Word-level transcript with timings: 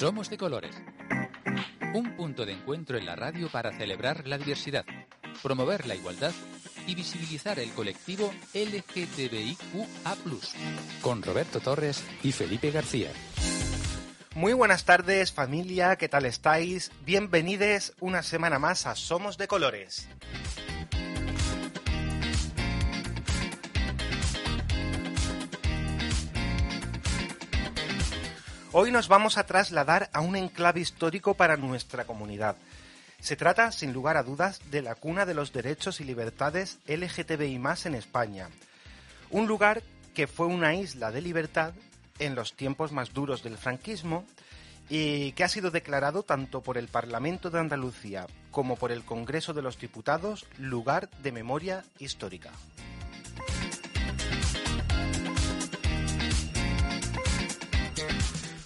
Somos 0.00 0.30
de 0.30 0.38
colores. 0.38 0.74
Un 1.92 2.16
punto 2.16 2.46
de 2.46 2.54
encuentro 2.54 2.96
en 2.96 3.04
la 3.04 3.16
radio 3.16 3.50
para 3.50 3.70
celebrar 3.70 4.26
la 4.26 4.38
diversidad, 4.38 4.86
promover 5.42 5.86
la 5.86 5.94
igualdad 5.94 6.32
y 6.86 6.94
visibilizar 6.94 7.58
el 7.58 7.70
colectivo 7.72 8.32
LGTBIQA+, 8.54 10.16
con 11.02 11.22
Roberto 11.22 11.60
Torres 11.60 12.02
y 12.22 12.32
Felipe 12.32 12.70
García. 12.70 13.10
Muy 14.34 14.54
buenas 14.54 14.86
tardes 14.86 15.32
familia, 15.32 15.96
¿qué 15.96 16.08
tal 16.08 16.24
estáis? 16.24 16.92
Bienvenidos 17.04 17.92
una 18.00 18.22
semana 18.22 18.58
más 18.58 18.86
a 18.86 18.94
Somos 18.94 19.36
de 19.36 19.48
Colores. 19.48 20.08
Hoy 28.72 28.92
nos 28.92 29.08
vamos 29.08 29.36
a 29.36 29.46
trasladar 29.46 30.10
a 30.12 30.20
un 30.20 30.36
enclave 30.36 30.78
histórico 30.78 31.34
para 31.34 31.56
nuestra 31.56 32.04
comunidad. 32.04 32.54
Se 33.18 33.34
trata, 33.34 33.72
sin 33.72 33.92
lugar 33.92 34.16
a 34.16 34.22
dudas, 34.22 34.60
de 34.70 34.80
la 34.80 34.94
cuna 34.94 35.26
de 35.26 35.34
los 35.34 35.52
derechos 35.52 36.00
y 36.00 36.04
libertades 36.04 36.78
LGTBI 36.86 37.60
en 37.84 37.94
España. 37.96 38.48
Un 39.30 39.48
lugar 39.48 39.82
que 40.14 40.28
fue 40.28 40.46
una 40.46 40.76
isla 40.76 41.10
de 41.10 41.20
libertad 41.20 41.74
en 42.20 42.36
los 42.36 42.54
tiempos 42.54 42.92
más 42.92 43.12
duros 43.12 43.42
del 43.42 43.58
franquismo 43.58 44.24
y 44.88 45.32
que 45.32 45.42
ha 45.42 45.48
sido 45.48 45.72
declarado 45.72 46.22
tanto 46.22 46.60
por 46.60 46.78
el 46.78 46.86
Parlamento 46.86 47.50
de 47.50 47.58
Andalucía 47.58 48.28
como 48.52 48.76
por 48.76 48.92
el 48.92 49.04
Congreso 49.04 49.52
de 49.52 49.62
los 49.62 49.80
Diputados 49.80 50.46
lugar 50.58 51.10
de 51.24 51.32
memoria 51.32 51.82
histórica. 51.98 52.52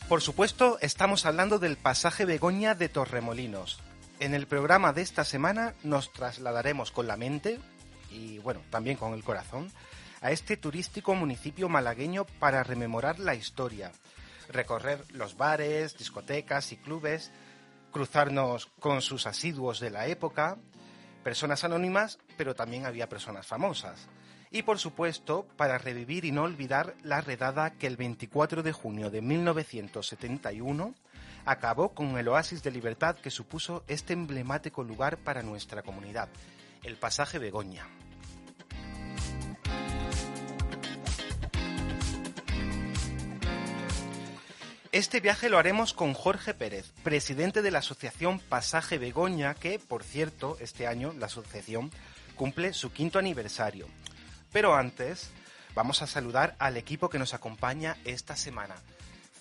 Por 0.08 0.20
supuesto, 0.20 0.76
estamos 0.82 1.24
hablando 1.24 1.58
del 1.58 1.78
pasaje 1.78 2.26
Begoña 2.26 2.74
de 2.74 2.90
Torremolinos. 2.90 3.80
En 4.20 4.34
el 4.34 4.46
programa 4.46 4.92
de 4.92 5.00
esta 5.00 5.24
semana 5.24 5.74
nos 5.82 6.12
trasladaremos 6.12 6.90
con 6.90 7.06
la 7.06 7.16
mente 7.16 7.58
y 8.10 8.38
bueno, 8.38 8.60
también 8.68 8.98
con 8.98 9.14
el 9.14 9.24
corazón 9.24 9.72
a 10.20 10.30
este 10.30 10.58
turístico 10.58 11.14
municipio 11.14 11.70
malagueño 11.70 12.26
para 12.38 12.62
rememorar 12.62 13.18
la 13.18 13.34
historia, 13.34 13.92
recorrer 14.50 15.02
los 15.10 15.38
bares, 15.38 15.96
discotecas 15.96 16.70
y 16.72 16.76
clubes, 16.76 17.32
cruzarnos 17.90 18.66
con 18.80 19.00
sus 19.00 19.26
asiduos 19.26 19.80
de 19.80 19.88
la 19.88 20.06
época, 20.06 20.58
personas 21.22 21.64
anónimas, 21.64 22.18
pero 22.36 22.54
también 22.54 22.84
había 22.84 23.08
personas 23.08 23.46
famosas. 23.46 24.06
Y 24.54 24.62
por 24.62 24.78
supuesto, 24.78 25.48
para 25.56 25.78
revivir 25.78 26.24
y 26.24 26.30
no 26.30 26.44
olvidar 26.44 26.94
la 27.02 27.20
redada 27.20 27.70
que 27.70 27.88
el 27.88 27.96
24 27.96 28.62
de 28.62 28.70
junio 28.70 29.10
de 29.10 29.20
1971 29.20 30.94
acabó 31.44 31.88
con 31.88 32.16
el 32.18 32.28
oasis 32.28 32.62
de 32.62 32.70
libertad 32.70 33.16
que 33.16 33.32
supuso 33.32 33.82
este 33.88 34.12
emblemático 34.12 34.84
lugar 34.84 35.16
para 35.16 35.42
nuestra 35.42 35.82
comunidad, 35.82 36.28
el 36.84 36.94
pasaje 36.94 37.40
Begoña. 37.40 37.88
Este 44.92 45.18
viaje 45.18 45.48
lo 45.48 45.58
haremos 45.58 45.92
con 45.94 46.14
Jorge 46.14 46.54
Pérez, 46.54 46.92
presidente 47.02 47.60
de 47.60 47.72
la 47.72 47.80
asociación 47.80 48.38
Pasaje 48.38 48.98
Begoña, 48.98 49.54
que, 49.54 49.80
por 49.80 50.04
cierto, 50.04 50.56
este 50.60 50.86
año 50.86 51.12
la 51.18 51.26
asociación 51.26 51.90
cumple 52.36 52.72
su 52.72 52.92
quinto 52.92 53.18
aniversario. 53.18 53.88
Pero 54.54 54.76
antes, 54.76 55.32
vamos 55.74 56.00
a 56.00 56.06
saludar 56.06 56.54
al 56.60 56.76
equipo 56.76 57.10
que 57.10 57.18
nos 57.18 57.34
acompaña 57.34 57.96
esta 58.04 58.36
semana. 58.36 58.76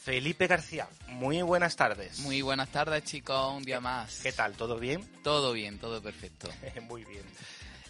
Felipe 0.01 0.47
García, 0.47 0.87
muy 1.05 1.43
buenas 1.43 1.75
tardes. 1.75 2.17
Muy 2.21 2.41
buenas 2.41 2.69
tardes, 2.69 3.03
chicos, 3.03 3.53
un 3.53 3.61
día 3.61 3.79
más. 3.79 4.21
¿Qué 4.23 4.31
tal? 4.31 4.53
¿Todo 4.53 4.79
bien? 4.79 5.07
Todo 5.23 5.53
bien, 5.53 5.77
todo 5.77 6.01
perfecto. 6.01 6.49
muy 6.89 7.05
bien. 7.05 7.21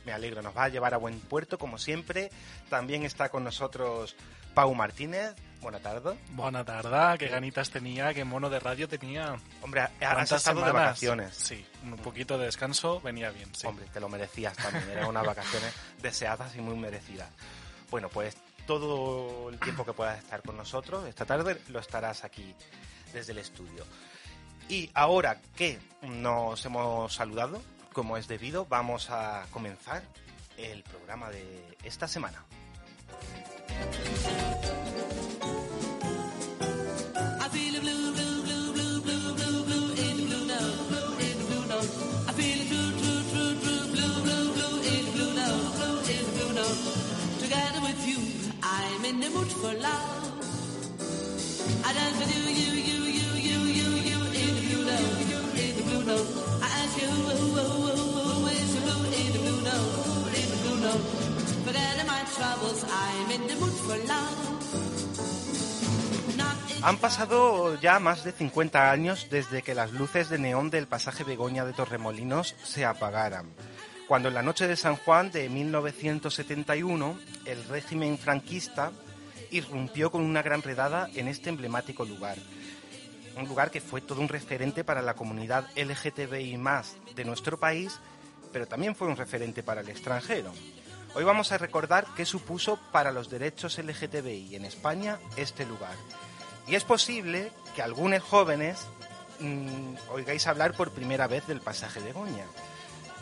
Me 0.06 0.11
alegro, 0.11 0.41
nos 0.41 0.56
va 0.56 0.66
a 0.66 0.67
llevar 0.67 0.94
a 0.94 0.97
buen 0.97 1.17
puerto, 1.22 1.57
como 1.57 1.78
siempre. 1.78 2.29
También 2.69 3.03
está 3.03 3.29
con 3.29 3.45
nosotros 3.45 4.17
Pau 4.53 4.75
Martínez. 4.75 5.34
Buenas 5.63 5.81
tardes. 5.81 6.18
Buenas 6.31 6.66
tardes, 6.66 7.19
qué 7.19 7.29
ganitas 7.29 7.69
tenía, 7.69 8.13
qué 8.13 8.25
mono 8.25 8.50
de 8.50 8.59
radio 8.59 8.85
tenía. 8.90 9.38
Hombre, 9.62 9.88
has 10.01 10.29
estado 10.29 10.63
de 10.66 10.74
vacaciones. 10.74 11.34
Sí, 11.34 11.66
un 11.84 11.96
poquito 11.96 12.38
de 12.38 12.46
descanso 12.46 13.00
venía 13.00 13.31
bien. 13.31 13.50
Sí. 13.56 13.66
Hombre, 13.66 13.85
te 13.94 14.02
lo 14.02 14.09
merecías 14.09 14.57
también, 14.57 14.90
eran 14.90 15.06
unas 15.06 15.25
vacaciones 15.25 15.73
deseadas 16.02 16.53
y 16.57 16.59
muy 16.59 16.75
merecidas. 16.75 17.29
Bueno, 17.90 18.09
pues 18.09 18.35
todo 18.68 19.50
el 19.50 19.59
tiempo 19.62 19.85
que 19.85 19.94
puedas 19.94 20.19
estar 20.19 20.41
con 20.41 20.57
nosotros, 20.57 21.07
esta 21.07 21.23
tarde 21.23 21.57
lo 21.69 21.79
estarás 21.79 22.25
aquí 22.25 22.53
desde 23.13 23.31
el 23.31 23.38
estudio. 23.38 23.85
Y 24.68 24.90
ahora 24.94 25.40
que 25.56 25.79
nos 26.02 26.66
hemos 26.66 27.13
saludado, 27.13 27.62
como 27.94 28.18
es 28.18 28.28
debido, 28.28 28.66
vamos 28.66 29.09
a 29.09 29.46
comenzar 29.50 30.03
el 30.57 30.84
programa 30.84 31.29
de 31.29 31.78
esta 31.85 32.06
semana. 32.06 32.44
Han 66.84 66.98
pasado 66.98 67.80
ya 67.80 68.00
más 68.00 68.26
de 68.26 68.34
50 68.34 68.92
años 68.92 69.28
desde 69.32 69.62
que 69.62 69.74
las 69.74 69.94
luces 69.94 70.30
de 70.30 70.38
neón 70.38 70.70
del 70.70 70.86
pasaje 70.86 71.24
Begoña 71.24 71.64
de 71.64 71.72
Torremolinos 71.72 72.56
se 72.64 72.84
apagaran. 72.84 73.54
Cuando 74.08 74.28
en 74.28 74.34
la 74.34 74.42
noche 74.42 74.68
de 74.68 74.76
San 74.76 74.98
Juan 74.98 75.32
de 75.32 75.48
1971 75.48 77.18
el 77.46 77.64
régimen 77.70 78.18
franquista 78.18 78.92
irrumpió 79.53 80.12
con 80.12 80.24
una 80.24 80.41
gran 80.41 80.62
redada 80.62 81.09
en 81.14 81.28
este 81.28 81.50
emblemático 81.50 82.03
lugar. 82.06 82.38
Un 83.38 83.47
lugar 83.47 83.72
que 83.72 83.81
fue 83.81 84.02
todo 84.02 84.19
un 84.19 84.30
referente 84.30 84.84
para 84.84 85.02
la 85.02 85.14
comunidad 85.14 85.68
LGTBI 85.75 86.59
de 87.16 87.25
nuestro 87.25 87.59
país, 87.59 88.00
pero 88.52 88.68
también 88.68 88.96
fue 88.96 89.08
un 89.08 89.16
referente 89.16 89.64
para 89.64 89.81
el 89.81 89.90
extranjero. 89.90 90.52
Hoy 91.16 91.24
vamos 91.24 91.52
a 91.52 91.59
recordar 91.59 92.08
qué 92.16 92.25
supuso 92.25 92.80
para 92.91 93.12
los 93.12 93.30
derechos 93.30 93.78
LGTBI 93.78 94.56
en 94.56 94.66
España 94.66 95.19
este 95.38 95.66
lugar. 95.66 95.96
Y 96.68 96.75
es 96.75 96.84
posible 96.84 97.52
que 97.76 97.84
algunos 97.84 98.23
jóvenes 98.23 98.88
mm, 99.40 99.96
oigáis 100.09 100.47
hablar 100.47 100.73
por 100.73 100.91
primera 100.91 101.28
vez 101.28 101.46
del 101.46 101.61
pasaje 101.61 102.02
de 102.02 102.14
Goña, 102.14 102.46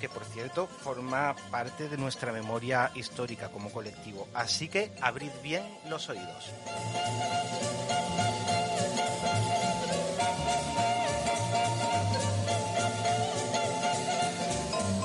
que 0.01 0.09
por 0.09 0.25
cierto 0.25 0.65
forma 0.65 1.35
parte 1.51 1.87
de 1.87 1.95
nuestra 1.95 2.33
memoria 2.33 2.91
histórica 2.95 3.49
como 3.49 3.71
colectivo. 3.71 4.27
Así 4.33 4.67
que 4.67 4.91
abrid 4.99 5.29
bien 5.43 5.63
los 5.87 6.09
oídos. 6.09 6.51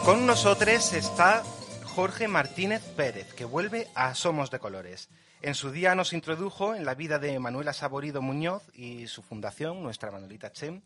Con 0.02 0.24
nosotros 0.24 0.94
está 0.94 1.42
Jorge 1.84 2.26
Martínez 2.26 2.82
Pérez, 2.96 3.34
que 3.34 3.44
vuelve 3.44 3.88
a 3.94 4.14
Somos 4.14 4.50
de 4.50 4.58
Colores. 4.58 5.10
En 5.42 5.54
su 5.54 5.70
día 5.72 5.94
nos 5.94 6.14
introdujo 6.14 6.74
en 6.74 6.86
la 6.86 6.94
vida 6.94 7.18
de 7.18 7.38
Manuela 7.38 7.74
Saborido 7.74 8.22
Muñoz 8.22 8.62
y 8.72 9.08
su 9.08 9.20
fundación, 9.22 9.82
nuestra 9.82 10.10
Manuelita 10.10 10.52
Chem, 10.52 10.80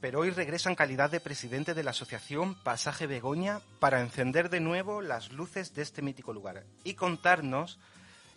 pero 0.00 0.20
hoy 0.20 0.30
regresa 0.30 0.68
en 0.68 0.76
calidad 0.76 1.10
de 1.10 1.20
presidente 1.20 1.74
de 1.74 1.82
la 1.82 1.90
asociación 1.90 2.54
Pasaje 2.62 3.06
Begoña 3.06 3.60
para 3.80 4.00
encender 4.00 4.50
de 4.50 4.60
nuevo 4.60 5.00
las 5.00 5.32
luces 5.32 5.74
de 5.74 5.82
este 5.82 6.02
mítico 6.02 6.32
lugar 6.32 6.64
y 6.84 6.94
contarnos 6.94 7.78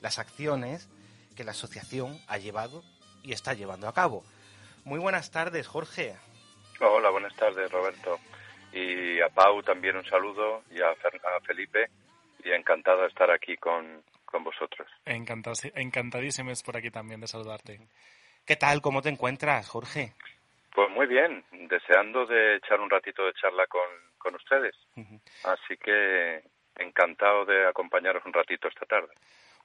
las 0.02 0.20
acciones 0.20 0.90
que 1.36 1.44
la 1.44 1.52
asociación 1.52 2.18
ha 2.28 2.38
llevado 2.38 2.84
y 3.24 3.34
está 3.34 3.54
llevando 3.54 3.88
a 3.88 3.94
cabo. 3.94 4.24
Muy 4.86 5.00
buenas 5.00 5.32
tardes, 5.32 5.68
Jorge. 5.68 6.16
Hola, 6.80 7.10
buenas 7.10 7.36
tardes, 7.36 7.70
Roberto. 7.72 8.20
Y 8.72 9.20
a 9.20 9.30
Pau 9.30 9.62
también 9.64 9.98
un 9.98 10.06
saludo 10.06 10.64
y 10.72 10.82
a, 10.82 10.96
Felipe 11.46 11.90
y 12.44 12.52
encantado 12.52 13.02
de 13.02 13.08
estar 13.08 13.30
aquí 13.32 13.58
con, 13.58 14.04
con 14.26 14.44
vosotros. 14.44 14.88
Encantadísimos 15.06 16.64
por 16.64 16.78
aquí 16.78 16.90
también 16.92 17.20
de 17.20 17.28
saludarte. 17.28 17.82
¿Qué 18.46 18.56
tal? 18.56 18.82
¿Cómo 18.82 19.02
te 19.02 19.10
encuentras, 19.10 19.68
Jorge? 19.68 20.14
Pues 20.74 20.90
muy 20.92 21.08
bien, 21.08 21.44
deseando 21.52 22.26
de 22.26 22.58
echar 22.58 22.80
un 22.80 22.90
ratito 22.90 23.26
de 23.26 23.34
charla 23.34 23.66
con, 23.68 23.82
con 24.18 24.36
ustedes. 24.36 24.76
Así 25.44 25.78
que 25.78 26.44
encantado 26.76 27.46
de 27.46 27.68
acompañaros 27.68 28.24
un 28.26 28.34
ratito 28.34 28.68
esta 28.68 28.86
tarde. 28.86 29.14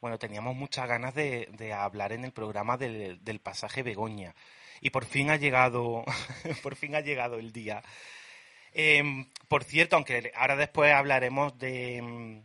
Bueno, 0.00 0.18
teníamos 0.18 0.54
muchas 0.54 0.88
ganas 0.88 1.14
de, 1.14 1.48
de 1.52 1.72
hablar 1.72 2.12
en 2.12 2.24
el 2.24 2.32
programa 2.32 2.76
del, 2.76 3.22
del, 3.24 3.40
pasaje 3.40 3.82
Begoña 3.82 4.34
y 4.80 4.90
por 4.90 5.04
fin 5.04 5.30
ha 5.30 5.36
llegado, 5.36 6.04
por 6.62 6.76
fin 6.76 6.94
ha 6.94 7.00
llegado 7.00 7.38
el 7.38 7.52
día. 7.52 7.82
Em, 8.72 9.30
por 9.48 9.64
cierto, 9.64 9.96
aunque 9.96 10.32
ahora 10.34 10.56
después 10.56 10.92
hablaremos 10.92 11.56
de, 11.58 11.96
em, 11.96 12.42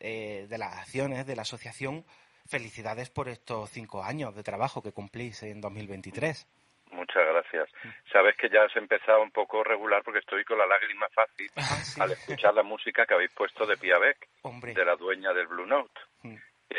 eh, 0.00 0.46
de 0.48 0.58
las 0.58 0.78
acciones 0.78 1.26
de 1.26 1.36
la 1.36 1.42
asociación, 1.42 2.04
felicidades 2.46 3.10
por 3.10 3.28
estos 3.28 3.70
cinco 3.70 4.02
años 4.02 4.34
de 4.34 4.42
trabajo 4.42 4.82
que 4.82 4.92
cumplís 4.92 5.42
en 5.42 5.60
2023. 5.60 6.46
Muchas 6.94 7.26
gracias. 7.26 7.68
Sabes 8.12 8.36
que 8.36 8.48
ya 8.48 8.64
has 8.64 8.76
empezado 8.76 9.22
un 9.22 9.30
poco 9.30 9.62
regular 9.64 10.02
porque 10.02 10.20
estoy 10.20 10.44
con 10.44 10.58
la 10.58 10.66
lágrima 10.66 11.08
fácil 11.08 11.50
ah, 11.56 12.04
al 12.04 12.12
escuchar 12.12 12.54
la 12.54 12.62
música 12.62 13.04
que 13.04 13.14
habéis 13.14 13.32
puesto 13.32 13.66
de 13.66 13.76
Pia 13.76 13.98
Beck, 13.98 14.28
de 14.74 14.84
la 14.84 14.96
dueña 14.96 15.32
del 15.32 15.48
Blue 15.48 15.66
Note. 15.66 16.00
Mm. 16.22 16.36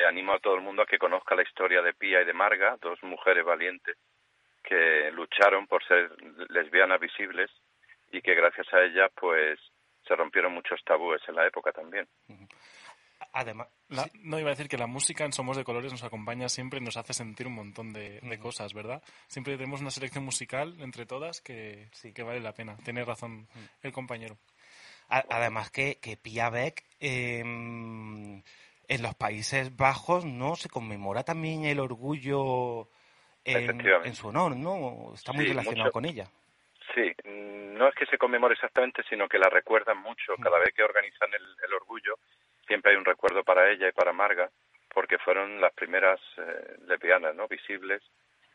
animo 0.08 0.34
a 0.34 0.40
todo 0.40 0.56
el 0.56 0.62
mundo 0.62 0.82
a 0.82 0.86
que 0.86 0.98
conozca 0.98 1.36
la 1.36 1.44
historia 1.44 1.82
de 1.82 1.94
Pia 1.94 2.22
y 2.22 2.26
de 2.26 2.34
Marga, 2.34 2.78
dos 2.82 3.02
mujeres 3.04 3.46
valientes 3.46 3.98
que 4.64 5.12
lucharon 5.12 5.68
por 5.68 5.86
ser 5.86 6.12
lesbianas 6.50 7.00
visibles 7.00 7.52
y 8.12 8.22
que 8.22 8.34
gracias 8.34 8.74
a 8.74 8.82
ellas 8.82 9.12
pues 9.16 9.60
se 10.08 10.16
rompieron 10.16 10.54
muchos 10.54 10.84
tabúes 10.84 11.22
en 11.28 11.36
la 11.36 11.46
época 11.46 11.72
también. 11.72 12.08
Además, 13.38 13.68
no 14.24 14.40
iba 14.40 14.48
a 14.48 14.56
decir 14.56 14.70
que 14.70 14.78
la 14.78 14.88
música 14.88 15.26
en 15.26 15.34
Somos 15.34 15.58
de 15.58 15.66
Colores 15.66 15.92
nos 15.92 16.06
acompaña 16.06 16.48
siempre 16.48 16.80
y 16.80 16.82
nos 16.82 16.96
hace 16.96 17.14
sentir 17.14 17.48
un 17.48 17.56
montón 17.56 17.92
de, 17.92 18.40
cosas, 18.42 18.74
¿verdad? 18.74 19.04
Siempre 19.28 19.58
tenemos 19.58 19.82
una 19.82 19.92
selección 19.92 20.24
musical 20.24 20.78
entre 20.80 21.06
todas 21.06 21.42
que, 21.42 21.90
sí. 21.92 22.14
que 22.14 22.24
vale 22.24 22.40
la 22.40 22.54
pena. 22.54 22.78
Tiene 22.78 23.04
razón 23.04 23.50
el 23.84 23.92
compañero. 23.92 24.38
Además 25.10 25.70
que, 25.70 26.00
que 26.00 26.16
Pia 26.16 26.50
Beck 26.50 26.86
em, 27.02 28.42
en 28.88 29.02
los 29.02 29.16
Países 29.16 29.76
Bajos 29.76 30.24
no 30.24 30.56
se 30.56 30.70
conmemora 30.70 31.24
también 31.24 31.66
el 31.66 31.82
orgullo 31.82 32.88
en, 33.44 34.16
su 34.16 34.30
honor, 34.30 34.56
¿no? 34.56 35.12
Está 35.14 35.34
muy 35.34 35.46
relacionado 35.46 35.92
con 35.92 36.06
ella. 36.06 36.26
Sí, 36.96 37.12
no 37.26 37.90
es 37.90 37.96
que 37.96 38.06
se 38.06 38.18
conmemore 38.18 38.54
exactamente, 38.54 39.04
sino 39.10 39.28
que 39.28 39.40
la 39.40 39.50
recuerdan 39.50 39.98
mucho. 39.98 40.38
Cada 40.42 40.58
vez 40.58 40.74
que 40.74 40.84
organizan 40.84 41.32
el 41.34 41.74
orgullo, 41.74 42.18
siempre 42.68 42.92
hay 42.92 42.98
un 42.98 43.06
recuerdo 43.06 43.44
para 43.44 43.70
ella 43.72 43.88
y 43.88 43.92
para 43.92 44.14
Marga, 44.14 44.50
porque 44.94 45.18
fueron 45.18 45.60
las 45.60 45.74
primeras 45.74 46.20
eh, 46.38 46.78
lesbianas 46.88 47.36
¿no? 47.36 47.48
visibles 47.48 48.02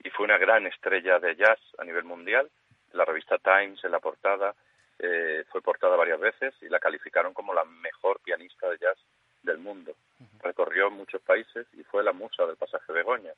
y 0.02 0.10
fue 0.10 0.24
una 0.24 0.38
gran 0.38 0.66
estrella 0.66 1.18
de 1.18 1.36
jazz 1.36 1.58
a 1.78 1.84
nivel 1.84 2.04
mundial. 2.04 2.50
La 2.92 3.04
revista 3.04 3.38
Times 3.38 3.84
en 3.84 3.92
la 3.92 4.00
portada 4.00 4.54
eh, 4.98 5.44
fue 5.50 5.62
portada 5.62 5.96
varias 5.96 6.18
veces 6.18 6.54
y 6.62 6.68
la 6.68 6.80
calificaron 6.80 7.34
como 7.34 7.54
la 7.54 7.64
mejor 7.64 8.20
pianista 8.20 8.68
de 8.70 8.78
jazz 8.78 8.98
del 9.42 9.58
mundo. 9.58 9.94
Recorrió 10.42 10.90
muchos 10.90 11.22
países 11.22 11.66
y 11.74 11.82
fue 11.84 12.02
la 12.02 12.12
musa 12.12 12.46
del 12.46 12.56
pasaje 12.56 12.92
Begoña. 12.92 13.32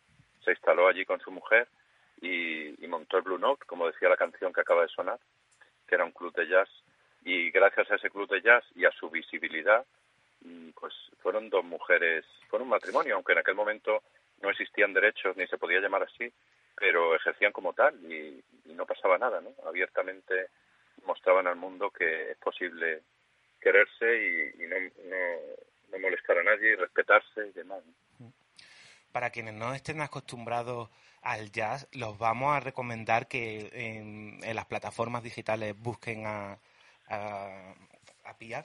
Se 0.45 0.51
instaló 0.51 0.89
allí 0.89 1.05
con 1.05 1.21
su 1.21 1.31
mujer 1.31 1.69
y, 2.21 2.85
y 2.85 2.89
montó 2.89 3.19
el 3.19 3.23
Blue 3.23 3.39
Note, 3.39 3.65
como 3.67 3.87
decía 3.87 4.09
la 4.09 4.17
canción 4.17 4.53
que 4.53 4.61
acaba 4.61 4.83
de 4.83 4.89
sonar, 4.89 5.19
que 5.87 5.95
era 5.95 6.05
un 6.05 6.13
club 6.13 6.35
de 6.35 6.49
jazz. 6.49 6.69
Y 7.25 7.51
gracias 7.51 7.91
a 7.91 7.97
ese 7.97 8.11
club 8.11 8.29
de 8.29 8.43
jazz 8.43 8.65
y 8.75 8.85
a 8.85 8.91
su 8.93 9.11
visibilidad, 9.11 9.85
pues 10.79 10.95
fueron 11.23 11.49
dos 11.49 11.65
mujeres, 11.65 12.25
fueron 12.49 12.67
un 12.67 12.71
matrimonio, 12.71 13.15
aunque 13.15 13.33
en 13.33 13.39
aquel 13.39 13.55
momento 13.55 14.03
no 14.41 14.51
existían 14.51 14.93
derechos 14.93 15.37
ni 15.37 15.47
se 15.47 15.59
podía 15.59 15.81
llamar 15.81 16.03
así, 16.03 16.33
pero 16.77 17.15
ejercían 17.15 17.53
como 17.53 17.73
tal 17.73 17.95
y, 18.11 18.43
no 18.75 18.87
pasaba 18.87 19.19
nada, 19.19 19.41
¿no? 19.41 19.51
Abiertamente 19.67 20.49
mostraban 21.05 21.47
al 21.47 21.57
mundo 21.57 21.91
que 21.91 22.31
es 22.31 22.39
posible 22.39 23.03
quererse 23.61 24.55
y, 24.59 24.67
no, 24.67 25.99
molestar 25.99 26.39
a 26.39 26.43
nadie 26.43 26.73
y 26.73 26.75
respetarse 26.75 27.49
y 27.49 27.53
demás. 27.53 27.83
Para 29.13 29.29
quienes 29.29 29.53
no 29.53 29.75
estén 29.75 30.01
acostumbrados 30.01 30.89
al 31.21 31.53
jazz, 31.53 31.87
los 31.93 32.17
vamos 32.19 32.57
a 32.57 32.61
recomendar 32.61 33.29
que 33.29 33.69
en, 33.73 34.41
las 34.55 34.65
plataformas 34.65 35.23
digitales 35.23 35.79
busquen 35.79 36.27
a, 36.27 36.59
a, 37.09 37.75
a 38.25 38.39
Pia 38.39 38.65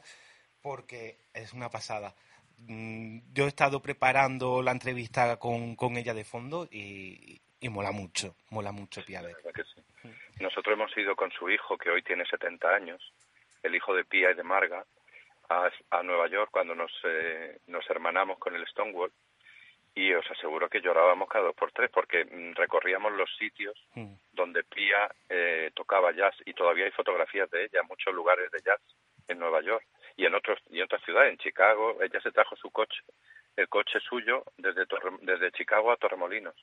porque 0.68 1.16
es 1.34 1.54
una 1.54 1.70
pasada. 1.70 2.14
Mm, 2.68 3.20
yo 3.34 3.46
he 3.46 3.48
estado 3.48 3.82
preparando 3.82 4.62
la 4.62 4.72
entrevista 4.72 5.38
con, 5.38 5.76
con 5.78 5.96
ella 5.96 6.14
de 6.14 6.26
fondo 6.26 6.68
y, 6.70 7.40
y 7.62 7.70
mola 7.70 7.92
mucho, 7.92 8.36
mola 8.50 8.74
mucho 8.74 9.02
Pia 9.06 9.22
Nosotros 10.42 10.74
hemos 10.74 10.98
ido 10.98 11.16
con 11.16 11.32
su 11.32 11.50
hijo, 11.50 11.78
que 11.78 11.90
hoy 11.90 12.02
tiene 12.02 12.26
70 12.26 12.68
años, 12.68 13.14
el 13.64 13.76
hijo 13.76 13.94
de 13.96 14.04
Pia 14.04 14.32
y 14.32 14.36
de 14.36 14.44
Marga, 14.44 14.86
a, 15.50 15.72
a 15.92 16.04
Nueva 16.04 16.28
York 16.28 16.50
cuando 16.52 16.76
nos, 16.76 16.92
eh, 17.06 17.60
nos 17.68 17.90
hermanamos 17.90 18.38
con 18.38 18.54
el 18.54 18.68
Stonewall 18.68 19.14
y 19.96 20.14
os 20.14 20.30
aseguro 20.30 20.68
que 20.68 20.82
llorábamos 20.82 21.30
cada 21.30 21.46
dos 21.46 21.56
por 21.56 21.72
tres 21.72 21.90
porque 21.94 22.26
mm, 22.26 22.56
recorríamos 22.56 23.14
los 23.14 23.30
sitios 23.38 23.82
mm. 23.96 24.14
donde 24.34 24.66
Pia 24.66 25.10
eh, 25.30 25.72
tocaba 25.74 26.12
jazz 26.12 26.36
y 26.46 26.54
todavía 26.54 26.86
hay 26.86 26.92
fotografías 26.92 27.50
de 27.52 27.64
ella 27.64 27.80
en 27.80 27.88
muchos 27.88 28.14
lugares 28.14 28.52
de 28.52 28.60
jazz 28.66 28.82
en 29.30 29.40
Nueva 29.40 29.62
York 29.62 29.86
y 30.18 30.26
en 30.26 30.34
otros 30.34 30.60
y 30.70 30.80
en 30.80 30.86
otras 30.86 31.04
ciudades, 31.04 31.32
en 31.32 31.38
Chicago, 31.38 31.98
ella 32.02 32.20
se 32.22 32.32
trajo 32.32 32.56
su 32.56 32.72
coche, 32.72 33.02
el 33.56 33.70
coche 33.70 34.00
suyo 34.00 34.44
desde 34.58 34.86
desde 35.22 35.52
Chicago 35.52 35.92
a 35.92 35.98
Torremolinos, 35.98 36.56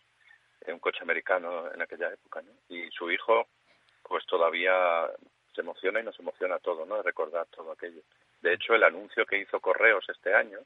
un 0.66 0.80
coche 0.80 0.98
americano 1.02 1.72
en 1.72 1.80
aquella 1.80 2.12
época, 2.12 2.42
¿no? 2.42 2.50
Y 2.68 2.90
su 2.90 3.10
hijo, 3.10 3.46
pues 4.02 4.26
todavía 4.26 5.08
se 5.54 5.60
emociona 5.60 6.00
y 6.00 6.02
nos 6.02 6.18
emociona 6.18 6.58
todo, 6.58 6.84
¿no? 6.84 6.96
De 6.96 7.02
recordar 7.02 7.46
todo 7.46 7.72
aquello. 7.72 8.02
De 8.42 8.52
hecho, 8.52 8.74
el 8.74 8.82
anuncio 8.82 9.24
que 9.24 9.38
hizo 9.38 9.60
Correos 9.60 10.04
este 10.08 10.34
año 10.34 10.58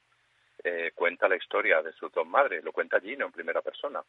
eh, 0.65 0.93
cuenta 0.95 1.29
la 1.29 1.37
historia 1.37 1.83
de 1.83 1.93
sus 1.93 2.11
dos 2.13 2.27
madres, 2.27 2.65
lo 2.65 2.73
cuenta 2.73 3.01
Gino 3.01 3.27
en 3.27 3.33
primera 3.33 3.61
persona. 3.61 4.03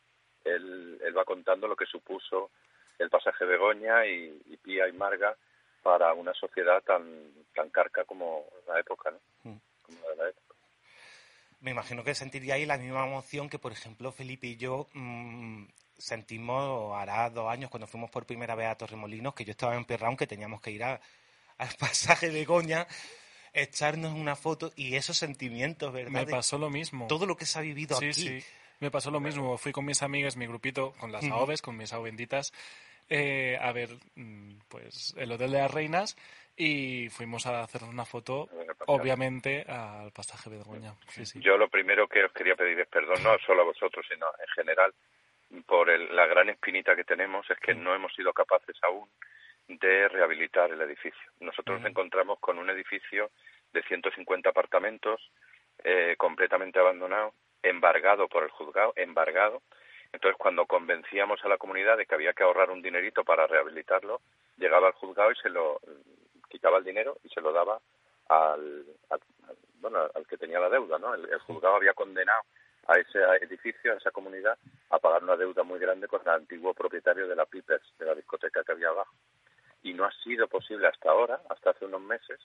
Él, 0.43 0.99
él 1.03 1.17
va 1.17 1.25
contando 1.25 1.67
lo 1.67 1.75
que 1.75 1.85
supuso 1.85 2.51
el 2.97 3.09
pasaje 3.09 3.45
Begoña 3.45 4.05
y, 4.05 4.41
y 4.45 4.57
Pía 4.57 4.87
y 4.87 4.93
Marga 4.93 5.35
para 5.81 6.13
una 6.13 6.33
sociedad 6.33 6.81
tan 6.83 7.03
tan 7.53 7.69
carca 7.69 8.05
como 8.05 8.45
la 8.67 8.79
época, 8.79 9.11
¿no? 9.11 9.51
Mm. 9.51 9.59
Como 9.81 9.99
la 10.17 10.29
época. 10.29 10.55
Me 11.61 11.71
imagino 11.71 12.03
que 12.03 12.15
sentiríais 12.15 12.67
la 12.67 12.77
misma 12.77 13.05
emoción 13.05 13.49
que, 13.49 13.59
por 13.59 13.71
ejemplo, 13.71 14.11
Felipe 14.11 14.47
y 14.47 14.55
yo 14.55 14.87
mmm, 14.93 15.65
sentimos 15.97 16.95
hará 16.95 17.29
dos 17.29 17.51
años 17.51 17.69
cuando 17.69 17.87
fuimos 17.87 18.09
por 18.09 18.25
primera 18.25 18.55
vez 18.55 18.67
a 18.67 18.75
Torremolinos, 18.75 19.33
que 19.33 19.45
yo 19.45 19.51
estaba 19.51 19.75
en 19.75 19.85
Perraun, 19.85 20.17
que 20.17 20.27
teníamos 20.27 20.61
que 20.61 20.71
ir 20.71 20.83
al 20.83 20.99
pasaje 21.77 22.29
de 22.29 22.45
Goña, 22.45 22.87
echarnos 23.53 24.13
una 24.13 24.35
foto 24.35 24.71
y 24.75 24.95
esos 24.95 25.17
sentimientos, 25.17 25.91
¿verdad? 25.91 26.11
Me 26.11 26.25
pasó 26.25 26.57
lo 26.57 26.69
mismo. 26.69 27.07
Todo 27.07 27.25
lo 27.25 27.35
que 27.35 27.45
se 27.45 27.59
ha 27.59 27.61
vivido 27.61 27.97
sí, 27.97 28.05
aquí. 28.05 28.13
Sí, 28.13 28.43
me 28.79 28.89
pasó 28.89 29.11
lo 29.11 29.19
mismo. 29.19 29.57
Fui 29.57 29.73
con 29.73 29.85
mis 29.85 30.01
amigas, 30.01 30.37
mi 30.37 30.47
grupito, 30.47 30.93
con 30.93 31.11
las 31.11 31.25
aves, 31.25 31.61
con 31.61 31.75
mis 31.75 31.91
aves 31.91 32.05
benditas, 32.05 32.53
eh, 33.09 33.57
a 33.59 33.71
ver 33.71 33.89
mm, 34.15 34.59
pues 34.67 35.15
el 35.17 35.31
Hotel 35.31 35.51
de 35.51 35.57
las 35.59 35.73
Reinas 35.73 36.15
y 36.55 37.09
fuimos 37.09 37.45
a 37.45 37.61
hacer 37.61 37.83
una 37.83 38.03
foto, 38.03 38.49
obviamente, 38.87 39.63
al 39.67 40.11
pasaje 40.11 40.49
Begoña. 40.49 40.93
Sí, 41.07 41.39
Yo 41.39 41.57
lo 41.57 41.69
primero 41.69 42.07
que 42.07 42.25
os 42.25 42.33
quería 42.33 42.55
pedir 42.55 42.81
es 42.81 42.87
perdón, 42.87 43.23
no 43.23 43.37
solo 43.39 43.61
a 43.61 43.65
vosotros, 43.65 44.05
sino 44.09 44.27
en 44.27 44.47
general, 44.53 44.93
por 45.65 45.87
la 45.87 46.25
gran 46.27 46.49
espinita 46.49 46.97
que 46.97 47.05
tenemos, 47.05 47.49
es 47.49 47.57
que 47.59 47.73
no 47.73 47.95
hemos 47.95 48.13
sido 48.13 48.33
capaces 48.33 48.75
aún 48.83 49.09
de 49.69 50.09
rehabilitar 50.09 50.71
el 50.71 50.81
edificio. 50.81 51.31
Nosotros 51.39 51.79
nos 51.79 51.89
encontramos 51.89 52.39
con 52.39 52.57
un 52.57 52.69
edificio 52.69 53.31
de 53.71 53.81
150 53.83 54.49
apartamentos 54.49 55.31
eh, 55.83 56.15
completamente 56.17 56.79
abandonado, 56.79 57.33
embargado 57.63 58.27
por 58.27 58.43
el 58.43 58.49
juzgado, 58.49 58.91
embargado, 58.97 59.61
entonces, 60.11 60.37
cuando 60.37 60.65
convencíamos 60.65 61.43
a 61.43 61.47
la 61.47 61.57
comunidad 61.57 61.97
de 61.97 62.05
que 62.05 62.15
había 62.15 62.33
que 62.33 62.43
ahorrar 62.43 62.71
un 62.71 62.81
dinerito 62.81 63.23
para 63.23 63.47
rehabilitarlo, 63.47 64.21
llegaba 64.57 64.87
al 64.87 64.93
juzgado 64.93 65.31
y 65.31 65.35
se 65.35 65.49
lo 65.49 65.79
quitaba 66.49 66.79
el 66.79 66.83
dinero 66.83 67.17
y 67.23 67.29
se 67.29 67.41
lo 67.41 67.53
daba 67.53 67.79
al, 68.27 68.85
bueno, 69.79 69.99
al 70.13 70.27
que 70.27 70.37
tenía 70.37 70.59
la 70.59 70.69
deuda, 70.69 70.97
¿no? 70.97 71.13
El, 71.13 71.39
juzgado 71.39 71.75
había 71.75 71.93
condenado 71.93 72.41
a 72.87 72.97
ese 72.97 73.19
edificio, 73.41 73.93
a 73.93 73.97
esa 73.97 74.11
comunidad, 74.11 74.57
a 74.89 74.97
pagar 74.97 75.23
una 75.23 75.37
deuda 75.37 75.61
muy 75.61 75.79
grande 75.79 76.07
con 76.07 76.21
el 76.21 76.29
antiguo 76.29 76.73
propietario 76.73 77.27
de 77.27 77.35
la 77.35 77.45
Pipers, 77.45 77.93
de 77.99 78.05
la 78.05 78.15
discoteca 78.15 78.63
que 78.63 78.71
había 78.71 78.89
abajo. 78.89 79.13
Y 79.83 79.93
no 79.93 80.05
ha 80.05 80.11
sido 80.23 80.47
posible 80.47 80.87
hasta 80.87 81.11
ahora, 81.11 81.39
hasta 81.49 81.69
hace 81.69 81.85
unos 81.85 82.01
meses, 82.01 82.39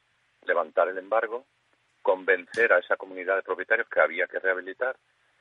levantar 0.44 0.88
el 0.88 0.99
embargo, 0.99 1.47
convencer 2.02 2.75
a 2.75 2.78
esa 2.78 2.97
comunidad 2.97 3.37
de 3.37 3.42
propietarios 3.42 3.88
que 3.88 4.00
había 4.00 4.26
que 4.26 4.38
rehabilitar 4.38 4.97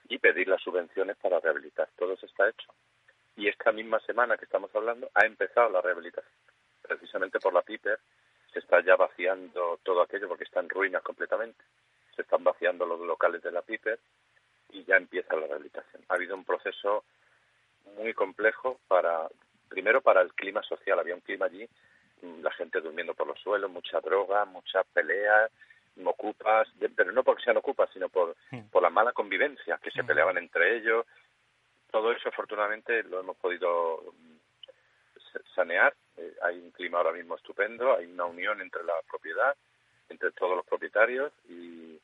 y 0.09 0.17
pedir 0.19 0.47
las 0.47 0.61
subvenciones 0.61 1.17
para 1.17 1.39
rehabilitar. 1.39 1.89
Todo 1.97 2.13
eso 2.13 2.25
está 2.25 2.49
hecho. 2.49 2.73
Y 3.35 3.47
esta 3.47 3.71
misma 3.71 3.99
semana 4.01 4.37
que 4.37 4.45
estamos 4.45 4.73
hablando 4.75 5.09
ha 5.13 5.25
empezado 5.25 5.69
la 5.69 5.81
rehabilitación, 5.81 6.33
precisamente 6.81 7.39
por 7.39 7.53
la 7.53 7.61
Piper, 7.61 7.99
se 8.51 8.59
está 8.59 8.81
ya 8.81 8.95
vaciando 8.95 9.79
todo 9.83 10.01
aquello 10.01 10.27
porque 10.27 10.43
está 10.43 10.59
en 10.59 10.69
ruinas 10.69 11.01
completamente, 11.01 11.63
se 12.15 12.21
están 12.21 12.43
vaciando 12.43 12.85
los 12.85 12.99
locales 12.99 13.41
de 13.41 13.51
la 13.51 13.63
Piper 13.63 13.99
y 14.69 14.83
ya 14.83 14.97
empieza 14.97 15.35
la 15.35 15.47
rehabilitación. 15.47 16.03
Ha 16.09 16.13
habido 16.13 16.35
un 16.35 16.45
proceso 16.45 17.03
muy 17.97 18.13
complejo 18.13 18.79
para, 18.87 19.27
primero 19.67 20.01
para 20.01 20.21
el 20.21 20.33
clima 20.33 20.61
social, 20.61 20.99
había 20.99 21.15
un 21.15 21.21
clima 21.21 21.47
allí, 21.47 21.67
la 22.21 22.51
gente 22.51 22.79
durmiendo 22.79 23.13
por 23.13 23.27
los 23.27 23.39
suelos, 23.39 23.69
mucha 23.71 23.99
droga, 23.99 24.45
muchas 24.45 24.85
peleas, 24.93 25.51
ocupas, 26.05 26.67
pero 26.95 27.11
no 27.11 27.23
porque 27.23 27.43
sean 27.43 27.57
ocupas, 27.57 27.89
sino 27.93 28.09
por, 28.09 28.35
hmm. 28.51 28.69
por 28.71 28.81
la 28.81 28.89
mala 28.89 29.11
convivencia, 29.11 29.79
que 29.81 29.91
se 29.91 30.03
hmm. 30.03 30.07
peleaban 30.07 30.37
entre 30.37 30.77
ellos. 30.77 31.05
Todo 31.91 32.11
eso, 32.11 32.29
afortunadamente, 32.29 33.03
lo 33.03 33.19
hemos 33.19 33.37
podido 33.37 34.01
mm, 34.01 35.37
sanear. 35.53 35.93
Eh, 36.17 36.33
hay 36.41 36.57
un 36.57 36.71
clima 36.71 36.97
ahora 36.97 37.11
mismo 37.11 37.35
estupendo, 37.35 37.95
hay 37.95 38.05
una 38.05 38.25
unión 38.25 38.59
entre 38.61 38.83
la 38.83 38.95
propiedad, 39.07 39.55
entre 40.09 40.31
todos 40.31 40.55
los 40.55 40.65
propietarios 40.65 41.31
y, 41.47 41.99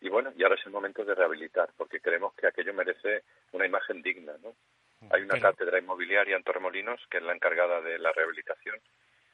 y 0.00 0.08
bueno, 0.08 0.32
y 0.36 0.42
ahora 0.44 0.54
es 0.54 0.66
el 0.66 0.72
momento 0.72 1.04
de 1.04 1.14
rehabilitar, 1.14 1.70
porque 1.76 2.00
creemos 2.00 2.34
que 2.34 2.46
aquello 2.46 2.72
merece 2.72 3.24
una 3.50 3.66
imagen 3.66 4.00
digna, 4.00 4.32
¿no? 4.42 4.50
Hmm. 5.00 5.08
Hay 5.12 5.22
una 5.22 5.40
cátedra 5.40 5.80
inmobiliaria 5.80 6.36
en 6.36 6.44
Torremolinos 6.44 7.00
que 7.10 7.18
es 7.18 7.24
la 7.24 7.34
encargada 7.34 7.80
de 7.80 7.98
la 7.98 8.12
rehabilitación 8.12 8.76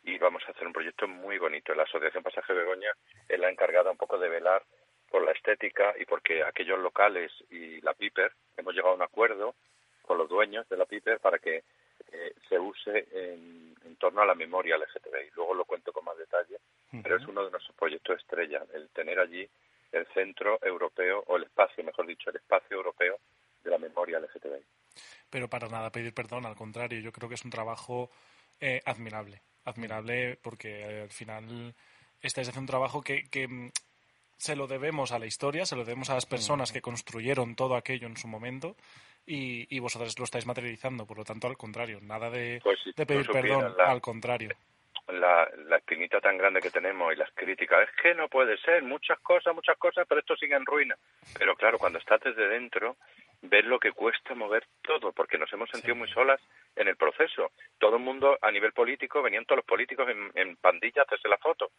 y 0.04 0.18
vamos 0.18 0.42
a 0.46 0.52
hacer 0.52 0.66
un 0.66 0.72
proyecto 0.72 1.06
muy 1.06 1.38
bonito. 1.38 1.74
La 1.74 1.82
Asociación 1.84 2.22
Pasaje 2.22 2.52
Begoña 2.52 2.90
es 3.28 3.38
la 3.38 3.50
encargada 3.50 3.90
un 3.90 3.96
poco 3.96 4.18
de 4.18 4.28
velar 4.28 4.62
por 5.10 5.24
la 5.24 5.32
estética 5.32 5.94
y 5.98 6.04
porque 6.04 6.42
aquellos 6.42 6.78
locales 6.78 7.32
y 7.50 7.80
la 7.80 7.94
Piper 7.94 8.32
hemos 8.56 8.74
llegado 8.74 8.92
a 8.92 8.96
un 8.96 9.02
acuerdo 9.02 9.54
con 10.02 10.18
los 10.18 10.28
dueños 10.28 10.68
de 10.68 10.76
la 10.76 10.86
Piper 10.86 11.18
para 11.20 11.38
que 11.38 11.64
eh, 12.12 12.34
se 12.48 12.58
use 12.58 13.06
en, 13.12 13.76
torno 13.98 14.22
a 14.22 14.26
la 14.26 14.34
memoria 14.34 14.78
LGTBI. 14.78 15.30
Luego 15.34 15.54
lo 15.54 15.64
cuento 15.64 15.92
con 15.92 16.04
más 16.04 16.16
detalle, 16.16 16.58
pero 17.02 17.16
es 17.16 17.26
uno 17.26 17.44
de 17.44 17.50
nuestros 17.50 17.74
proyectos 17.74 18.16
estrella, 18.20 18.62
el 18.72 18.88
tener 18.90 19.18
allí 19.18 19.48
el 19.90 20.06
centro 20.14 20.60
europeo, 20.62 21.24
o 21.26 21.36
el 21.36 21.44
espacio, 21.44 21.82
mejor 21.82 22.06
dicho, 22.06 22.30
el 22.30 22.36
espacio 22.36 22.76
europeo 22.76 23.18
de 23.64 23.70
la 23.70 23.78
memoria 23.78 24.20
LGTBI. 24.20 24.64
Pero 25.28 25.48
para 25.48 25.68
nada 25.68 25.90
pedir 25.90 26.14
perdón, 26.14 26.46
al 26.46 26.54
contrario, 26.54 27.00
yo 27.00 27.10
creo 27.10 27.28
que 27.28 27.34
es 27.34 27.44
un 27.44 27.50
trabajo 27.50 28.08
eh, 28.60 28.80
admirable 28.84 29.42
admirable 29.64 30.38
porque 30.42 30.80
eh, 30.80 31.02
al 31.02 31.10
final 31.10 31.74
estáis 32.20 32.48
haciendo 32.48 32.62
un 32.62 32.66
trabajo 32.66 33.02
que, 33.02 33.24
que 33.30 33.48
mm, 33.48 33.70
se 34.36 34.56
lo 34.56 34.66
debemos 34.66 35.12
a 35.12 35.18
la 35.18 35.26
historia, 35.26 35.66
se 35.66 35.76
lo 35.76 35.84
debemos 35.84 36.10
a 36.10 36.14
las 36.14 36.26
personas 36.26 36.72
que 36.72 36.80
construyeron 36.80 37.54
todo 37.56 37.76
aquello 37.76 38.06
en 38.06 38.16
su 38.16 38.28
momento 38.28 38.76
y, 39.26 39.66
y 39.74 39.78
vosotros 39.80 40.18
lo 40.18 40.24
estáis 40.24 40.46
materializando. 40.46 41.06
Por 41.06 41.18
lo 41.18 41.24
tanto, 41.24 41.46
al 41.46 41.56
contrario, 41.56 41.98
nada 42.00 42.30
de, 42.30 42.60
pues 42.62 42.78
pedir 42.94 43.26
perdón, 43.30 43.74
al 43.78 44.00
contrario. 44.00 44.50
La, 45.08 45.48
la 45.66 45.76
espinita 45.78 46.20
tan 46.20 46.36
grande 46.36 46.60
que 46.60 46.70
tenemos 46.70 47.12
y 47.12 47.16
las 47.16 47.30
críticas, 47.32 47.88
es 47.88 48.02
que 48.02 48.14
no 48.14 48.28
puede 48.28 48.58
ser, 48.58 48.82
muchas 48.82 49.18
cosas, 49.20 49.54
muchas 49.54 49.76
cosas, 49.78 50.06
pero 50.08 50.20
esto 50.20 50.36
sigue 50.36 50.54
en 50.54 50.66
ruina. 50.66 50.96
Pero 51.38 51.56
claro, 51.56 51.78
cuando 51.78 51.98
estás 51.98 52.20
desde 52.22 52.46
dentro, 52.48 52.96
ver 53.42 53.64
lo 53.64 53.78
que 53.78 53.92
cuesta 53.92 54.34
mover 54.34 54.66
todo, 54.82 55.12
porque 55.12 55.38
nos 55.38 55.52
hemos 55.52 55.70
sentido 55.70 55.94
muy 55.94 56.08
solas 56.08 56.40
en 56.74 56.88
el 56.88 56.96
proceso. 56.96 57.52
Todo 57.78 57.96
el 57.96 58.02
mundo, 58.02 58.38
a 58.42 58.50
nivel 58.50 58.72
político, 58.72 59.22
venían 59.22 59.44
todos 59.44 59.58
los 59.58 59.66
políticos 59.66 60.08
en, 60.08 60.30
en 60.34 60.56
pandilla 60.56 61.02
a 61.02 61.04
hacerse 61.04 61.28
la 61.28 61.38
foto, 61.38 61.70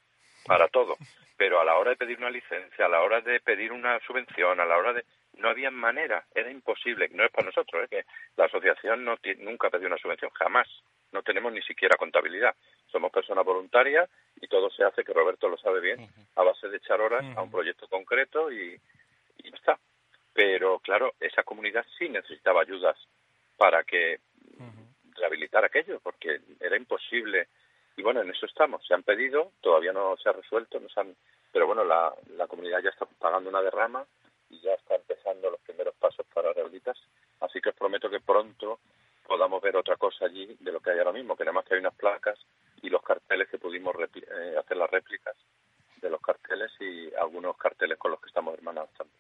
para 0.46 0.68
todo. 0.70 0.96
Pero 1.38 1.60
a 1.60 1.66
la 1.66 1.78
hora 1.78 1.92
de 1.92 1.98
pedir 1.98 2.18
una 2.18 2.30
licencia, 2.30 2.86
a 2.86 2.90
la 2.90 3.02
hora 3.02 3.22
de 3.22 3.40
pedir 3.42 3.72
una 3.72 4.00
subvención, 4.02 4.60
a 4.60 4.66
la 4.66 4.78
hora 4.78 4.94
de... 4.94 5.04
No 5.34 5.50
había 5.50 5.72
manera, 5.72 6.26
era 6.34 6.52
imposible. 6.52 7.08
No 7.12 7.24
es 7.24 7.32
para 7.32 7.48
nosotros, 7.48 7.84
es 7.84 7.90
que 7.90 8.06
la 8.36 8.46
asociación 8.46 9.06
no 9.06 9.18
nunca 9.38 9.68
ha 9.68 9.72
pedido 9.72 9.88
una 9.88 9.98
subvención, 9.98 10.32
jamás. 10.32 10.68
No 11.12 11.24
tenemos 11.24 11.52
ni 11.54 11.62
siquiera 11.62 11.96
contabilidad. 11.98 12.56
Somos 12.92 13.12
personas 13.12 13.46
voluntarias 13.46 14.10
y 14.42 14.48
todo 14.48 14.70
se 14.70 14.84
hace, 14.84 15.04
que 15.04 15.14
Roberto 15.14 15.48
lo 15.48 15.58
sabe 15.58 15.80
bien, 15.80 16.08
a 16.36 16.44
base 16.44 16.68
de 16.68 16.78
echar 16.78 17.00
horas 17.00 17.24
a 17.38 17.42
un 17.42 17.52
proyecto 17.52 17.88
concreto 17.88 18.52
y, 18.52 18.80
y 19.38 19.50
ya 19.50 19.56
está 19.56 19.80
pero 20.40 20.80
claro, 20.80 21.16
esa 21.20 21.44
comunidad 21.44 21.86
sí 21.98 22.08
necesitaba 22.08 22.62
ayudas 22.62 22.96
para 23.58 23.84
que 23.84 24.22
rehabilitar 25.18 25.66
aquello, 25.66 26.00
porque 26.00 26.40
era 26.62 26.78
imposible. 26.78 27.50
Y 27.98 28.02
bueno, 28.02 28.22
en 28.22 28.30
eso 28.30 28.46
estamos. 28.46 28.82
Se 28.88 28.94
han 28.94 29.04
pedido, 29.04 29.52
todavía 29.60 29.92
no 29.92 30.16
se 30.16 30.30
ha 30.30 30.32
resuelto, 30.32 30.80
nos 30.80 30.98
han, 30.98 31.14
pero 31.52 31.68
bueno, 31.68 31.84
la, 31.84 32.14
la 32.38 32.48
comunidad 32.48 32.80
ya 32.82 32.90
está 32.90 33.06
pagando 33.06 33.50
una 33.50 33.62
derrama 33.62 34.06
y 34.50 34.62
ya 34.62 34.76
está 34.76 34.96
empezando 34.96 35.52
los 35.52 35.60
primeros 35.60 35.94
pasos 35.96 36.26
para 36.34 36.54
rehabilitar. 36.54 36.96
Así 37.42 37.60
que 37.60 37.72
os 37.72 37.76
prometo 37.76 38.10
que 38.10 38.22
pronto 38.22 38.80
podamos 39.28 39.62
ver 39.62 39.76
otra 39.76 39.98
cosa 39.98 40.24
allí 40.24 40.56
de 40.58 40.72
lo 40.72 40.80
que 40.80 40.92
hay 40.92 41.00
ahora 41.00 41.12
mismo, 41.12 41.36
que 41.36 41.44
nada 41.44 41.56
más 41.56 41.66
que 41.66 41.74
hay 41.74 41.82
unas 41.82 41.96
placas 41.96 42.40
y 42.82 42.90
los 42.90 43.04
carteles 43.04 43.50
que 43.50 43.58
pudimos 43.58 43.94
eh, 44.16 44.56
hacer 44.58 44.78
las 44.78 44.90
réplicas 44.90 45.36
de 46.02 46.10
los 46.10 46.22
carteles 46.22 46.72
y 46.80 47.14
algunos 47.16 47.58
carteles 47.58 47.98
con 47.98 48.12
los 48.12 48.22
que 48.22 48.28
estamos 48.28 48.54
hermanados 48.54 48.92
también. 48.94 49.20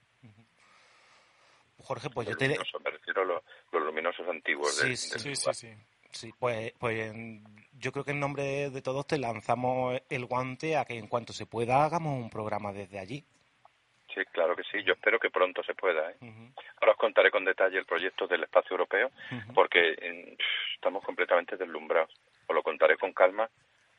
Jorge, 2.00 2.10
pues 2.14 2.28
yo 2.30 2.38
te... 2.38 2.48
me 2.48 2.92
refiero 2.92 3.22
a 3.22 3.26
los, 3.26 3.44
luminosos 3.72 4.28
antiguos. 4.28 4.76
Sí, 4.76 4.96
sí, 4.96 5.36
sí, 5.36 5.76
sí, 6.12 6.34
pues, 6.40 6.74
pues 6.80 7.14
yo 7.74 7.92
creo 7.92 8.06
que 8.06 8.12
en 8.12 8.20
nombre 8.20 8.70
de 8.70 8.82
todos 8.82 9.06
te 9.06 9.18
lanzamos 9.18 10.02
el 10.10 10.26
guante 10.26 10.78
a 10.78 10.86
que 10.86 10.98
en 10.98 11.08
cuanto 11.08 11.34
se 11.34 11.46
pueda 11.46 11.84
hagamos 11.84 12.22
un 12.22 12.30
programa 12.30 12.72
desde 12.72 13.00
allí. 13.00 13.24
Sí, 14.14 14.22
claro 14.32 14.56
que 14.56 14.64
sí. 14.64 14.82
Yo 14.84 14.94
espero 14.94 15.20
que 15.20 15.30
pronto 15.30 15.62
se 15.64 15.76
pueda. 15.76 16.10
¿eh? 16.12 16.16
Ahora 16.82 16.94
os 16.94 16.98
contaré 16.98 17.30
con 17.30 17.46
detalle 17.46 17.78
el 17.78 17.86
proyecto 17.86 18.28
del 18.28 18.44
espacio 18.44 18.72
europeo, 18.72 19.12
porque 19.54 19.96
estamos 20.74 21.04
completamente 21.04 21.58
deslumbrados. 21.58 22.14
Os 22.48 22.56
lo 22.56 22.64
contaré 22.64 22.98
con 22.98 23.14
calma, 23.14 23.48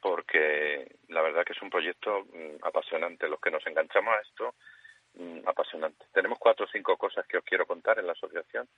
porque 0.00 0.96
la 1.08 1.22
verdad 1.22 1.44
que 1.44 1.52
es 1.52 1.62
un 1.62 1.70
proyecto 1.70 2.24
mm, 2.24 2.64
apasionante. 2.64 3.28
Los 3.28 3.40
que 3.40 3.52
nos 3.52 3.64
enganchamos 3.66 4.14
a 4.14 4.20
esto 4.20 4.54
Mm, 5.14 5.40
apasionante. 5.46 6.06
Tenemos 6.12 6.38
cuatro 6.38 6.66
o 6.66 6.68
cinco 6.68 6.96
cosas 6.96 7.26
que 7.26 7.38
os 7.38 7.44
quiero 7.44 7.66
contar 7.80 7.98
en 7.98 8.06
la 8.06 8.12
asociación 8.12 8.68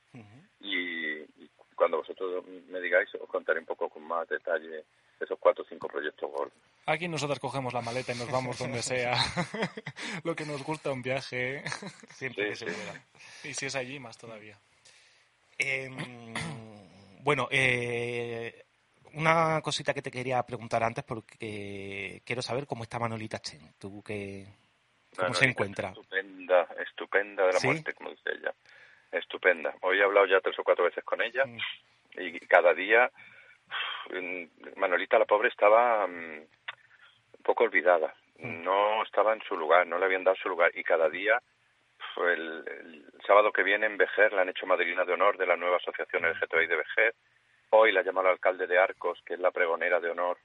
y, 0.61 1.49
cuando 1.75 1.99
vosotros 1.99 2.45
me 2.69 2.81
digáis 2.81 3.13
os 3.17 3.29
contaré 3.29 3.59
un 3.59 3.67
poco 3.67 3.89
con 3.89 4.05
más 4.05 4.29
detalle 4.29 4.85
esos 5.19 5.39
cuatro 5.39 5.65
o 5.65 5.67
cinco 5.69 5.89
proyectos 5.89 6.31
gordos. 6.31 6.53
Aquí 6.87 7.09
nosotros 7.09 7.41
cogemos 7.41 7.73
la 7.73 7.81
maleta 7.81 8.13
y 8.13 8.19
nos 8.19 8.31
vamos 8.31 8.59
donde 8.59 8.83
sea. 8.83 9.15
Lo 10.25 10.35
que 10.35 10.45
nos 10.45 10.63
gusta 10.65 10.93
un 10.93 11.03
viaje. 11.03 11.63
Siempre 12.11 12.55
se 12.55 12.67
Y 13.45 13.55
si 13.55 13.67
es 13.67 13.75
allí, 13.75 13.99
más 13.99 14.19
todavía. 14.19 14.59
Em, 15.59 16.35
bueno, 17.23 17.49
eh, 17.51 18.65
una 19.15 19.61
cosita 19.61 19.95
que 19.95 20.03
te 20.03 20.11
quería 20.11 20.43
preguntar 20.43 20.83
antes 20.83 21.05
porque 21.05 22.23
quiero 22.25 22.43
saber 22.43 22.67
cómo 22.67 22.83
está 22.83 22.99
Manolita 22.99 23.39
Chen. 23.39 23.75
Tú 23.79 24.03
que 24.03 24.47
¿Cómo 25.17 25.35
se 25.35 25.45
encuentra? 25.45 25.89
Estupenda, 25.91 26.69
estupenda 26.85 27.47
de 27.47 27.53
la 27.53 27.61
muerte, 27.63 27.93
como 27.95 28.11
dice 28.11 28.31
ella. 28.33 28.55
Estupenda. 29.11 29.75
Hoy 29.83 30.01
he 30.01 30.02
hablado 30.13 30.27
ya 30.27 30.41
tres 30.41 30.59
o 30.59 30.65
cuatro 30.65 30.85
veces 30.85 31.03
con 31.05 31.23
ella 31.23 31.45
y 32.17 32.39
cada 32.47 32.75
día 32.75 33.11
Manolita 34.77 35.19
la 35.19 35.25
pobre 35.25 35.49
estaba 35.49 36.07
mm, 36.07 36.39
un 36.41 37.43
poco 37.43 37.65
olvidada. 37.65 38.15
No 38.39 39.03
estaba 39.05 39.33
en 39.33 39.43
su 39.43 39.57
lugar, 39.57 39.87
no 39.87 39.99
le 39.99 40.05
habían 40.05 40.25
dado 40.25 40.37
su 40.37 40.49
lugar 40.49 40.73
y 40.75 40.83
cada 40.83 41.09
día 41.09 41.41
el, 42.17 43.05
sábado 43.27 43.53
que 43.53 43.63
viene 43.63 43.87
en 43.87 43.97
Vejer 43.97 44.33
la 44.33 44.43
han 44.43 44.49
hecho 44.49 44.67
madrina 44.67 45.05
de 45.05 45.13
honor 45.13 45.39
de 45.39 45.47
la 45.47 45.57
nueva 45.57 45.77
asociación 45.77 46.29
LGTBI 46.29 46.67
de 46.67 46.77
Vejer. 46.77 47.15
Hoy 47.71 47.93
la 47.93 48.03
llama 48.03 48.21
el 48.21 48.27
alcalde 48.29 48.67
de 48.67 48.79
Arcos, 48.79 49.23
que 49.25 49.35
es 49.35 49.41
la 49.41 49.51
pregonera 49.51 50.01
de 50.01 50.11
honor 50.11 50.39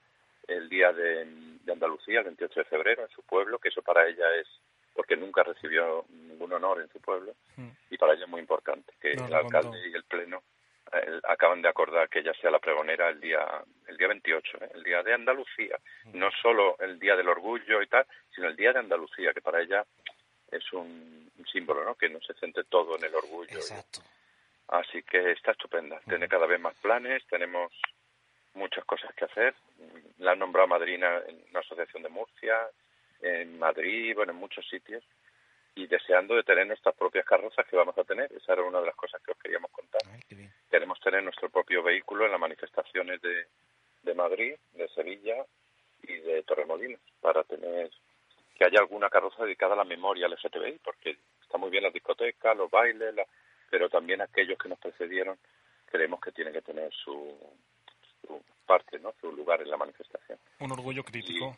el 0.48 0.70
día 0.70 0.94
de, 0.94 1.28
Andalucía, 1.70 2.20
el 2.20 2.26
28 2.26 2.62
de 2.62 2.66
febrero, 2.66 3.02
en 3.02 3.10
su 3.10 3.22
pueblo, 3.24 3.60
que 3.60 3.68
eso 3.68 3.82
para 3.82 4.08
ella 4.08 4.34
es 4.36 4.48
porque 4.98 5.16
nunca 5.16 5.44
recibió 5.44 6.06
ningún 6.10 6.52
honor 6.54 6.82
en 6.82 6.90
su 6.90 7.00
pueblo 7.00 7.36
mm. 7.56 7.70
y 7.92 7.98
para 7.98 8.14
ella 8.14 8.24
es 8.24 8.30
muy 8.30 8.42
importante 8.42 8.92
que 9.00 9.12
el 9.12 9.32
alcalde 9.32 9.78
y 9.88 9.94
el 9.94 10.04
pleno 10.06 10.42
eh, 10.92 11.22
acaban 11.30 11.62
de 11.62 11.70
acordar 11.70 12.10
que 12.10 12.20
ella 12.20 12.34
sea 12.42 12.50
la 12.50 12.58
pregonera 12.58 13.08
el 13.10 13.20
día 13.22 13.46
el 13.88 13.96
día 13.96 14.08
28, 14.08 14.58
¿eh? 14.60 14.70
el 14.74 14.84
día 14.84 15.04
de 15.04 15.14
Andalucía, 15.14 15.78
mm. 16.06 16.18
no 16.18 16.32
solo 16.42 16.78
el 16.80 16.98
día 16.98 17.16
del 17.16 17.30
orgullo 17.30 17.80
y 17.84 17.88
tal, 17.88 18.08
sino 18.34 18.48
el 18.48 18.56
día 18.56 18.74
de 18.74 18.80
Andalucía, 18.80 19.34
que 19.34 19.42
para 19.42 19.62
ella 19.62 19.86
es 20.52 20.74
un, 20.74 21.32
símbolo, 21.52 21.86
¿no? 21.86 21.96
Que 21.96 22.10
no 22.10 22.20
se 22.22 22.34
centre 22.34 22.64
todo 22.66 22.98
en 22.98 23.04
el 23.06 23.16
orgullo. 23.16 23.56
Exacto. 23.56 24.02
Así 24.68 25.02
que 25.04 25.32
está 25.32 25.52
estupenda. 25.52 26.00
Tiene 26.08 26.26
mm. 26.26 26.30
cada 26.30 26.48
vez 26.48 26.60
más 26.60 26.76
planes, 26.76 27.24
tenemos 27.28 27.72
muchas 28.56 28.84
cosas 28.86 29.14
que 29.14 29.26
hacer. 29.26 29.54
La 30.18 30.32
han 30.32 30.40
nombrado 30.40 30.68
madrina 30.68 31.22
en 31.28 31.42
una 31.52 31.60
asociación 31.60 32.04
de 32.04 32.10
Murcia, 32.10 32.68
en 33.22 33.58
Madrid, 33.60 34.14
bueno, 34.16 34.32
en 34.32 34.38
muchos 34.38 34.68
sitios, 34.68 35.04
y 35.76 35.88
deseando 35.88 36.36
de 36.36 36.44
tener 36.44 36.66
nuestras 36.66 36.96
propias 36.96 37.26
carrozas 37.26 37.66
que 37.68 37.76
vamos 37.76 37.98
a 37.98 38.04
tener. 38.04 38.32
Esa 38.34 38.54
era 38.54 38.64
una 38.64 38.80
de 38.80 38.88
las 38.88 38.96
cosas 38.96 39.22
que 39.22 39.32
os 39.32 39.38
queríamos 39.38 39.72
contar. 39.72 40.02
Queremos 40.70 41.00
tener 41.00 41.24
nuestro 41.24 41.50
propio 41.50 41.84
vehículo 41.84 42.26
en 42.26 42.32
las 42.32 42.40
manifestaciones 42.40 43.22
de, 43.22 43.48
de 44.04 44.14
Madrid, 44.14 44.56
de 44.74 44.88
Sevilla 44.90 45.46
y 46.04 46.18
de 46.18 46.44
Torremolinos, 46.44 47.02
para 47.22 47.44
tener 47.44 47.92
que 48.58 48.66
haya 48.66 48.80
alguna 48.80 49.10
carroza 49.10 49.44
dedicada 49.44 49.74
a 49.74 49.78
la 49.78 49.84
memoria 49.84 50.28
LGTBI, 50.28 50.80
porque 50.84 51.18
está 51.42 51.58
muy 51.58 51.70
bien 51.70 51.84
la 51.84 51.92
discoteca, 51.92 52.56
los 52.56 52.72
bailes, 52.72 53.14
pero 53.70 53.90
también 53.90 54.22
aquellos 54.22 54.58
que 54.58 54.70
nos 54.70 54.80
precedieron 54.80 55.38
creemos 55.86 56.20
que 56.20 56.32
tiene 56.32 56.52
que 56.52 56.62
tener 56.62 56.92
su, 56.94 57.38
su 58.22 58.42
parte, 58.66 59.00
¿no? 59.00 59.14
Su 59.22 59.32
lugar 59.32 59.62
en 59.62 59.70
la 59.70 59.78
manifestación. 59.78 60.38
Un 60.60 60.72
orgullo 60.72 61.04
crítico. 61.04 61.58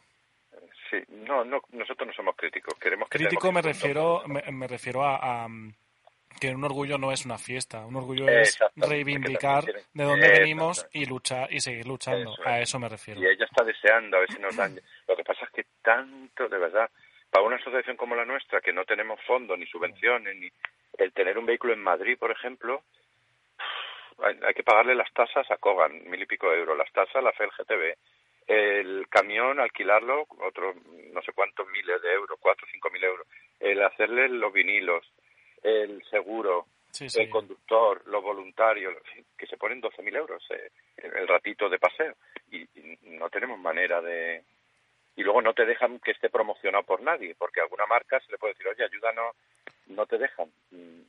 Sí, 0.90 0.98
no, 1.10 1.44
no, 1.44 1.62
nosotros 1.72 2.08
no 2.08 2.14
somos 2.14 2.36
críticos. 2.36 2.74
Queremos 2.80 3.10
que 3.10 3.18
crítico 3.18 3.52
me 3.52 3.62
refiero, 3.62 4.24
me, 4.28 4.68
refiero 4.68 5.04
a, 5.04 5.48
que 6.40 6.50
un 6.50 6.64
orgullo 6.64 6.98
no 6.98 7.12
es 7.12 7.26
una 7.26 7.38
fiesta, 7.38 7.86
un 7.86 7.96
orgullo 7.96 8.28
es 8.28 8.58
reivindicar 8.76 9.66
de 9.66 10.04
dónde 10.04 10.30
venimos 10.30 10.88
y 10.92 11.06
luchar 11.06 11.52
y 11.52 11.60
seguir 11.60 11.88
luchando. 11.88 12.34
a 12.46 12.60
eso 12.60 12.80
me 12.80 12.90
refiero. 12.90 13.22
Y 13.22 13.26
ella 13.26 13.46
está 13.46 13.64
deseando 13.64 14.18
a 14.18 14.20
ver 14.22 14.32
si 14.32 14.40
nos 14.40 14.56
dan. 14.56 14.80
Lo 15.08 15.16
que 15.16 15.24
pasa 15.24 15.46
es 15.46 15.52
que 15.52 15.66
tanto, 15.82 16.48
de 16.48 16.58
verdad, 16.58 16.90
para 17.30 17.46
una 17.46 17.58
asociación 17.58 17.98
como 17.98 18.16
la 18.16 18.26
nuestra, 18.26 18.62
que 18.62 18.74
no 18.74 18.86
tenemos 18.86 19.20
fondos 19.28 19.58
ni 19.58 19.66
subvenciones, 19.68 20.36
ni 20.36 20.50
el 20.98 21.14
tener 21.14 21.38
un 21.38 21.46
vehículo 21.46 21.74
en 21.74 21.84
Madrid, 21.84 22.18
por 22.18 22.32
ejemplo, 22.32 22.84
hay, 24.24 24.54
que 24.54 24.64
pagarle 24.64 24.96
las 24.96 25.12
tasas 25.14 25.50
a 25.52 25.58
Cogan, 25.58 26.10
mil 26.10 26.22
y 26.22 26.26
pico 26.26 26.50
de 26.50 26.60
euros, 26.60 26.78
las 26.78 26.92
tasas 26.92 27.24
la 27.24 27.32
FELGTB, 27.34 27.96
el 28.50 29.08
camión, 29.10 29.60
alquilarlo, 29.60 30.26
otros 30.40 30.76
no 31.14 31.22
sé 31.22 31.32
cuántos 31.34 31.68
miles 31.70 32.02
de 32.02 32.12
euros, 32.14 32.38
cuatro 32.42 32.66
o 32.68 32.72
cinco 32.72 32.90
mil 32.90 33.04
euros, 33.04 33.28
el 33.60 33.82
hacerle 33.82 34.28
los 34.28 34.52
vinilos, 34.52 35.06
el 35.64 36.04
seguro, 36.10 36.66
el 37.00 37.30
conductor, 37.30 38.02
los 38.08 38.24
voluntarios, 38.24 38.96
que 39.38 39.48
se 39.48 39.58
ponen 39.58 39.80
doce 39.80 40.02
mil 40.02 40.16
euros 40.16 40.44
eh, 40.50 40.72
el 40.98 41.28
ratito 41.28 41.70
de 41.70 41.80
paseo 41.80 42.16
y 42.52 42.68
no 43.04 43.30
tenemos 43.30 43.60
manera 43.60 44.02
de, 44.02 44.44
y 45.20 45.22
luego 45.22 45.42
no 45.42 45.54
te 45.54 45.66
dejan 45.66 46.00
que 46.00 46.12
esté 46.12 46.30
promocionado 46.30 46.86
por 46.86 47.02
nadie, 47.02 47.36
porque 47.38 47.60
alguna 47.60 47.86
marca 47.86 48.22
se 48.22 48.32
le 48.32 48.38
puede 48.38 48.54
decir, 48.54 48.70
oye, 48.70 48.86
ayúdanos, 48.86 49.36
no 49.88 50.06
te 50.06 50.18
dejan. 50.18 50.50
Mm, 50.72 51.02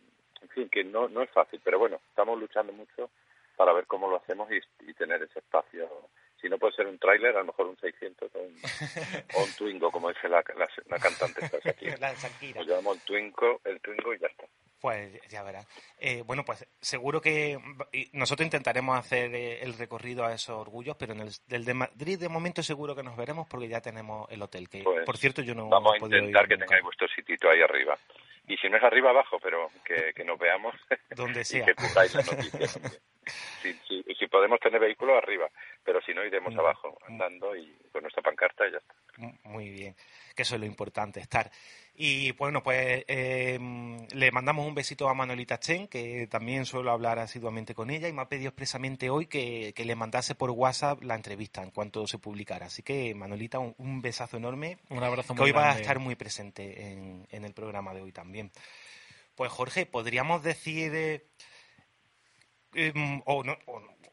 en 0.42 0.49
fin, 0.49 0.68
que 0.68 0.82
no, 0.82 1.09
no 1.09 1.23
es 1.23 1.30
fácil, 1.30 1.61
pero 1.62 1.78
bueno, 1.78 2.00
estamos 2.09 2.37
luchando 2.37 2.73
mucho 2.73 3.11
para 3.56 3.73
ver 3.73 3.87
cómo 3.87 4.11
lo 4.11 4.16
hacemos 4.16 4.49
y, 4.50 4.94
tener 4.94 5.23
ese 5.23 5.38
espacio. 5.38 5.88
Si 6.40 6.49
no 6.49 6.59
puede 6.59 6.75
ser 6.75 6.87
un 6.87 6.99
tráiler, 6.99 7.37
a 7.37 7.40
lo 7.40 7.47
mejor 7.47 7.66
un 7.66 7.76
600 7.78 8.30
o 8.35 8.38
un, 8.38 8.54
o 9.37 9.44
un 9.44 9.52
Twingo, 9.52 9.90
como 9.90 10.09
dice 10.09 10.28
la, 10.28 10.42
la, 10.56 10.99
cantante. 10.99 11.44
aquí. 11.68 11.87
la 12.00 12.14
Shakira. 12.14 12.62
Lo 12.62 12.66
llamamos 12.66 12.97
el 12.97 13.02
Twingo, 13.02 13.61
el 13.64 13.80
Twingo 13.80 14.14
y 14.14 14.18
ya 14.18 14.26
está. 14.28 14.47
Pues 14.80 15.20
ya 15.28 15.42
verás. 15.42 15.66
Eh, 15.99 16.23
bueno, 16.25 16.42
pues 16.42 16.66
seguro 16.80 17.20
que 17.20 17.59
nosotros 18.14 18.47
intentaremos 18.47 18.99
hacer 18.99 19.35
eh, 19.35 19.62
el 19.62 19.75
recorrido 19.75 20.25
a 20.25 20.32
esos 20.32 20.56
orgullos, 20.56 20.97
pero 20.97 21.12
en 21.12 21.20
el 21.20 21.64
de 21.64 21.75
Madrid 21.75 22.18
de 22.18 22.30
momento 22.30 22.62
seguro 22.62 22.97
que 22.97 23.02
nos 23.02 23.14
veremos 23.16 23.47
porque 23.47 23.68
ya 23.68 23.82
tenemos 23.82 24.30
el 24.30 24.40
hotel. 24.40 24.70
Que, 24.70 24.82
pues 24.82 25.04
por 25.04 25.18
cierto, 25.18 25.42
yo 25.42 25.54
no 25.54 25.68
vamos 25.68 25.92
a 25.92 25.99
intentar 25.99 26.49
que 26.49 26.56
tengáis 26.56 26.82
vuestro 26.82 27.06
sitito 27.09 27.50
ahí 27.50 27.61
arriba. 27.61 27.99
Y 28.49 28.56
si 28.56 28.68
no 28.68 28.78
es 28.78 28.82
arriba, 28.82 29.11
abajo, 29.11 29.38
pero 29.40 29.70
que, 29.85 30.12
que 30.14 30.25
nos 30.25 30.38
veamos. 30.38 30.75
Donde 31.14 31.44
sea. 31.44 31.61
y 31.61 31.64
que 31.66 31.75
cubráis 31.75 32.14
la 32.14 32.23
noticia. 32.23 32.68
Si, 33.62 33.73
si, 33.87 34.03
si, 34.15 34.27
podemos 34.27 34.59
tener 34.61 34.81
vehículos 34.81 35.17
arriba, 35.17 35.49
pero 35.85 36.00
si 36.00 36.15
no, 36.15 36.25
iremos 36.25 36.55
mm. 36.55 36.59
abajo 36.59 36.99
andando 37.07 37.55
y 37.55 37.77
con 37.93 38.03
nuestra 38.03 38.23
pancarta 38.23 38.67
y 38.67 38.73
ya 38.73 38.79
está. 38.79 38.95
Muy 39.45 39.69
bien, 39.69 39.95
que 40.35 40.43
eso 40.43 40.55
es 40.55 40.61
lo 40.61 40.67
importante, 40.67 41.21
estar. 41.21 41.50
Y 41.95 42.33
bueno, 42.33 42.62
pues 42.62 43.05
em, 43.09 44.07
le 44.15 44.31
mandamos 44.31 44.67
un 44.67 44.75
besito 44.75 45.09
a 45.09 45.15
Manolita 45.15 45.61
Chen, 45.61 45.87
que 45.87 46.27
también 46.29 46.65
suelo 46.65 46.93
hablar 46.93 47.19
asiduamente 47.19 47.75
con 47.75 47.91
ella, 47.91 48.09
y 48.09 48.12
me 48.15 48.23
ha 48.23 48.29
pedido 48.29 48.49
expresamente 48.49 49.11
hoy 49.11 49.27
que, 49.27 49.75
le 49.77 49.95
mandase 49.97 50.35
por 50.35 50.50
WhatsApp 50.50 51.03
la 51.03 51.15
entrevista 51.15 51.62
en 51.62 51.71
cuanto 51.71 52.07
se 52.07 52.19
publicara. 52.19 52.67
Así 52.67 52.83
que, 52.83 53.15
Manolita, 53.15 53.59
un, 53.59 54.00
besazo 54.00 54.39
enorme. 54.39 54.79
Un 54.89 55.03
abrazo 55.03 55.35
Que 55.35 55.43
hoy 55.43 55.53
va 55.53 55.73
a 55.73 55.79
estar 55.79 55.99
muy 55.99 56.15
presente 56.15 56.93
en, 56.93 57.45
el 57.45 57.53
programa 57.53 57.93
de 57.93 58.00
hoy 58.00 58.12
también. 58.12 58.50
Pues, 59.35 59.50
Jorge, 59.53 59.85
podríamos 59.85 60.43
decir. 60.43 60.93
Eh, 60.95 61.27
em, 62.75 63.23
o, 63.27 63.45
no, 63.45 63.57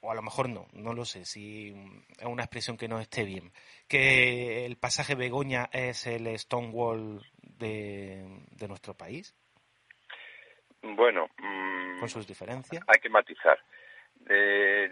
o 0.02 0.12
a 0.12 0.16
lo 0.16 0.22
mejor 0.22 0.50
no, 0.50 0.68
no 0.74 0.94
lo 0.94 1.06
sé, 1.06 1.26
si 1.26 1.74
es 2.18 2.26
una 2.26 2.44
expresión 2.44 2.78
que 2.78 2.88
no 2.88 3.00
esté 3.00 3.24
bien, 3.24 3.52
que 3.88 4.66
el 4.66 4.78
pasaje 4.78 5.16
Begoña 5.16 5.70
es 5.72 6.08
el 6.08 6.38
Stonewall 6.38 7.22
de, 7.42 8.26
de 8.52 8.68
nuestro 8.68 8.94
país? 8.94 9.36
Bueno, 10.82 11.30
mm, 11.38 12.00
con 12.00 12.10
sus 12.10 12.28
diferencias. 12.28 12.84
Hay 12.88 13.00
que 13.00 13.10
matizar. 13.10 13.60
Eh, 14.30 14.92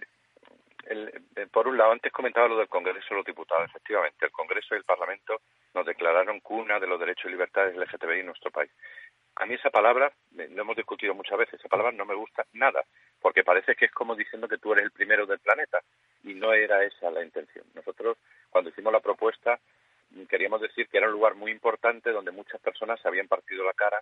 por 1.51 1.67
un 1.67 1.77
lado, 1.77 1.91
antes 1.91 2.11
comentaba 2.11 2.47
lo 2.47 2.57
del 2.57 2.67
Congreso 2.67 3.07
de 3.09 3.15
los 3.15 3.25
Diputados. 3.25 3.69
Efectivamente, 3.69 4.25
el 4.25 4.31
Congreso 4.31 4.75
y 4.75 4.77
el 4.77 4.83
Parlamento 4.83 5.41
nos 5.73 5.85
declararon 5.85 6.39
cuna 6.41 6.79
de 6.79 6.87
los 6.87 6.99
derechos 6.99 7.25
y 7.25 7.29
libertades 7.29 7.75
LGTBI 7.75 8.19
en 8.19 8.27
nuestro 8.27 8.51
país. 8.51 8.71
A 9.37 9.45
mí 9.45 9.55
esa 9.55 9.69
palabra, 9.69 10.11
lo 10.31 10.61
hemos 10.61 10.77
discutido 10.77 11.13
muchas 11.13 11.37
veces, 11.37 11.59
esa 11.59 11.67
palabra 11.67 11.91
no 11.91 12.05
me 12.05 12.15
gusta 12.15 12.45
nada, 12.53 12.83
porque 13.21 13.43
parece 13.43 13.75
que 13.75 13.85
es 13.85 13.91
como 13.91 14.15
diciendo 14.15 14.47
que 14.47 14.57
tú 14.57 14.71
eres 14.71 14.85
el 14.85 14.91
primero 14.91 15.25
del 15.25 15.39
planeta, 15.39 15.81
y 16.23 16.33
no 16.33 16.53
era 16.53 16.83
esa 16.83 17.11
la 17.11 17.23
intención. 17.23 17.65
Nosotros, 17.73 18.17
cuando 18.49 18.69
hicimos 18.69 18.93
la 18.93 19.01
propuesta, 19.01 19.59
queríamos 20.29 20.61
decir 20.61 20.87
que 20.87 20.97
era 20.97 21.07
un 21.07 21.13
lugar 21.13 21.35
muy 21.35 21.51
importante 21.51 22.11
donde 22.11 22.31
muchas 22.31 22.61
personas 22.61 22.99
se 23.01 23.07
habían 23.07 23.27
partido 23.27 23.65
la 23.65 23.73
cara, 23.73 24.01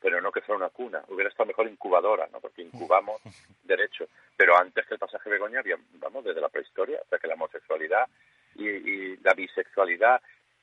pero 0.00 0.20
no 0.20 0.32
que 0.32 0.40
fuera 0.40 0.58
una 0.58 0.70
cuna. 0.70 1.02
Hubiera 1.08 1.28
estado 1.28 1.48
mejor 1.48 1.66
incubadora, 1.66 2.28
¿no? 2.32 2.40
Porque 2.40 2.62
incubamos 2.62 3.20
derecho. 3.64 4.06
Pero 4.36 4.56
antes 4.56 4.86
que 4.86 4.94
el 4.94 5.00
pasaje 5.00 5.28
Begoña, 5.28 5.60
había, 5.60 5.76
vamos, 5.94 6.24
desde 6.24 6.40
la 6.40 6.48
prehistoria, 6.48 7.00
sea 7.10 7.18
que 7.18 7.26
la 7.26 7.34
homosexualidad 7.34 8.08
y, 8.54 8.68
y 8.68 9.16
la 9.18 9.34
bisexualidad 9.34 10.22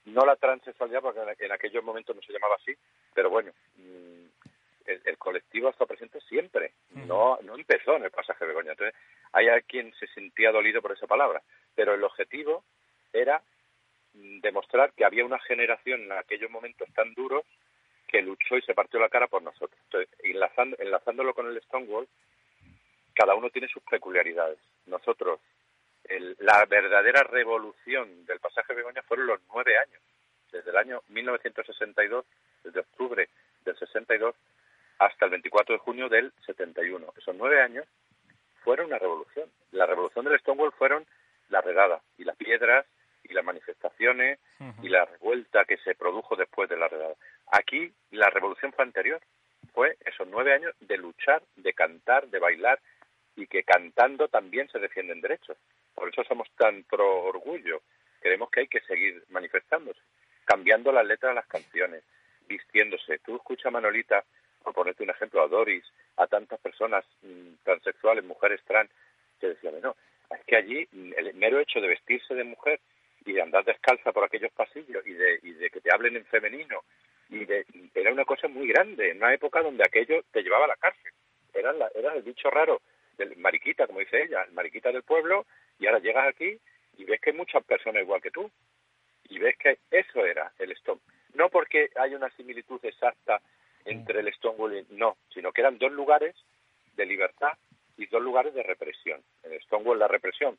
no 0.10 0.26
la 0.26 0.36
transexualidad, 0.36 1.02
porque 1.02 1.46
en 1.46 1.52
aquellos 1.52 1.84
momentos 1.84 2.16
no 2.16 2.22
se 2.22 2.34
llamaba 2.34 2.56
así, 2.56 2.74
pero 3.14 3.30
bueno, 3.30 3.52
mm, 3.76 4.26
el, 4.86 5.18
colectivo 5.18 5.68
ha 5.68 5.72
estado 5.72 5.88
presente 5.88 6.20
siempre, 6.22 6.74
no, 6.92 7.38
no 7.44 7.56
empezó 7.56 7.96
en 7.96 8.06
el 8.06 8.12
pasaje 8.12 8.44
de 8.44 8.50
Begoña. 8.50 8.72
Entonces, 8.72 8.96
hay 9.34 9.48
quien 9.68 9.94
se 9.96 10.08
sentía 10.08 10.52
dolido 10.52 10.82
por 10.82 10.92
esa 10.92 11.08
palabra, 11.08 11.42
pero 11.76 11.94
el 11.94 12.04
objetivo 12.04 12.64
era 13.14 13.42
mm, 14.14 14.40
demostrar 14.40 14.94
que 14.94 15.06
había 15.06 15.26
una 15.26 15.40
generación 15.40 16.02
en 16.02 16.12
aquellos 16.14 16.50
momentos 16.50 16.88
tan 16.94 17.14
duros 17.14 17.44
que 18.08 18.22
luchó 18.22 18.58
y 18.58 18.62
se 18.64 18.74
partió 18.74 19.00
la 19.00 19.10
cara 19.10 19.28
por 19.28 19.44
nosotros. 19.44 19.80
Entonces, 19.86 20.10
enlazándolo 20.80 21.34
con 21.34 21.48
el 21.48 21.62
Stonewall, 21.62 22.08
cada 23.14 23.36
uno 23.36 23.50
tiene 23.50 23.68
sus 23.68 23.84
peculiaridades. 23.84 24.58
Nosotros 24.88 25.40
la 26.40 26.66
verdadera 26.66 27.24
revolución 27.24 28.26
del 28.26 28.40
pasaje 28.40 28.74
Begoña 28.74 29.02
fueron 29.04 29.28
los 29.28 29.40
nueve 29.54 29.78
años, 29.78 30.02
desde 30.52 30.72
el 30.72 30.78
año 30.78 31.02
1962, 31.10 32.26
desde 32.64 32.80
octubre 32.80 33.30
del 33.64 33.78
62 33.78 34.36
hasta 35.00 35.26
el 35.26 35.32
24 35.32 35.76
de 35.76 35.80
junio 35.80 36.10
del 36.10 36.34
71. 36.46 37.14
Esos 37.18 37.36
nueve 37.36 37.62
años 37.62 37.86
fueron 38.64 38.88
una 38.88 38.98
revolución. 38.98 39.50
La 39.72 39.86
revolución 39.86 40.26
del 40.26 40.40
Stonewall 40.40 40.74
fueron 40.74 41.06
la 41.50 41.62
redada 41.62 42.02
y 42.18 42.24
las 42.24 42.36
piedras 42.36 42.86
y 43.24 43.34
las 43.34 43.46
manifestaciones 43.46 44.40
y 44.82 44.90
la 44.90 45.06
revuelta 45.06 45.66
que 45.66 45.78
se 45.78 45.96
produjo 45.96 46.36
después 46.36 46.70
de 46.70 46.78
la 46.78 46.88
redada. 46.88 47.16
Aquí 47.52 47.92
la 48.12 48.30
revolución 48.30 48.74
fue 48.74 48.84
anterior. 48.84 49.22
Fue 49.74 49.98
esos 50.06 50.28
nueve 50.28 50.54
años 50.54 50.74
de 50.80 50.98
luchar, 50.98 51.44
de 51.56 51.74
cantar, 51.74 52.28
de 52.28 52.40
bailar 52.40 52.80
y 53.36 53.48
que 53.48 53.64
cantando 53.64 54.28
también 54.28 54.68
se 54.70 54.80
defienden 54.80 55.22
derechos. 55.22 55.58
Por 56.00 56.08
eso 56.08 56.24
somos 56.24 56.50
tan 56.56 56.84
pro 56.84 57.26
orgullo. 57.26 57.82
Creemos 58.22 58.50
que 58.50 58.62
hay 58.62 58.68
que 58.70 58.80
seguir 58.82 59.22
manifestándose, 59.28 60.00
cambiando 60.46 60.94
las 60.94 61.06
letras 61.06 61.32
de 61.32 61.36
las 61.36 61.48
canciones, 61.48 62.04
vistiéndose. 62.48 63.20
Tú 63.20 63.36
escuchas 63.36 63.70
Manolita, 63.70 64.24
por 64.64 64.74
ponerte 64.74 65.04
un 65.04 65.10
ejemplo, 65.10 65.42
a 65.42 65.50
Doris, 65.50 65.84
a 66.16 66.26
tantas 66.28 66.58
personas 66.62 67.04
mm, 67.22 67.56
transexuales, 67.66 68.24
mujeres 68.24 68.62
trans, 68.66 68.90
que 69.42 69.48
decían, 69.48 69.82
no, 69.82 69.98
es 70.32 70.46
que 70.46 70.56
allí 70.56 70.88
mm, 70.90 71.12
el 71.18 71.34
mero 71.34 71.60
hecho 71.60 71.82
de 71.82 71.90
vestirse 71.90 72.34
de 72.34 72.46
mujer 72.46 72.80
y 73.26 73.34
de 73.34 73.42
andar 73.42 73.66
descalza 73.66 74.14
por 74.14 74.24
aquellos 74.24 74.54
pasillos 74.54 75.06
y 75.06 75.12
de, 75.12 75.40
y 75.44 75.52
de 75.52 75.70
que 75.70 75.82
te 75.82 75.94
hablen 75.94 76.16
en 76.16 76.26
femenino, 76.28 76.82
y 77.28 77.44
de, 77.44 77.66
era 77.94 78.14
una 78.14 78.24
cosa 78.24 78.48
muy 78.48 78.70
grande, 78.70 79.12
en 79.12 79.18
una 79.18 79.34
época 79.34 79.62
donde 79.62 79.84
aquello 79.84 80.24
te 80.32 80.44
llevaba 80.44 80.64
a 80.64 80.70
la 80.70 80.78
cárcel. 80.78 81.12
Era, 81.54 81.74
la, 81.74 81.92
era 81.94 82.14
el 82.14 82.24
bicho 82.24 82.50
raro 82.50 82.82
del 83.20 83.38
mariquita, 83.38 83.86
como 83.86 84.00
dice 84.00 84.24
ella, 84.24 84.42
el 84.44 84.54
mariquita 84.54 84.92
del 84.92 85.04
pueblo, 85.04 85.46
y 85.78 85.86
ahora 85.86 86.00
llegas 86.00 86.28
aquí 86.28 86.58
y 86.98 87.04
ves 87.04 87.22
que 87.22 87.30
hay 87.30 87.38
muchas 87.38 87.64
personas 87.64 88.02
igual 88.02 88.22
que 88.22 88.32
tú. 88.32 88.50
Y 89.30 89.38
ves 89.38 89.56
que 89.58 89.78
eso 89.92 90.26
era 90.26 90.52
el 90.58 90.72
Stone. 90.72 91.02
No 91.36 91.50
porque 91.50 91.92
hay 91.96 92.16
una 92.16 92.30
similitud 92.32 92.84
exacta 92.84 93.42
entre 93.86 94.22
el 94.22 94.34
Stonewall 94.34 94.78
y... 94.78 94.86
No, 94.96 95.18
sino 95.32 95.52
que 95.52 95.62
eran 95.62 95.78
dos 95.78 95.92
lugares 95.92 96.36
de 96.96 97.06
libertad 97.06 97.54
y 97.98 98.08
dos 98.08 98.22
lugares 98.22 98.54
de 98.54 98.64
represión. 98.64 99.22
En 99.44 99.60
Stonewall 99.62 100.00
la 100.00 100.08
represión 100.08 100.58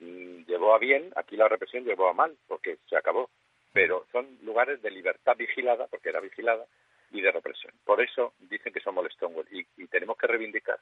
mm, 0.00 0.44
llevó 0.44 0.74
a 0.74 0.78
bien, 0.78 1.12
aquí 1.16 1.36
la 1.36 1.48
represión 1.48 1.84
llevó 1.84 2.08
a 2.08 2.12
mal, 2.12 2.36
porque 2.46 2.78
se 2.88 2.96
acabó. 2.96 3.30
Pero 3.72 4.06
son 4.12 4.38
lugares 4.42 4.80
de 4.82 4.90
libertad 4.90 5.36
vigilada, 5.36 5.88
porque 5.88 6.10
era 6.10 6.20
vigilada, 6.20 6.64
y 7.10 7.20
de 7.20 7.32
represión. 7.32 7.72
Por 7.84 8.00
eso 8.00 8.34
dicen 8.38 8.72
que 8.72 8.80
somos 8.80 9.04
el 9.04 9.10
Stonewall 9.12 9.48
y, 9.50 9.66
y 9.76 9.86
tenemos 9.88 10.16
que 10.16 10.28
reivindicar 10.28 10.78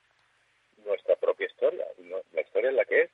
nuestra 0.84 1.16
propia 1.16 1.46
historia, 1.46 1.86
la 2.32 2.40
historia 2.40 2.70
es 2.70 2.76
la 2.76 2.84
que 2.84 3.02
es, 3.02 3.10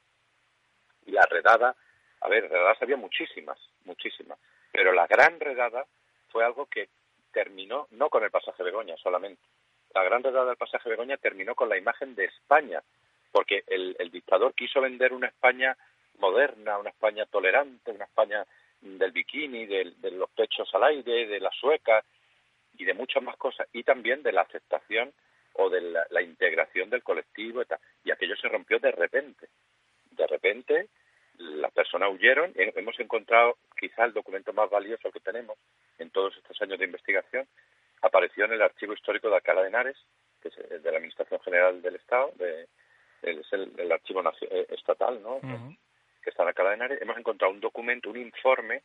y 1.06 1.12
la 1.12 1.22
redada, 1.22 1.74
a 2.20 2.28
ver, 2.28 2.48
redadas 2.48 2.80
había 2.82 2.96
muchísimas, 2.96 3.58
muchísimas, 3.84 4.38
pero 4.72 4.92
la 4.92 5.06
gran 5.06 5.40
redada 5.40 5.86
fue 6.30 6.44
algo 6.44 6.66
que 6.66 6.88
terminó 7.32 7.88
no 7.92 8.10
con 8.10 8.24
el 8.24 8.30
pasaje 8.30 8.62
Begoña 8.62 8.96
solamente. 8.96 9.42
La 9.94 10.02
gran 10.04 10.22
redada 10.22 10.46
del 10.46 10.56
pasaje 10.56 10.88
Begoña 10.88 11.16
terminó 11.16 11.54
con 11.54 11.68
la 11.68 11.78
imagen 11.78 12.14
de 12.14 12.26
España 12.26 12.82
porque 13.32 13.62
el, 13.66 13.96
el 13.98 14.10
dictador 14.10 14.54
quiso 14.54 14.80
vender 14.80 15.12
una 15.12 15.28
España 15.28 15.76
moderna, 16.18 16.78
una 16.78 16.90
España 16.90 17.26
tolerante, 17.26 17.90
una 17.90 18.04
España 18.04 18.46
del 18.80 19.12
bikini, 19.12 19.66
de, 19.66 19.92
los 20.12 20.30
pechos 20.30 20.68
al 20.74 20.84
aire, 20.84 21.26
de 21.26 21.40
la 21.40 21.50
sueca 21.50 22.04
y 22.76 22.84
de 22.84 22.94
muchas 22.94 23.22
más 23.22 23.36
cosas, 23.36 23.66
y 23.72 23.82
también 23.82 24.22
de 24.22 24.32
la 24.32 24.42
aceptación 24.42 25.12
o 25.58 25.68
de 25.68 25.80
la, 25.80 26.22
integración 26.22 26.88
del 26.88 27.02
colectivo 27.02 27.62
y, 27.62 27.64
tal. 27.64 27.78
y 28.04 28.10
aquello 28.10 28.36
se 28.36 28.48
rompió 28.48 28.78
de 28.78 28.92
repente. 28.92 29.48
De 30.12 30.26
repente 30.26 30.88
las 31.38 31.72
personas 31.72 32.10
huyeron, 32.12 32.52
y 32.56 32.78
hemos 32.78 32.98
encontrado 32.98 33.58
quizá 33.78 34.04
el 34.04 34.12
documento 34.12 34.52
más 34.52 34.68
valioso 34.70 35.10
que 35.10 35.20
tenemos 35.20 35.56
en 35.98 36.10
todos 36.10 36.36
estos 36.36 36.60
años 36.62 36.78
de 36.78 36.84
investigación, 36.84 37.46
apareció 38.02 38.44
en 38.44 38.52
el 38.52 38.62
archivo 38.62 38.92
histórico 38.92 39.28
de 39.28 39.36
Alcalá 39.36 39.62
de 39.62 39.68
Henares, 39.68 39.96
que 40.42 40.48
es 40.48 40.56
de 40.56 40.90
la 40.90 40.96
Administración 40.96 41.40
General 41.40 41.80
del 41.80 41.96
Estado, 41.96 42.32
de, 42.36 42.68
es 43.22 43.52
el, 43.52 43.92
archivo 43.92 44.22
eh, 44.42 44.66
estatal, 44.70 45.22
¿no? 45.22 45.40
que 46.22 46.30
está 46.30 46.42
en 46.42 46.48
Alcalá 46.48 46.70
de 46.70 46.76
Henares, 46.76 47.02
hemos 47.02 47.18
encontrado 47.18 47.52
un 47.52 47.60
documento, 47.60 48.10
un 48.10 48.18
informe 48.18 48.82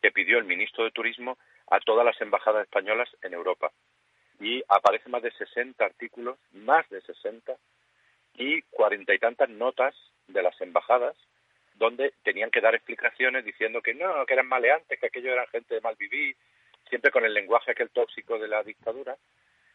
que 0.00 0.12
pidió 0.12 0.38
el 0.38 0.44
ministro 0.44 0.84
de 0.84 0.90
Turismo 0.90 1.38
a 1.70 1.78
todas 1.80 2.04
las 2.04 2.20
embajadas 2.20 2.64
españolas 2.64 3.08
en 3.22 3.34
Europa. 3.34 3.72
Y 4.42 4.62
aparece 4.68 5.08
más 5.08 5.22
de 5.22 5.30
60 5.30 5.82
artículos, 5.82 6.36
más 6.52 6.86
de 6.90 7.00
60, 7.00 7.56
y 8.34 8.62
cuarenta 8.62 9.14
y 9.14 9.18
tantas 9.18 9.48
notas 9.48 9.94
de 10.26 10.42
las 10.42 10.58
embajadas 10.60 11.16
donde 11.74 12.12
tenían 12.22 12.50
que 12.50 12.60
dar 12.60 12.74
explicaciones 12.74 13.44
diciendo 13.44 13.82
que 13.82 13.94
no, 13.94 14.24
que 14.26 14.34
eran 14.34 14.46
maleantes, 14.46 14.98
que 14.98 15.06
aquello 15.06 15.32
era 15.32 15.46
gente 15.48 15.74
de 15.74 15.80
mal 15.80 15.96
vivir, 15.96 16.36
siempre 16.88 17.10
con 17.10 17.24
el 17.24 17.34
lenguaje 17.34 17.72
aquel 17.72 17.90
tóxico 17.90 18.38
de 18.38 18.48
la 18.48 18.62
dictadura. 18.62 19.16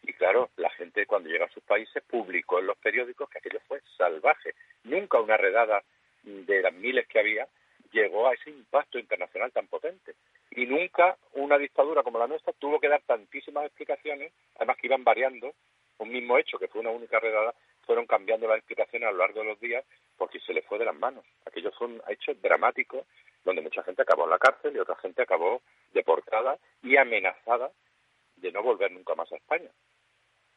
Y 0.03 0.13
claro, 0.13 0.49
la 0.58 0.69
gente 0.71 1.06
cuando 1.06 1.30
llega 1.30 1.45
a 1.45 1.51
sus 1.51 1.63
países 1.63 2.03
publicó 2.03 2.60
en 2.60 2.67
los 2.67 2.77
periódicos 2.77 3.30
que 3.30 3.39
aquello 3.39 3.60
fue 3.67 3.82
salvaje. 3.97 4.53
Nunca 4.84 5.19
una 5.19 5.38
redada 5.38 5.84
de 6.23 6.62
las 6.62 6.73
miles 6.73 7.08
que 7.08 7.19
había 7.19 7.47
llegó 7.91 8.28
a 8.28 8.34
ese 8.34 8.50
impacto 8.50 9.00
internacional 9.00 9.52
tan 9.52 9.67
potente. 9.67 10.15
Y 10.52 10.65
nunca 10.65 11.17
una 11.34 11.58
dictadura 11.58 12.04
como 12.04 12.19
la 12.19 12.28
nuestra 12.28 12.54
tuvo 12.54 12.80
que 12.80 12.89
dar 12.89 13.02
tantísimas 13.06 13.65
explicaciones, 13.65 14.32
además 14.56 14.78
que 14.78 14.88
iban 14.88 15.04
variando, 15.04 15.54
un 16.00 16.10
mismo 16.10 16.38
hecho, 16.38 16.60
que 16.60 16.67
fue 16.67 16.82
una 16.82 16.91
única 16.91 17.19
redada, 17.19 17.54
fueron 17.86 18.06
cambiando 18.06 18.47
las 18.47 18.58
explicaciones 18.58 19.08
a 19.08 19.12
lo 19.12 19.19
largo 19.19 19.39
de 19.41 19.47
los 19.47 19.60
días 19.60 19.84
porque 20.17 20.39
se 20.39 20.54
les 20.54 20.65
fue 20.65 20.78
de 20.78 20.86
las 20.86 20.95
manos. 20.95 21.26
Aquello 21.45 21.71
fue 21.71 21.88
un 21.88 22.02
hecho 22.10 22.34
dramático 22.36 23.06
donde 23.43 23.62
mucha 23.62 23.82
gente 23.84 24.02
acabó 24.02 24.26
en 24.26 24.32
la 24.32 24.39
cárcel 24.39 24.76
y 24.76 24.80
otra 24.80 24.95
gente 24.97 25.21
acabó 25.21 25.62
deportada 25.93 26.58
y 26.84 26.97
amenazada 26.97 27.71
de 28.36 28.52
no 28.52 28.62
volver 28.62 28.91
nunca 28.91 29.15
más 29.15 29.32
a 29.32 29.38
España. 29.38 29.69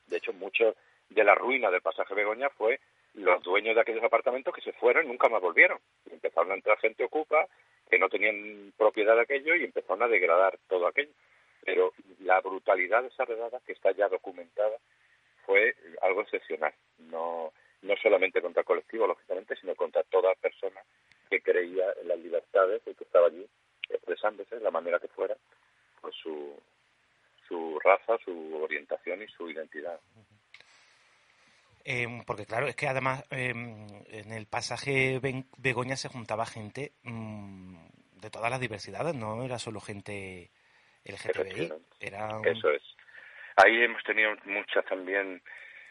De 0.06 0.16
hecho, 0.16 0.32
mucho 0.32 0.74
de 1.08 1.24
la 1.24 1.34
ruina 1.34 1.70
del 1.70 1.82
pasaje 1.82 2.14
Begoña 2.14 2.50
fue 2.50 2.80
los 3.14 3.42
dueños 3.42 3.74
de 3.74 3.80
aquellos 3.80 4.04
apartamentos 4.04 4.54
que 4.54 4.60
se 4.60 4.72
fueron 4.72 5.04
y 5.04 5.08
nunca 5.08 5.28
más 5.28 5.40
volvieron. 5.40 5.78
empezaron 6.10 6.52
a 6.52 6.54
entrar 6.54 6.78
gente 6.78 7.04
ocupa 7.04 7.46
que 7.90 7.98
no 7.98 8.08
tenían 8.08 8.72
propiedad 8.76 9.16
de 9.16 9.22
aquello 9.22 9.54
y 9.56 9.64
empezaron 9.64 10.02
a 10.02 10.08
degradar 10.08 10.58
todo 10.68 10.86
aquello. 10.86 11.12
Pero 11.64 11.92
la 12.20 12.40
brutalidad 12.40 13.02
de 13.02 13.08
esa 13.08 13.24
redada, 13.24 13.60
que 13.66 13.72
está 13.72 13.90
ya 13.92 14.08
documentada, 14.08 14.78
fue 15.44 15.74
algo 16.02 16.22
excepcional. 16.22 16.72
No, 16.98 17.52
no 17.82 17.96
solamente 18.02 18.40
contra 18.40 18.60
el 18.60 18.66
colectivo, 18.66 19.06
lógicamente, 19.06 19.56
sino 19.56 19.74
contra 19.74 20.02
toda 20.04 20.34
persona 20.36 20.80
que 21.28 21.42
creía 21.42 21.92
en 22.00 22.08
las 22.08 22.18
libertades 22.18 22.82
y 22.86 22.94
que 22.94 23.04
estaba 23.04 23.26
allí 23.26 23.46
expresándose 23.88 24.56
de 24.56 24.62
la 24.62 24.70
manera 24.70 25.00
que 25.00 25.08
fuera, 25.08 25.36
pues 26.00 26.14
su, 26.16 26.56
su 27.48 27.78
raza, 27.80 28.18
su 28.24 28.56
orientación 28.62 29.22
y 29.22 29.26
su 29.28 29.50
identidad. 29.50 29.98
Em, 31.84 32.22
porque 32.24 32.46
claro, 32.46 32.68
es 32.68 32.76
que 32.76 32.88
además 32.88 33.24
em, 33.30 33.86
en 34.08 34.32
el 34.32 34.46
pasaje 34.46 35.20
Begoña 35.58 35.96
se 35.96 36.08
juntaba 36.08 36.44
gente 36.44 36.92
mm, 37.04 37.76
de 38.20 38.30
todas 38.30 38.50
las 38.50 38.60
diversidades, 38.60 39.14
no 39.14 39.42
era 39.42 39.58
solo 39.58 39.80
gente 39.80 40.50
LGTBI. 41.04 41.72
Era 42.00 42.40
Eso 42.44 42.70
es. 42.70 42.82
Ahí 43.56 43.82
hemos 43.82 44.02
tenido 44.04 44.32
muchas 44.44 44.84
también, 44.86 45.42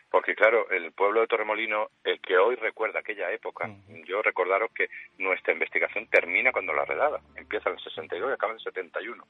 porque 0.09 0.35
claro, 0.35 0.69
el 0.69 0.91
pueblo 0.91 1.21
de 1.21 1.27
Torremolino, 1.27 1.89
el 2.03 2.19
que 2.21 2.37
hoy 2.37 2.55
recuerda 2.55 2.99
aquella 2.99 3.31
época, 3.31 3.69
yo 4.05 4.21
recordaros 4.21 4.71
que 4.71 4.89
nuestra 5.17 5.53
investigación 5.53 6.07
termina 6.07 6.51
cuando 6.51 6.73
la 6.73 6.85
redada, 6.85 7.19
empieza 7.35 7.69
en 7.69 7.75
el 7.75 7.83
62 7.83 8.29
y 8.29 8.33
acaba 8.33 8.53
en 8.53 8.59
el 8.59 8.63
71. 8.63 9.23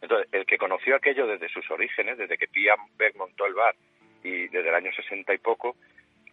Entonces, 0.00 0.28
el 0.32 0.44
que 0.44 0.58
conoció 0.58 0.96
aquello 0.96 1.26
desde 1.26 1.48
sus 1.48 1.70
orígenes, 1.70 2.18
desde 2.18 2.36
que 2.36 2.48
Pia 2.48 2.74
Beck 2.96 3.16
montó 3.16 3.46
el 3.46 3.54
bar 3.54 3.74
y 4.22 4.48
desde 4.48 4.68
el 4.68 4.74
año 4.74 4.92
60 4.92 5.32
y 5.32 5.38
poco, 5.38 5.76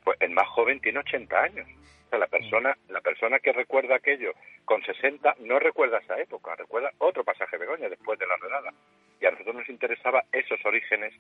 pues 0.04 0.18
el 0.22 0.32
más 0.32 0.48
joven 0.50 0.80
tiene 0.80 1.00
80 1.00 1.42
años. 1.42 1.68
O 2.08 2.10
sea, 2.10 2.20
la 2.20 2.28
persona, 2.28 2.78
la 2.90 3.02
persona 3.02 3.40
que 3.40 3.54
recuerda 3.54 3.96
aquello 3.96 4.34
con 4.66 4.84
60 4.84 5.36
no 5.40 5.60
recuerda 5.60 6.00
esa 6.00 6.20
época, 6.20 6.56
recuerda 6.56 6.92
otro 7.00 7.24
pasaje 7.24 7.58
de 7.58 7.66
Begoña 7.66 7.90
después 7.90 8.20
de 8.20 8.28
la 8.28 8.38
redada. 8.38 8.72
Y 9.20 9.26
a 9.26 9.32
nosotros 9.32 9.56
nos 9.56 9.70
interesaba 9.70 10.24
esos 10.32 10.64
orígenes 10.66 11.14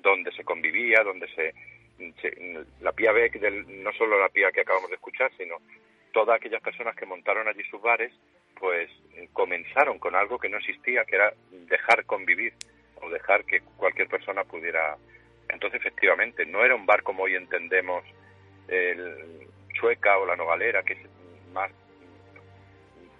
donde 0.00 0.32
se 0.32 0.44
convivía, 0.44 1.02
donde 1.04 1.28
se, 1.28 1.54
la 2.80 2.92
pía 2.92 3.12
Beck, 3.12 3.38
del, 3.38 3.82
no 3.82 3.92
solo 3.92 4.18
la 4.18 4.28
pía 4.28 4.50
que 4.50 4.62
acabamos 4.62 4.90
de 4.90 4.96
escuchar, 4.96 5.30
sino 5.36 5.56
todas 6.12 6.36
aquellas 6.36 6.62
personas 6.62 6.96
que 6.96 7.06
montaron 7.06 7.48
allí 7.48 7.62
sus 7.64 7.80
bares, 7.80 8.12
pues 8.58 8.90
comenzaron 9.32 9.98
con 9.98 10.14
algo 10.14 10.38
que 10.38 10.48
no 10.48 10.58
existía, 10.58 11.04
que 11.04 11.16
era 11.16 11.32
dejar 11.50 12.04
convivir 12.04 12.52
o 13.00 13.10
dejar 13.10 13.44
que 13.44 13.60
cualquier 13.76 14.08
persona 14.08 14.44
pudiera. 14.44 14.96
Entonces, 15.48 15.80
efectivamente, 15.80 16.46
no 16.46 16.64
era 16.64 16.74
un 16.74 16.86
bar 16.86 17.02
como 17.02 17.24
hoy 17.24 17.34
entendemos 17.34 18.04
el 18.72 19.48
Chueca 19.74 20.18
o 20.18 20.26
la 20.26 20.36
Nogalera, 20.36 20.82
que 20.82 20.94
es 20.94 21.00
más 21.52 21.70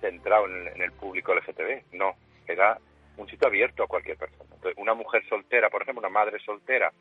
centrado 0.00 0.46
en, 0.46 0.80
el 0.80 0.92
público 0.92 1.34
LGTB. 1.34 1.94
No, 1.94 2.14
era 2.46 2.78
un 3.16 3.28
sitio 3.28 3.48
abierto 3.48 3.84
a 3.84 3.88
cualquier 3.88 4.16
persona. 4.16 4.50
Entonces, 4.54 4.74
una 4.76 4.94
mujer 4.94 5.24
soltera, 5.28 5.70
por 5.70 5.82
ejemplo, 5.82 6.00
una 6.00 6.08
madre 6.08 6.38
soltera, 6.40 6.92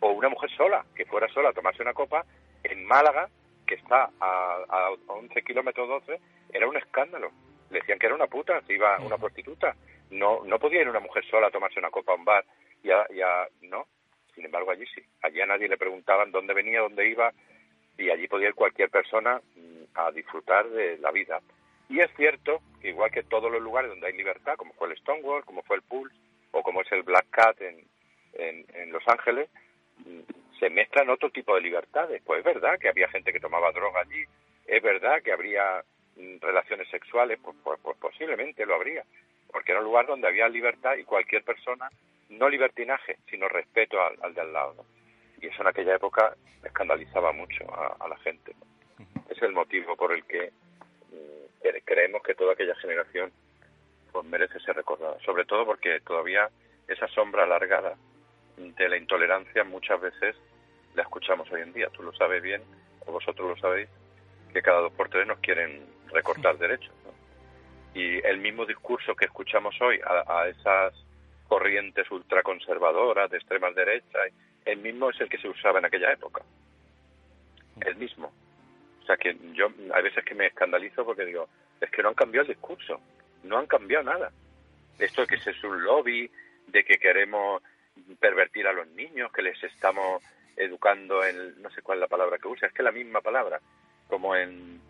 o 0.00 0.10
una 0.10 0.28
mujer 0.28 0.50
sola, 0.50 0.84
que 0.94 1.06
fuera 1.06 1.28
sola 1.28 1.50
a 1.50 1.52
tomarse 1.52 1.82
una 1.82 1.94
copa, 1.94 2.24
en 2.62 2.84
Málaga, 2.84 3.28
que 3.66 3.74
está 3.74 4.10
a, 4.20 4.58
a 4.68 4.90
11 5.08 5.42
kilómetros 5.42 5.88
12, 5.88 6.20
era 6.52 6.68
un 6.68 6.76
escándalo. 6.76 7.30
Le 7.70 7.80
decían 7.80 7.98
que 7.98 8.06
era 8.06 8.14
una 8.14 8.26
puta, 8.26 8.60
si 8.66 8.74
iba 8.74 8.98
una 8.98 9.18
prostituta. 9.18 9.74
No, 10.10 10.44
no 10.44 10.58
podía 10.58 10.82
ir 10.82 10.88
una 10.88 11.00
mujer 11.00 11.24
sola 11.28 11.48
a 11.48 11.50
tomarse 11.50 11.80
una 11.80 11.90
copa 11.90 12.12
a 12.12 12.16
un 12.16 12.24
bar. 12.24 12.44
Ya, 12.84 13.06
ya, 13.12 13.48
no. 13.62 13.86
Sin 14.34 14.44
embargo, 14.44 14.70
allí 14.70 14.84
sí. 14.94 15.02
Allí 15.22 15.40
a 15.40 15.46
nadie 15.46 15.68
le 15.68 15.78
preguntaban 15.78 16.30
dónde 16.30 16.54
venía, 16.54 16.80
dónde 16.80 17.08
iba, 17.08 17.32
y 17.98 18.10
allí 18.10 18.28
podía 18.28 18.48
ir 18.48 18.54
cualquier 18.54 18.90
persona 18.90 19.40
mm, 19.56 19.84
a 19.94 20.10
disfrutar 20.12 20.68
de 20.68 20.98
la 20.98 21.10
vida. 21.10 21.40
Y 21.88 22.00
es 22.00 22.10
cierto 22.16 22.60
que 22.80 22.88
igual 22.88 23.10
que 23.10 23.22
todos 23.22 23.50
los 23.50 23.62
lugares 23.62 23.90
donde 23.90 24.08
hay 24.08 24.12
libertad, 24.12 24.56
como 24.56 24.74
fue 24.74 24.88
el 24.88 24.96
Stonewall, 24.98 25.44
como 25.44 25.62
fue 25.62 25.76
el 25.76 25.82
Pulse, 25.82 26.16
o 26.50 26.62
como 26.62 26.82
es 26.82 26.92
el 26.92 27.02
Black 27.02 27.26
Cat 27.30 27.60
en, 27.60 27.86
en, 28.34 28.92
Los 28.92 29.06
Ángeles, 29.06 29.48
mm, 29.98 30.20
se 30.58 30.70
mezclan 30.70 31.10
otro 31.10 31.30
tipo 31.30 31.54
de 31.54 31.60
libertades. 31.60 32.22
Pues 32.24 32.38
es 32.40 32.44
verdad 32.44 32.78
que 32.78 32.88
había 32.88 33.08
gente 33.08 33.32
que 33.32 33.40
tomaba 33.40 33.72
droga 33.72 34.00
allí, 34.00 34.24
es 34.66 34.82
verdad 34.82 35.22
que 35.22 35.32
habría 35.32 35.82
mm, 36.16 36.38
relaciones 36.40 36.88
sexuales, 36.88 37.38
pues, 37.42 37.56
pues, 37.62 37.78
pues, 37.82 37.96
posiblemente 37.98 38.66
lo 38.66 38.74
habría, 38.74 39.04
porque 39.52 39.72
era 39.72 39.80
un 39.80 39.86
lugar 39.86 40.06
donde 40.06 40.28
había 40.28 40.48
libertad 40.48 40.96
y 40.96 41.04
cualquier 41.04 41.44
persona, 41.44 41.88
no 42.30 42.48
libertinaje, 42.48 43.18
sino 43.30 43.48
respeto 43.48 44.02
al, 44.02 44.16
al 44.22 44.34
de 44.34 44.40
al 44.40 44.52
lado. 44.52 44.84
Y 45.40 45.46
eso 45.46 45.62
en 45.62 45.68
aquella 45.68 45.96
época 45.96 46.34
escandalizaba 46.64 47.32
mucho 47.32 47.64
a, 47.74 48.08
la 48.08 48.16
gente. 48.18 48.54
es 49.28 49.42
el 49.42 49.52
motivo 49.52 49.96
por 49.96 50.12
el 50.12 50.24
que 50.24 50.52
mm, 51.10 51.76
creemos 51.84 52.22
que 52.22 52.34
toda 52.34 52.54
aquella 52.54 52.74
generación 52.76 53.32
pues 54.12 54.24
merece 54.24 54.58
ser 54.60 54.76
recordada, 54.76 55.18
sobre 55.24 55.44
todo 55.44 55.66
porque 55.66 56.00
todavía 56.00 56.48
esa 56.88 57.06
sombra 57.08 57.44
alargada 57.44 57.96
de 58.56 58.88
la 58.88 58.96
intolerancia 58.96 59.64
muchas 59.64 60.00
veces 60.00 60.36
la 60.94 61.02
escuchamos 61.02 61.50
hoy 61.52 61.60
en 61.60 61.72
día. 61.72 61.88
Tú 61.90 62.02
lo 62.02 62.12
sabes 62.14 62.42
bien, 62.42 62.62
o 63.04 63.12
vosotros 63.12 63.48
lo 63.48 63.56
sabéis, 63.56 63.88
que 64.52 64.62
cada 64.62 64.80
dos 64.80 64.92
por 64.92 65.08
tres 65.10 65.26
nos 65.26 65.38
quieren 65.40 65.86
recortar 66.12 66.56
derechos. 66.56 66.92
Y 67.94 68.18
el 68.26 68.38
mismo 68.38 68.66
discurso 68.66 69.14
que 69.14 69.26
escuchamos 69.26 69.74
hoy 69.80 70.00
a, 70.04 70.40
a 70.40 70.48
esas 70.48 70.94
corrientes 71.48 72.10
ultraconservadoras 72.10 73.30
de 73.30 73.38
extrema 73.38 73.70
derecha, 73.70 74.18
el 74.66 74.78
mismo 74.78 75.10
es 75.10 75.20
el 75.20 75.28
que 75.28 75.38
se 75.38 75.48
usaba 75.48 75.78
en 75.78 75.86
aquella 75.86 76.12
época 76.12 76.42
el 77.80 77.96
mismo. 77.96 78.32
O 79.02 79.06
sea 79.06 79.16
que 79.16 79.36
yo 79.52 79.68
hay 79.94 80.02
veces 80.02 80.24
que 80.24 80.34
me 80.34 80.46
escandalizo 80.46 81.04
porque 81.04 81.24
digo, 81.24 81.48
es 81.80 81.90
que 81.90 82.02
no 82.02 82.08
han 82.08 82.14
cambiado 82.14 82.42
el 82.42 82.54
discurso, 82.54 83.00
no 83.44 83.58
han 83.58 83.66
cambiado 83.66 84.04
nada. 84.04 84.32
Esto 84.98 85.22
de 85.22 85.26
que 85.26 85.34
es 85.36 85.64
un 85.64 85.82
lobby, 85.84 86.30
de 86.66 86.84
que 86.84 86.98
queremos 86.98 87.62
pervertir 88.18 88.66
a 88.66 88.72
los 88.72 88.88
niños, 88.88 89.30
que 89.32 89.42
les 89.42 89.62
estamos 89.62 90.22
educando 90.56 91.22
en, 91.24 91.60
no 91.62 91.70
sé 91.70 91.82
cuál 91.82 91.98
es 91.98 92.00
la 92.00 92.08
palabra 92.08 92.38
que 92.38 92.48
usa, 92.48 92.66
es 92.66 92.72
que 92.72 92.82
la 92.82 92.92
misma 92.92 93.20
palabra, 93.20 93.60
como 94.08 94.34
en, 94.34 94.80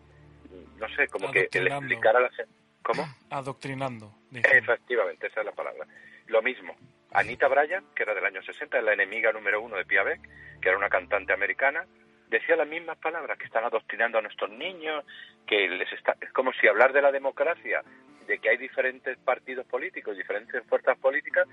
no 0.77 0.89
sé, 0.95 1.07
como 1.09 1.31
que, 1.31 1.49
le 1.51 1.69
explicar 1.69 2.15
a 2.15 2.21
la 2.21 2.29
gente. 2.29 2.53
¿Cómo? 2.81 3.05
Adoctrinando. 3.29 4.13
Efectivamente, 4.31 5.27
esa 5.27 5.41
es 5.41 5.45
la 5.45 5.51
palabra. 5.51 5.85
Lo 6.27 6.41
mismo. 6.41 6.75
Anita 7.11 7.47
Bryan, 7.47 7.85
que 7.95 8.03
era 8.03 8.13
del 8.13 8.25
año 8.25 8.41
60, 8.41 8.81
la 8.81 8.93
enemiga 8.93 9.31
número 9.31 9.61
uno 9.61 9.77
de 9.77 9.85
Piabec, 9.85 10.21
que 10.61 10.69
era 10.69 10.77
una 10.77 10.89
cantante 10.89 11.33
americana, 11.33 11.85
decía 12.29 12.55
las 12.55 12.67
mismas 12.67 12.97
palabras, 12.97 13.37
que 13.37 13.45
están 13.45 13.63
adoctrinando 13.63 14.17
a 14.17 14.21
nuestros 14.21 14.49
niños, 14.49 15.05
que 15.45 15.67
les 15.69 15.91
está, 15.93 16.15
es 16.21 16.31
como 16.33 16.51
si 16.53 16.67
hablar 16.67 16.93
de 16.93 17.01
la 17.01 17.11
democracia, 17.11 17.81
de 18.27 18.39
que 18.39 18.49
hay 18.49 18.57
diferentes 18.57 19.17
partidos 19.19 19.65
políticos, 19.67 20.17
diferentes 20.17 20.63
fuerzas 20.65 20.97
políticas, 20.97 21.47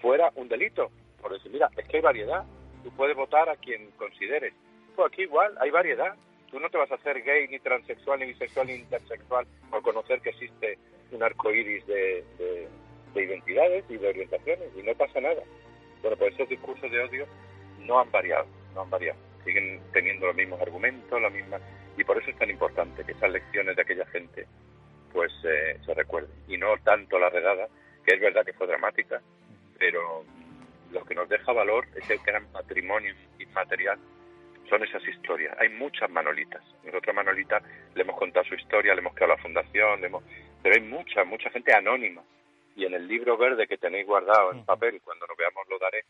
fuera 0.00 0.30
un 0.34 0.48
delito. 0.48 0.90
Por 1.20 1.32
decir, 1.32 1.52
mira, 1.52 1.70
es 1.76 1.86
que 1.86 1.98
hay 1.98 2.02
variedad, 2.02 2.44
tú 2.82 2.90
puedes 2.96 3.16
votar 3.16 3.48
a 3.48 3.56
quien 3.56 3.90
consideres. 3.92 4.52
Pues 4.94 5.12
aquí 5.12 5.22
igual, 5.22 5.54
hay 5.60 5.70
variedad. 5.70 6.14
Tú 6.50 6.60
no 6.60 6.68
te 6.68 6.78
vas 6.78 6.90
a 6.90 6.96
hacer 6.96 7.22
gay, 7.22 7.48
ni 7.48 7.58
transexual, 7.60 8.20
ni 8.20 8.26
bisexual, 8.26 8.66
ni 8.66 8.74
intersexual 8.74 9.46
por 9.70 9.82
conocer 9.82 10.20
que 10.20 10.30
existe 10.30 10.78
un 11.10 11.22
arco 11.22 11.52
iris 11.52 11.86
de, 11.86 12.24
de 13.14 13.24
identidades 13.24 13.84
y 13.88 13.96
de 13.96 14.08
orientaciones, 14.08 14.68
y 14.76 14.82
no 14.82 14.94
pasa 14.94 15.20
nada. 15.20 15.42
Bueno, 16.02 16.16
pues 16.16 16.34
esos 16.34 16.48
discursos 16.48 16.90
de 16.90 17.00
odio 17.00 17.26
no 17.80 18.00
han 18.00 18.10
variado, 18.10 18.46
no 18.74 18.82
han 18.82 18.90
variado 18.90 19.18
siguen 19.46 19.80
teniendo 19.92 20.26
los 20.26 20.36
mismos 20.36 20.60
argumentos, 20.60 21.22
la 21.22 21.30
misma 21.30 21.58
y 21.96 22.04
por 22.04 22.18
eso 22.20 22.30
es 22.30 22.36
tan 22.36 22.50
importante 22.50 23.04
que 23.04 23.12
esas 23.12 23.30
lecciones 23.30 23.76
de 23.76 23.82
aquella 23.82 24.04
gente 24.06 24.46
pues 25.12 25.32
eh, 25.44 25.78
se 25.86 25.94
recuerden 25.94 26.36
y 26.46 26.58
no 26.58 26.76
tanto 26.84 27.18
la 27.18 27.30
redada, 27.30 27.68
que 28.04 28.16
es 28.16 28.20
verdad 28.20 28.44
que 28.44 28.52
fue 28.52 28.66
dramática, 28.66 29.22
pero 29.78 30.24
lo 30.92 31.04
que 31.04 31.14
nos 31.14 31.28
deja 31.28 31.52
valor, 31.52 31.86
ese 31.94 32.18
gran 32.18 32.46
patrimonio 32.48 33.14
inmaterial, 33.38 33.98
son 34.68 34.84
esas 34.84 35.06
historias. 35.08 35.56
Hay 35.58 35.70
muchas 35.70 36.10
Manolitas. 36.10 36.62
Nosotros 36.84 37.08
a 37.08 37.12
Manolita 37.12 37.62
le 37.94 38.02
hemos 38.02 38.18
contado 38.18 38.44
su 38.44 38.56
historia, 38.56 38.94
le 38.94 39.00
hemos 39.00 39.14
creado 39.14 39.36
la 39.36 39.42
fundación, 39.42 40.00
le 40.00 40.08
hemos... 40.08 40.24
pero 40.62 40.74
hay 40.74 40.82
mucha, 40.82 41.24
mucha 41.24 41.48
gente 41.50 41.72
anónima. 41.72 42.22
Y 42.76 42.84
en 42.84 42.94
el 42.94 43.08
libro 43.08 43.36
verde 43.36 43.66
que 43.66 43.78
tenéis 43.78 44.06
guardado 44.06 44.52
en 44.52 44.64
papel, 44.64 45.00
cuando 45.02 45.26
nos 45.26 45.36
veamos 45.36 45.66
lo 45.68 45.78
daré, 45.78 46.04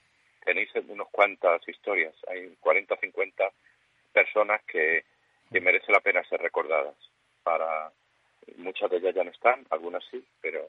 tenéis 0.44 0.68
unas 0.88 1.08
cuantas 1.08 1.66
historias, 1.68 2.14
hay 2.28 2.56
40 2.60 2.94
o 2.94 2.98
50 2.98 3.50
personas 4.12 4.62
que, 4.64 5.04
que 5.50 5.60
merece 5.60 5.92
la 5.92 6.00
pena 6.00 6.24
ser 6.24 6.40
recordadas. 6.40 6.96
Para 7.44 7.92
muchas 8.56 8.90
de 8.90 8.96
ellas 8.98 9.14
ya 9.14 9.24
no 9.24 9.30
están, 9.30 9.64
algunas 9.70 10.02
sí, 10.10 10.24
pero 10.40 10.68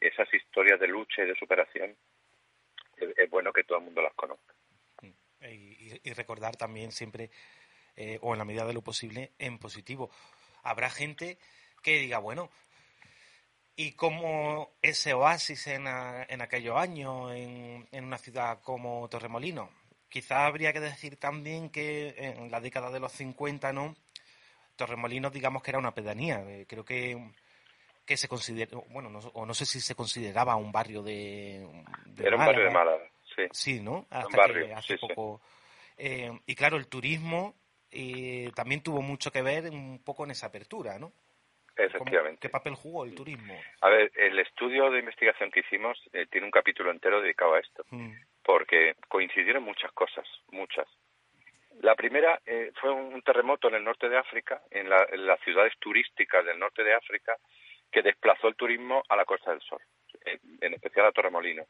esas 0.00 0.32
historias 0.32 0.78
de 0.78 0.88
lucha 0.88 1.22
y 1.22 1.26
de 1.26 1.34
superación 1.34 1.96
es, 2.96 3.30
bueno 3.30 3.52
que 3.52 3.64
todo 3.64 3.78
el 3.78 3.84
mundo 3.84 4.02
las 4.02 4.14
conozca. 4.14 4.54
Y, 5.40 6.12
recordar 6.12 6.56
también 6.56 6.92
siempre, 6.92 7.30
eh, 7.96 8.18
o 8.22 8.32
en 8.32 8.38
la 8.38 8.44
medida 8.44 8.64
de 8.64 8.72
lo 8.72 8.82
posible, 8.82 9.32
en 9.38 9.58
positivo. 9.58 10.10
Habrá 10.62 10.88
gente 10.90 11.38
que 11.82 11.98
diga, 11.98 12.18
bueno, 12.18 12.50
y 13.76 13.92
como 13.92 14.70
ese 14.82 15.14
oasis 15.14 15.66
en, 15.66 15.86
en 15.86 16.40
aquellos 16.40 16.76
años 16.76 17.32
en, 17.32 17.86
en, 17.90 18.04
una 18.04 18.18
ciudad 18.18 18.60
como 18.62 19.08
Torremolino. 19.08 19.70
Quizás 20.08 20.46
habría 20.46 20.72
que 20.72 20.80
decir 20.80 21.16
también 21.16 21.70
que 21.70 22.14
en 22.16 22.50
la 22.50 22.60
década 22.60 22.90
de 22.90 23.00
los 23.00 23.12
50, 23.12 23.72
¿no? 23.72 23.96
Torremolinos, 24.76 25.32
digamos 25.32 25.62
que 25.62 25.70
era 25.70 25.78
una 25.78 25.94
pedanía. 25.94 26.42
Eh, 26.46 26.66
creo 26.68 26.84
que, 26.84 27.32
que 28.04 28.16
se 28.16 28.28
considera, 28.28 28.78
bueno, 28.90 29.10
no, 29.10 29.18
o 29.18 29.46
no 29.46 29.54
sé 29.54 29.66
si 29.66 29.80
se 29.80 29.94
consideraba 29.94 30.56
un 30.56 30.70
barrio 30.70 31.02
de. 31.02 31.66
era 32.18 32.36
un 32.36 32.44
barrio 32.44 32.64
de 32.64 32.70
Málaga, 32.70 33.10
sí. 33.34 33.42
Sí, 33.50 33.80
¿no? 33.80 34.06
Hasta 34.10 34.28
un 34.28 34.36
barrio, 34.36 34.66
que 34.66 34.74
hace 34.74 34.98
poco. 34.98 35.40
Eh, 35.96 36.30
y 36.46 36.54
claro, 36.54 36.76
el 36.76 36.88
turismo 36.88 37.54
eh, 37.90 38.50
también 38.54 38.82
tuvo 38.82 39.02
mucho 39.02 39.30
que 39.30 39.42
ver 39.42 39.70
un 39.70 40.00
poco 40.04 40.24
en 40.24 40.32
esa 40.32 40.46
apertura, 40.46 40.98
¿no? 40.98 41.12
Efectivamente. 41.76 42.40
¿Qué 42.40 42.48
papel 42.48 42.74
jugó 42.74 43.04
el 43.04 43.14
turismo? 43.14 43.58
A 43.80 43.88
ver, 43.88 44.12
el 44.14 44.38
estudio 44.38 44.90
de 44.90 45.00
investigación 45.00 45.50
que 45.50 45.60
hicimos 45.60 45.98
eh, 46.12 46.26
tiene 46.30 46.46
un 46.46 46.52
capítulo 46.52 46.90
entero 46.90 47.20
dedicado 47.20 47.54
a 47.54 47.60
esto, 47.60 47.84
mm. 47.90 48.12
porque 48.44 48.94
coincidieron 49.08 49.64
muchas 49.64 49.90
cosas, 49.92 50.26
muchas. 50.52 50.86
La 51.80 51.96
primera 51.96 52.40
eh, 52.46 52.70
fue 52.80 52.90
un 52.92 53.20
terremoto 53.22 53.68
en 53.68 53.74
el 53.74 53.84
norte 53.84 54.08
de 54.08 54.16
África, 54.16 54.62
en, 54.70 54.88
las 54.88 55.40
ciudades 55.40 55.72
turísticas 55.80 56.44
del 56.44 56.58
norte 56.58 56.84
de 56.84 56.94
África, 56.94 57.36
que 57.90 58.02
desplazó 58.02 58.48
el 58.48 58.54
turismo 58.54 59.02
a 59.08 59.16
la 59.16 59.24
Costa 59.24 59.50
del 59.50 59.60
Sol, 59.60 59.82
en, 60.60 60.74
especial 60.74 61.06
a 61.06 61.12
Torremolino. 61.12 61.64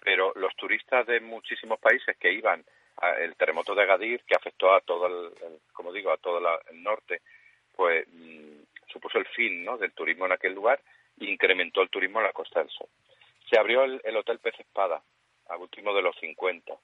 Pero 0.00 0.32
los 0.36 0.54
turistas 0.54 1.06
de 1.06 1.20
muchísimos 1.20 1.80
países 1.80 2.16
que 2.16 2.32
iban 2.32 2.64
al 2.96 3.34
terremoto 3.36 3.74
de 3.74 3.82
Agadir, 3.82 4.22
que 4.24 4.36
afectó 4.36 4.72
a 4.72 4.80
todo 4.80 5.06
el, 5.06 5.32
como 5.72 5.92
digo, 5.92 6.12
a 6.12 6.18
todo 6.18 6.38
el 6.70 6.82
norte, 6.82 7.20
pues 7.76 8.06
mm, 8.08 8.57
supuso 8.88 9.18
el 9.18 9.26
fin 9.26 9.64
¿no? 9.64 9.78
del 9.78 9.92
turismo 9.92 10.26
en 10.26 10.32
aquel 10.32 10.54
lugar 10.54 10.80
e 11.20 11.26
incrementó 11.26 11.82
el 11.82 11.90
turismo 11.90 12.20
en 12.20 12.26
la 12.26 12.32
Costa 12.32 12.60
del 12.60 12.70
Sol. 12.70 12.88
Se 13.48 13.58
abrió 13.58 13.84
el, 13.84 14.16
Hotel 14.16 14.38
Pez 14.38 14.58
Espada, 14.60 15.02
a 15.48 15.56
último 15.56 15.94
de 15.94 16.02
los 16.02 16.16
50, 16.18 16.74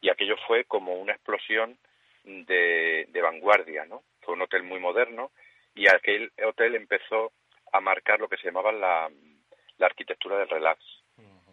y 0.00 0.10
aquello 0.10 0.36
fue 0.46 0.64
como 0.64 0.94
una 0.94 1.12
explosión 1.12 1.78
de, 2.24 3.06
vanguardia, 3.22 3.84
¿no? 3.86 4.02
Fue 4.22 4.34
un 4.34 4.42
hotel 4.42 4.62
muy 4.62 4.80
moderno 4.80 5.30
y 5.74 5.86
aquel 5.88 6.32
hotel 6.44 6.74
empezó 6.74 7.32
a 7.72 7.80
marcar 7.80 8.18
lo 8.18 8.28
que 8.28 8.36
se 8.38 8.46
llamaba 8.46 8.72
la, 8.72 9.10
arquitectura 9.80 10.38
del 10.38 10.48
relax. 10.48 10.80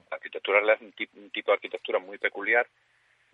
La 0.10 0.16
arquitectura 0.18 0.60
relax 0.60 0.82
es 0.82 1.10
un 1.14 1.30
tipo 1.30 1.52
de 1.52 1.56
arquitectura 1.56 2.00
muy 2.00 2.18
peculiar, 2.18 2.68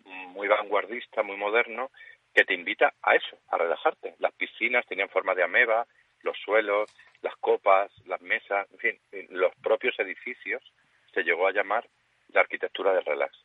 muy 0.06 0.48
vanguardista, 0.48 1.24
muy 1.24 1.38
moderno, 1.38 1.92
que 2.34 2.46
te 2.46 2.54
invita 2.54 2.94
a 3.02 3.16
eso, 3.16 3.38
a 3.50 3.58
relajarte. 3.58 4.16
Las 4.20 4.34
piscinas 4.34 4.86
tenían 4.88 5.10
forma 5.10 5.36
de 5.36 5.44
ameba, 5.44 5.86
los 6.24 6.38
suelos, 6.40 6.90
las 7.22 7.36
copas, 7.38 7.92
las 8.06 8.22
mesas, 8.22 8.68
en 8.72 8.80
fin, 8.80 9.00
los 9.30 9.54
propios 9.56 9.98
edificios 10.00 10.62
se 11.14 11.24
llegó 11.24 11.48
a 11.48 11.54
llamar 11.54 11.88
la 12.30 12.42
arquitectura 12.42 12.94
del 12.94 13.06
relax. 13.06 13.38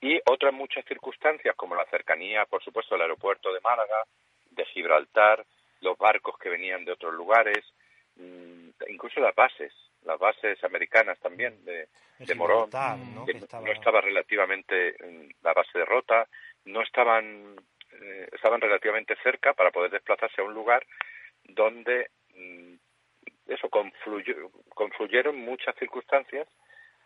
Y 0.00 0.20
otras 0.26 0.52
muchas 0.52 0.84
circunstancias, 0.84 1.54
como 1.56 1.74
la 1.74 1.84
cercanía, 1.86 2.44
por 2.46 2.62
supuesto, 2.62 2.94
del 2.94 3.02
aeropuerto 3.02 3.52
de 3.52 3.60
Málaga, 3.60 4.04
de 4.50 4.64
Gibraltar, 4.66 5.44
los 5.80 5.96
barcos 5.96 6.36
que 6.38 6.48
venían 6.48 6.84
de 6.84 6.92
otros 6.92 7.14
lugares, 7.14 7.64
mm, 8.16 8.70
incluso 8.88 9.20
las 9.20 9.34
bases, 9.34 9.72
las 10.04 10.18
bases 10.18 10.62
americanas 10.64 11.18
también 11.20 11.64
de, 11.64 11.88
Morón, 12.34 12.68
¿no? 13.14 13.24
Que 13.26 13.34
no 13.34 13.72
estaba 13.72 14.00
relativamente 14.00 14.96
la 15.42 15.52
base 15.52 15.78
de 15.78 15.84
Rota, 15.84 16.26
no 16.64 16.82
estaban 16.82 17.56
eh, 17.92 18.28
estaban 18.32 18.60
relativamente 18.60 19.16
cerca 19.22 19.54
para 19.54 19.70
poder 19.70 19.90
desplazarse 19.90 20.40
a 20.40 20.44
un 20.44 20.54
lugar 20.54 20.84
donde 21.48 22.10
mm, 22.34 22.74
eso 23.48 23.68
confluyeron 24.74 25.36
muchas 25.36 25.74
circunstancias 25.76 26.46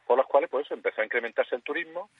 por 0.06 0.18
las 0.18 0.26
cuales 0.26 0.50
pues 0.50 0.70
empezó 0.70 1.00
a 1.00 1.04
incrementarse 1.04 1.54
el 1.54 1.62
turismo 1.62 2.10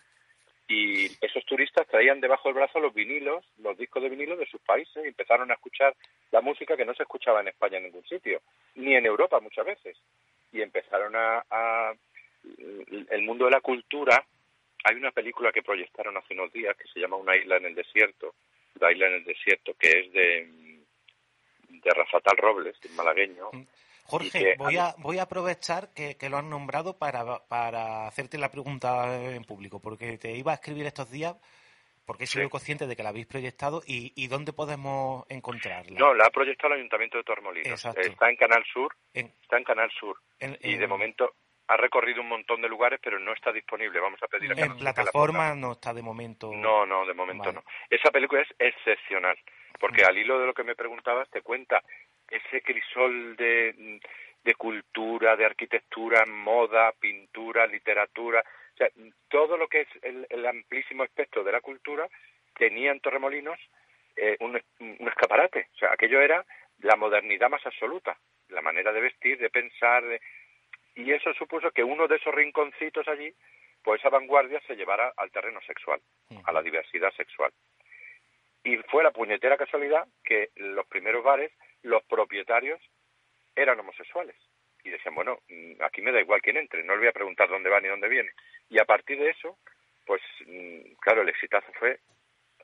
y 0.68 1.06
esos 1.20 1.44
turistas 1.44 1.86
traían 1.88 2.20
debajo 2.20 2.48
del 2.48 2.54
brazo 2.54 2.80
los 2.80 2.94
vinilos, 2.94 3.44
los 3.58 3.76
discos 3.76 4.02
de 4.02 4.08
vinilo 4.08 4.36
de 4.36 4.46
sus 4.46 4.60
países 4.62 5.04
y 5.04 5.08
empezaron 5.08 5.50
a 5.50 5.54
escuchar 5.54 5.94
la 6.30 6.40
música 6.40 6.76
que 6.76 6.84
no 6.84 6.94
se 6.94 7.02
escuchaba 7.02 7.40
en 7.40 7.48
España 7.48 7.78
en 7.78 7.84
ningún 7.84 8.04
sitio, 8.04 8.40
ni 8.76 8.94
en 8.94 9.04
Europa 9.04 9.40
muchas 9.40 9.66
veces. 9.66 9.98
Y 10.52 10.62
empezaron 10.62 11.14
a 11.16 11.92
el 13.10 13.22
mundo 13.22 13.46
de 13.46 13.50
la 13.50 13.60
cultura. 13.60 14.24
Hay 14.84 14.96
una 14.96 15.12
película 15.12 15.52
que 15.52 15.62
proyectaron 15.62 16.16
hace 16.16 16.34
unos 16.34 16.52
días 16.52 16.76
que 16.76 16.88
se 16.88 17.00
llama 17.00 17.16
Una 17.16 17.36
isla 17.36 17.56
en 17.56 17.66
el 17.66 17.74
desierto, 17.74 18.34
la 18.80 18.92
isla 18.92 19.08
en 19.08 19.14
el 19.14 19.24
desierto, 19.24 19.74
que 19.78 19.88
es 19.88 20.12
de 20.12 20.48
de 21.82 21.90
Rafatal 21.90 22.36
Robles, 22.36 22.76
el 22.84 22.92
malagueño. 22.92 23.50
Mm. 23.52 23.62
Jorge, 24.04 24.56
voy, 24.58 24.76
a, 24.76 24.94
voy 24.98 25.18
a 25.18 25.22
aprovechar 25.22 25.94
que, 25.94 26.16
lo 26.28 26.36
han 26.36 26.50
nombrado 26.50 26.98
para, 26.98 27.38
para 27.48 28.06
hacerte 28.06 28.36
la 28.36 28.50
pregunta 28.50 29.14
en 29.14 29.44
público, 29.44 29.80
porque 29.80 30.18
te 30.18 30.32
iba 30.32 30.52
a 30.52 30.56
escribir 30.56 30.86
estos 30.86 31.10
días 31.10 31.36
porque 32.04 32.26
soy 32.26 32.48
consciente 32.48 32.86
de 32.86 32.96
que 32.96 33.02
la 33.02 33.10
habéis 33.10 33.26
proyectado 33.26 33.80
y, 33.86 34.26
dónde 34.26 34.52
podemos 34.52 35.24
encontrarla. 35.28 35.98
No, 35.98 36.14
la 36.14 36.24
ha 36.24 36.30
proyectado 36.30 36.74
el 36.74 36.80
Ayuntamiento 36.80 37.18
de 37.18 37.24
Tormolinos. 37.24 37.84
Está 37.84 38.28
en 38.28 38.36
Canal 38.36 38.64
Sur. 38.72 38.94
está 39.14 39.56
en 39.56 39.64
Canal 39.64 39.90
Sur. 39.98 40.18
y 40.40 40.76
de 40.76 40.86
momento 40.86 41.34
ha 41.68 41.76
recorrido 41.76 42.20
un 42.20 42.28
montón 42.28 42.60
de 42.60 42.68
lugares, 42.68 43.00
pero 43.02 43.18
no 43.18 43.32
está 43.32 43.52
disponible. 43.52 44.00
Vamos 44.00 44.20
a 44.22 44.26
pedir 44.26 44.52
a 44.52 44.64
En 44.64 44.76
plataforma 44.76 45.54
no 45.54 45.72
está 45.72 45.94
de 45.94 46.02
momento. 46.02 46.50
No, 46.52 46.84
no, 46.84 47.06
de 47.06 47.14
momento 47.14 47.52
no. 47.52 47.62
Esa 47.88 48.10
película 48.10 48.42
es 48.42 48.48
excepcional 48.58 49.38
porque 49.82 50.04
al 50.04 50.16
hilo 50.16 50.38
de 50.38 50.46
lo 50.46 50.54
que 50.54 50.62
me 50.62 50.76
preguntabas 50.76 51.28
te 51.28 51.42
cuenta 51.42 51.82
ese 52.30 52.62
crisol 52.62 53.34
de, 53.34 54.00
de 54.44 54.54
cultura, 54.54 55.34
de 55.34 55.44
arquitectura, 55.44 56.24
moda, 56.24 56.92
pintura, 57.00 57.66
literatura, 57.66 58.44
o 58.74 58.76
sea, 58.76 58.88
todo 59.28 59.56
lo 59.56 59.66
que 59.66 59.80
es 59.80 59.88
el, 60.02 60.46
amplísimo 60.46 61.02
espectro 61.02 61.42
de 61.42 61.50
la 61.50 61.60
cultura 61.60 62.08
tenía 62.54 62.92
en 62.92 63.00
Torremolinos 63.00 63.58
eh, 64.14 64.36
un, 64.38 64.56
escaparate, 65.08 65.66
o 65.74 65.78
sea, 65.78 65.92
aquello 65.92 66.20
era 66.20 66.46
la 66.78 66.94
modernidad 66.94 67.50
más 67.50 67.66
absoluta, 67.66 68.16
la 68.50 68.62
manera 68.62 68.92
de 68.92 69.00
vestir, 69.00 69.38
de 69.38 69.50
pensar, 69.50 70.04
y 70.94 71.10
eso 71.10 71.34
supuso 71.34 71.72
que 71.72 71.82
uno 71.82 72.06
de 72.06 72.16
esos 72.16 72.32
rinconcitos 72.32 73.08
allí, 73.08 73.34
pues 73.82 74.00
esa 74.00 74.10
vanguardia 74.10 74.60
se 74.60 74.76
llevara 74.76 75.12
al 75.16 75.32
terreno 75.32 75.60
sexual, 75.62 76.00
a 76.44 76.52
la 76.52 76.62
diversidad 76.62 77.12
sexual. 77.14 77.50
Y 78.64 78.76
fue 78.90 79.02
la 79.02 79.10
puñetera 79.10 79.56
casualidad 79.56 80.06
que 80.24 80.50
los 80.56 80.86
primeros 80.86 81.24
bares, 81.24 81.52
los 81.82 82.02
propietarios 82.04 82.80
eran 83.56 83.80
homosexuales. 83.80 84.36
Y 84.84 84.90
decían, 84.90 85.14
bueno, 85.14 85.40
mm, 85.48 85.82
aquí 85.82 86.02
me 86.02 86.12
da 86.12 86.20
igual 86.20 86.40
quién 86.40 86.56
entre, 86.56 86.84
no 86.84 86.94
le 86.94 87.00
voy 87.00 87.08
a 87.08 87.12
preguntar 87.12 87.48
dónde 87.48 87.70
va 87.70 87.80
ni 87.80 87.88
dónde 87.88 88.08
viene. 88.08 88.30
Y 88.68 88.80
a 88.80 88.84
partir 88.84 89.18
de 89.18 89.30
eso, 89.30 89.58
pues 90.06 90.22
mm, 90.46 90.94
claro, 91.00 91.22
el 91.22 91.28
exitazo 91.28 91.72
fue 91.78 91.98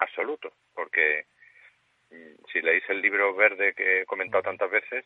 absoluto, 0.00 0.52
porque 0.74 1.26
mm, 2.10 2.44
si 2.52 2.60
leéis 2.60 2.84
el 2.88 3.00
libro 3.00 3.34
verde 3.34 3.74
que 3.74 4.02
he 4.02 4.06
comentado 4.06 4.42
tantas 4.42 4.70
veces, 4.70 5.04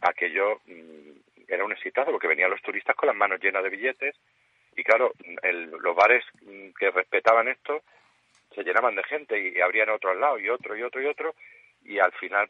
aquello 0.00 0.60
era 1.48 1.64
un 1.64 1.72
excitado 1.72 2.10
porque 2.10 2.28
venían 2.28 2.50
los 2.50 2.62
turistas 2.62 2.96
con 2.96 3.06
las 3.06 3.16
manos 3.16 3.40
llenas 3.40 3.62
de 3.62 3.70
billetes 3.70 4.16
y 4.76 4.82
claro, 4.82 5.12
los 5.42 5.94
bares 5.94 6.24
que 6.78 6.90
respetaban 6.90 7.48
esto 7.48 7.82
se 8.54 8.62
llenaban 8.62 8.94
de 8.94 9.02
gente 9.04 9.38
y, 9.38 9.60
abrían 9.60 9.90
otro 9.90 10.10
al 10.10 10.20
lado 10.20 10.38
y 10.38 10.48
otro 10.48 10.76
y 10.76 10.82
otro 10.82 11.02
y 11.02 11.06
otro 11.06 11.34
y 11.82 11.98
al 11.98 12.12
final 12.12 12.48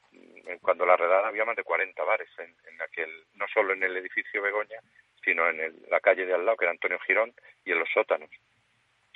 cuando 0.61 0.87
la 0.87 0.97
redada 0.97 1.29
había 1.29 1.45
más 1.45 1.57
de 1.57 1.65
40 1.65 2.03
bares 2.05 2.29
en, 2.39 2.55
aquel 2.81 3.11
no 3.35 3.47
solo 3.53 3.73
en 3.73 3.83
el 3.83 3.97
edificio 3.97 4.43
Begoña 4.43 4.79
sino 5.25 5.49
en 5.49 5.75
la 5.89 6.01
calle 6.01 6.27
de 6.27 6.35
al 6.35 6.45
lado 6.45 6.57
que 6.57 6.65
era 6.65 6.73
Antonio 6.73 6.99
Girón 7.01 7.33
y 7.65 7.73
en 7.73 7.79
los 7.79 7.89
sótanos 7.93 8.31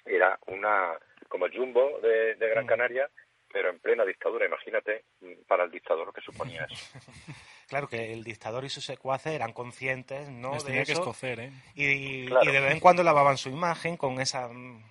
era 0.05 0.38
una 0.46 0.98
como 1.29 1.46
el 1.46 1.57
jumbo 1.57 2.01
de, 2.01 2.35
Gran 2.35 2.64
mm. 2.64 2.68
Canaria 2.68 3.11
pero 3.53 3.70
en 3.70 3.79
plena 3.79 4.05
dictadura 4.05 4.46
imagínate 4.46 5.05
para 5.46 5.64
el 5.64 5.70
dictador 5.70 6.07
lo 6.07 6.12
que 6.12 6.20
suponía 6.20 6.66
eso 6.70 6.98
Claro 7.68 7.87
que 7.87 8.14
el 8.14 8.24
dictador 8.24 8.64
y 8.64 8.70
sus 8.70 8.87
secuaces 8.87 9.35
eran 9.35 9.53
conscientes, 9.53 10.31
¿no? 10.31 10.53
de 10.53 10.81
eso, 10.81 10.87
que 10.87 10.92
escocer, 10.92 11.38
¿eh? 11.38 11.53
Y, 11.74 12.24
de 12.24 12.61
vez 12.61 12.72
en 12.72 12.81
cuando 12.81 13.03
lavaban 13.03 13.37
su 13.37 13.51
imagen 13.51 13.98
con 13.98 14.18
esa 14.22 14.48
mm, 14.48 14.83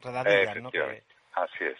redadilla, 0.00 0.54
¿no? 0.54 0.70
Así 1.32 1.64
es. 1.64 1.78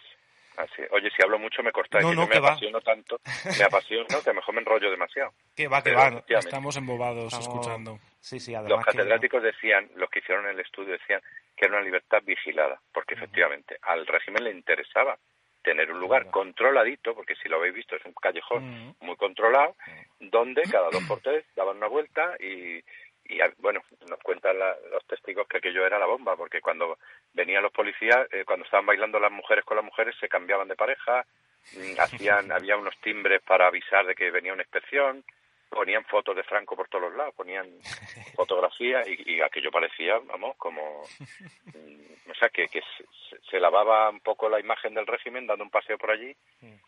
Así 0.57 0.83
Oye, 0.91 1.11
si 1.17 1.23
hablo 1.23 1.39
mucho 1.39 1.63
me 1.63 1.73
cortáis, 1.73 2.05
no, 2.05 2.13
no, 2.13 2.27
me 2.27 2.37
apasiono 2.37 2.81
tanto, 2.83 3.19
me 3.59 3.65
apasiono 3.65 4.07
que 4.07 4.17
a 4.17 4.33
lo 4.33 4.35
mejor 4.35 4.55
me 4.55 4.61
enrollo 4.61 4.91
demasiado. 4.91 5.33
Que 5.57 5.67
va, 5.67 5.83
que 5.83 5.95
va. 5.95 6.23
Estamos 6.29 6.77
embobados 6.77 7.33
escuchando. 7.33 7.99
Sí, 8.21 8.39
sí, 8.39 8.55
los 8.69 8.85
catedráticos 8.85 9.43
decían, 9.43 9.91
los 9.97 10.11
que 10.11 10.19
hicieron 10.19 10.47
el 10.47 10.61
estudio 10.61 10.93
decían 10.93 11.23
que 11.57 11.67
era 11.67 11.77
una 11.77 11.85
libertad 11.85 12.23
vigilada, 12.25 12.81
porque 12.93 13.15
efectivamente 13.15 13.79
al 13.83 14.07
régimen 14.07 14.45
le 14.45 14.51
interesaba 14.51 15.19
tener 15.63 15.91
un 15.91 16.01
lugar 16.01 16.31
controladito, 16.31 17.15
porque 17.15 17.35
si 17.37 17.49
lo 17.49 17.57
habéis 17.57 17.75
visto 17.75 17.97
es 17.97 18.05
un 18.05 18.13
callejón 18.13 18.95
muy 19.01 19.17
controlado, 19.17 19.77
donde 20.21 20.63
cada 20.63 20.91
dos 20.91 21.05
por 21.05 21.21
tres 21.21 21.45
daban 21.57 21.79
una 21.79 21.87
vuelta 21.87 22.37
y, 22.39 22.83
y 23.25 23.39
bueno, 23.59 23.83
nos 24.09 24.19
cuentan 24.21 24.59
los 24.59 25.05
testigos 25.07 25.47
que 25.49 25.59
aquello 25.59 25.87
era 25.87 25.99
la 25.99 26.07
bomba, 26.07 26.37
porque 26.37 26.61
cuando 26.61 26.99
venían 27.33 27.63
los 27.63 27.73
policías, 27.73 28.27
eh, 28.33 28.45
cuando 28.45 28.65
estaban 28.65 28.87
bailando 28.87 29.19
las 29.21 29.33
mujeres 29.33 29.65
con 29.65 29.77
las 29.77 29.85
mujeres, 29.85 30.15
se 30.21 30.29
cambiaban 30.29 30.69
de 30.69 30.77
pareja, 30.77 31.25
mm, 31.75 32.01
hacían, 32.01 32.53
había 32.53 32.77
unos 32.77 32.97
timbres 33.01 33.41
para 33.43 33.69
avisar 33.69 34.07
de 34.07 34.15
que 34.15 34.31
venía 34.31 34.53
una 34.53 34.63
inspección, 34.63 35.25
ponían 35.71 36.05
fotos 36.05 36.37
de 36.37 36.43
Franco 36.43 36.77
por 36.77 36.89
todos 36.89 37.05
los 37.05 37.15
lados, 37.15 37.35
ponían 37.35 37.71
fotografías 38.37 39.07
y, 39.09 39.41
aquello 39.41 39.71
parecía, 39.71 40.19
vamos, 40.19 40.57
como, 40.57 41.03
mm, 41.67 42.31
o 42.31 42.35
sea, 42.35 42.49
que, 42.51 42.69
que 42.69 42.83
se, 43.51 43.61
lavaba 43.61 44.11
un 44.11 44.21
poco 44.21 44.49
la 44.49 44.61
imagen 44.61 44.95
del 44.95 45.07
régimen 45.07 45.47
dando 45.47 45.65
un 45.65 45.71
paseo 45.71 45.97
por 45.97 46.11
allí 46.11 46.35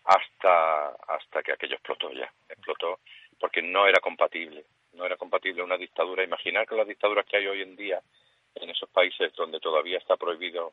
hasta, 0.04 0.88
hasta 0.88 1.42
que 1.42 1.52
aquello 1.52 1.74
explotó 1.74 2.10
ya, 2.12 2.30
explotó 2.48 2.98
porque 3.38 3.62
no 3.62 3.86
era 3.86 4.00
compatible, 4.00 4.64
no 4.94 5.04
era 5.04 5.16
compatible 5.16 5.62
una 5.62 5.76
dictadura. 5.76 6.24
Imaginar 6.24 6.66
que 6.66 6.74
las 6.74 6.86
dictaduras 6.86 7.26
que 7.26 7.36
hay 7.36 7.46
hoy 7.46 7.62
en 7.62 7.76
día 7.76 8.00
en 8.54 8.70
esos 8.70 8.88
países 8.90 9.32
donde 9.34 9.60
todavía 9.60 9.98
está 9.98 10.16
prohibido 10.16 10.72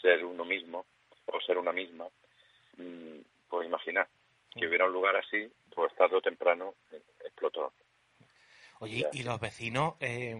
ser 0.00 0.24
uno 0.24 0.44
mismo 0.44 0.86
o 1.26 1.40
ser 1.40 1.58
una 1.58 1.72
misma, 1.72 2.06
mm, 2.76 3.18
pues 3.48 3.66
imaginar 3.66 4.08
que 4.52 4.66
hubiera 4.66 4.86
un 4.86 4.92
lugar 4.92 5.16
así, 5.16 5.50
pues 5.74 5.94
tarde 5.94 6.16
o 6.16 6.20
temprano 6.20 6.74
explotó. 7.24 7.72
Oye, 8.80 9.06
¿y 9.12 9.22
los 9.22 9.38
vecinos 9.38 9.94
eh, 10.00 10.34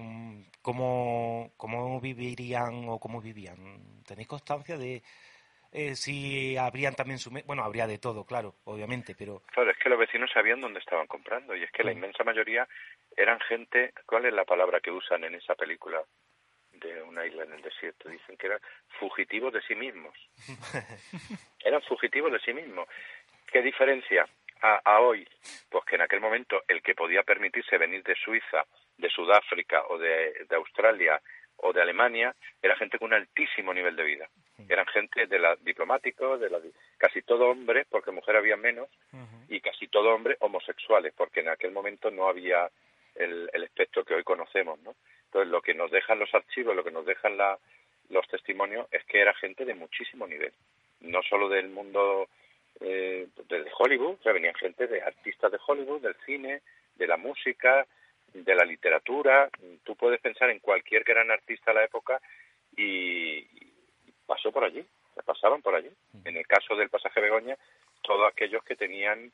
¿cómo, 0.62 1.52
cómo 1.56 2.00
vivirían 2.00 2.88
o 2.88 2.98
cómo 2.98 3.20
vivían? 3.20 4.02
¿Tenéis 4.06 4.28
constancia 4.28 4.78
de 4.78 5.02
eh, 5.72 5.94
si 5.94 6.56
habrían 6.56 6.94
también 6.94 7.18
su... 7.18 7.30
Bueno, 7.46 7.62
habría 7.62 7.86
de 7.86 7.98
todo, 7.98 8.24
claro, 8.24 8.54
obviamente, 8.64 9.14
pero... 9.16 9.42
Claro, 9.52 9.70
es 9.70 9.78
que 9.78 9.88
los 9.88 9.98
vecinos 9.98 10.30
sabían 10.32 10.60
dónde 10.60 10.80
estaban 10.80 11.06
comprando 11.06 11.54
y 11.54 11.62
es 11.62 11.70
que 11.70 11.84
la 11.84 11.92
inmensa 11.92 12.24
mayoría 12.24 12.66
eran 13.16 13.40
gente... 13.40 13.92
¿Cuál 14.06 14.26
es 14.26 14.32
la 14.32 14.44
palabra 14.44 14.80
que 14.80 14.90
usan 14.90 15.24
en 15.24 15.34
esa 15.34 15.54
película? 15.54 16.02
de 16.80 17.02
una 17.02 17.26
isla 17.26 17.44
en 17.44 17.52
el 17.52 17.62
desierto. 17.62 18.08
Dicen 18.08 18.36
que 18.36 18.46
eran 18.46 18.60
fugitivos 18.98 19.52
de 19.52 19.62
sí 19.62 19.74
mismos. 19.74 20.14
eran 21.64 21.82
fugitivos 21.82 22.32
de 22.32 22.40
sí 22.40 22.52
mismos. 22.52 22.88
¿Qué 23.52 23.62
diferencia 23.62 24.26
a, 24.62 25.00
hoy? 25.00 25.26
Pues 25.68 25.84
que 25.84 25.96
en 25.96 26.02
aquel 26.02 26.20
momento 26.20 26.62
el 26.68 26.82
que 26.82 26.94
podía 26.94 27.22
permitirse 27.22 27.78
venir 27.78 28.02
de 28.02 28.14
Suiza, 28.14 28.64
de 28.96 29.08
Sudáfrica 29.08 29.84
o 29.88 29.98
de, 29.98 30.46
Australia 30.50 31.20
o 31.62 31.72
de 31.72 31.82
Alemania 31.82 32.34
era 32.62 32.76
gente 32.76 32.98
con 32.98 33.08
un 33.08 33.14
altísimo 33.14 33.72
nivel 33.72 33.96
de 33.96 34.04
vida. 34.04 34.28
Eran 34.68 34.86
gente 34.86 35.26
de 35.26 35.38
la 35.38 35.56
diplomáticos, 35.56 36.40
de 36.40 36.50
la, 36.50 36.60
casi 36.98 37.22
todo 37.22 37.46
hombre, 37.46 37.86
porque 37.88 38.10
mujer 38.10 38.36
había 38.36 38.56
menos, 38.56 38.88
y 39.48 39.60
casi 39.60 39.88
todo 39.88 40.14
hombre 40.14 40.36
homosexuales, 40.40 41.12
porque 41.16 41.40
en 41.40 41.48
aquel 41.48 41.72
momento 41.72 42.10
no 42.10 42.28
había 42.28 42.70
el, 43.14 43.50
el 43.52 43.64
espectro 43.64 44.04
que 44.04 44.14
hoy 44.14 44.22
conocemos, 44.22 44.78
¿no? 44.80 44.94
Entonces, 45.24 45.50
lo 45.50 45.62
que 45.62 45.74
nos 45.74 45.90
dejan 45.90 46.18
los 46.18 46.32
archivos, 46.34 46.74
lo 46.74 46.84
que 46.84 46.90
nos 46.90 47.06
dejan 47.06 47.38
los 48.08 48.28
testimonios, 48.28 48.86
es 48.90 49.04
que 49.04 49.20
era 49.20 49.32
gente 49.34 49.64
de 49.64 49.74
muchísimo 49.74 50.26
nivel. 50.26 50.52
No 51.00 51.22
solo 51.22 51.48
del 51.48 51.68
mundo 51.68 52.28
eh, 52.80 53.28
de 53.48 53.66
Hollywood, 53.78 54.16
o 54.18 54.22
sea, 54.22 54.32
venían 54.32 54.54
gente 54.54 54.86
de 54.86 55.02
artistas 55.02 55.52
de 55.52 55.58
Hollywood, 55.64 56.02
del 56.02 56.16
cine, 56.26 56.62
de 56.96 57.06
la 57.06 57.16
música, 57.16 57.86
de 58.32 58.54
la 58.54 58.64
literatura. 58.64 59.50
Tú 59.84 59.96
puedes 59.96 60.20
pensar 60.20 60.50
en 60.50 60.60
cualquier 60.60 61.04
gran 61.04 61.30
artista 61.30 61.70
de 61.72 61.80
la 61.80 61.84
época 61.84 62.20
y, 62.76 63.44
pasó 64.26 64.52
por 64.52 64.64
allí, 64.64 64.84
pasaban 65.24 65.62
por 65.62 65.74
allí. 65.74 65.90
En 66.24 66.36
el 66.36 66.46
caso 66.46 66.76
del 66.76 66.88
pasaje 66.88 67.20
Begoña, 67.20 67.56
todos 68.02 68.30
aquellos 68.30 68.62
que 68.64 68.76
tenían 68.76 69.30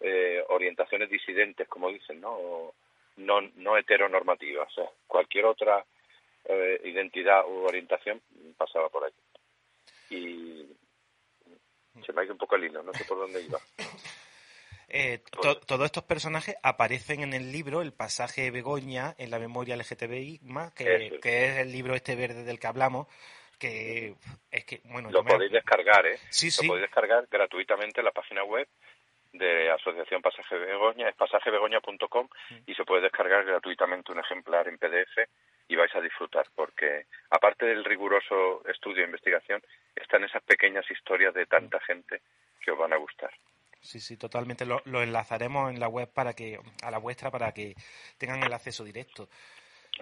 eh, 0.00 0.44
orientaciones 0.48 1.10
disidentes, 1.10 1.68
como 1.68 1.90
dicen, 1.90 2.20
¿no? 2.20 2.72
no, 3.16 3.40
no 3.56 3.76
heteronormativa, 3.76 4.64
o 4.64 4.70
sea, 4.70 4.86
cualquier 5.06 5.44
otra 5.44 5.84
eh, 6.44 6.80
identidad 6.84 7.46
u 7.46 7.64
orientación 7.66 8.20
pasaba 8.56 8.88
por 8.88 9.04
allí. 9.04 9.14
Y 10.10 10.66
se 12.04 12.12
me 12.12 12.22
ha 12.22 12.24
ido 12.24 12.32
un 12.32 12.38
poco 12.38 12.56
el 12.56 12.64
hilo, 12.64 12.82
no 12.82 12.92
sé 12.94 13.04
por 13.04 13.18
dónde 13.18 13.42
iba. 13.42 13.58
Eh, 14.92 15.22
todos 15.66 15.86
estos 15.86 16.02
personajes 16.04 16.56
aparecen 16.62 17.22
en 17.22 17.32
el 17.32 17.52
libro 17.52 17.80
El 17.80 17.92
pasaje 17.92 18.50
Begoña 18.50 19.14
en 19.18 19.30
la 19.30 19.38
memoria 19.38 19.76
LGTBI, 19.76 20.40
que, 20.76 21.18
que 21.22 21.46
es 21.46 21.58
el 21.58 21.70
libro 21.70 21.94
este 21.94 22.16
verde 22.16 22.42
del 22.42 22.58
que 22.58 22.66
hablamos, 22.66 23.06
que 23.58 24.16
es 24.50 24.64
que, 24.64 24.80
bueno... 24.84 25.10
Lo 25.10 25.24
podéis 25.24 25.52
descargar, 25.52 26.06
¿eh? 26.06 26.18
Sí, 26.30 26.50
Lo 26.62 26.68
podéis 26.68 26.88
descargar 26.88 27.28
gratuitamente 27.30 28.00
en 28.00 28.04
la 28.06 28.10
página 28.10 28.42
web 28.42 28.66
de 29.32 29.70
Asociación 29.70 30.22
Pasaje 30.22 30.56
Begoña, 30.56 31.08
es 31.08 31.14
pasajebegoña.com 31.14 32.28
y 32.66 32.74
se 32.74 32.84
puede 32.84 33.02
descargar 33.02 33.44
gratuitamente 33.44 34.10
un 34.10 34.18
ejemplar 34.18 34.66
en 34.66 34.76
PDF 34.76 35.28
y 35.68 35.76
vais 35.76 35.94
a 35.94 36.00
disfrutar 36.00 36.46
porque 36.54 37.06
aparte 37.30 37.66
del 37.66 37.84
riguroso 37.84 38.66
estudio 38.68 39.02
e 39.02 39.06
investigación 39.06 39.62
están 39.94 40.24
esas 40.24 40.42
pequeñas 40.42 40.84
historias 40.90 41.32
de 41.32 41.46
tanta 41.46 41.78
gente 41.80 42.22
que 42.60 42.72
os 42.72 42.78
van 42.78 42.92
a 42.92 42.96
gustar. 42.96 43.30
Sí, 43.80 44.00
sí, 44.00 44.16
totalmente. 44.16 44.66
Lo, 44.66 44.82
enlazaremos 45.02 45.70
en 45.70 45.80
la 45.80 45.88
web 45.88 46.12
para 46.12 46.34
que 46.34 46.58
a 46.82 46.90
la 46.90 46.98
vuestra 46.98 47.30
para 47.30 47.52
que 47.52 47.74
tengan 48.18 48.42
el 48.42 48.52
acceso 48.52 48.84
directo. 48.84 49.28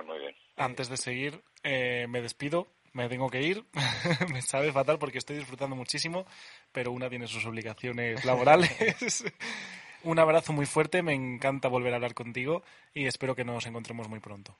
Muy 0.04 0.18
bien. 0.18 0.34
Antes 0.56 0.88
de 0.88 0.96
seguir, 0.96 1.42
eh, 1.62 2.06
me 2.08 2.20
despido 2.20 2.68
me 2.92 3.08
tengo 3.08 3.30
que 3.30 3.40
ir. 3.40 3.64
me 4.32 4.42
sabe 4.42 4.72
fatal 4.72 4.98
porque 4.98 5.18
estoy 5.18 5.36
disfrutando 5.36 5.76
muchísimo, 5.76 6.26
pero 6.72 6.90
una 6.90 7.08
tiene 7.08 7.26
sus 7.26 7.44
obligaciones 7.46 8.24
laborales. 8.24 9.24
Un 10.04 10.18
abrazo 10.18 10.52
muy 10.52 10.66
fuerte, 10.66 11.02
me 11.02 11.12
encanta 11.12 11.68
volver 11.68 11.92
a 11.92 11.96
hablar 11.96 12.14
contigo 12.14 12.62
y 12.94 13.06
espero 13.06 13.34
que 13.34 13.44
nos 13.44 13.66
encontremos 13.66 14.08
muy 14.08 14.20
pronto. 14.20 14.56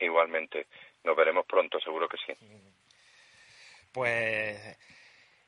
Igualmente, 0.00 0.66
nos 1.04 1.16
veremos 1.16 1.46
pronto, 1.46 1.78
seguro 1.78 2.08
que 2.08 2.16
sí. 2.26 2.32
Pues 3.92 4.76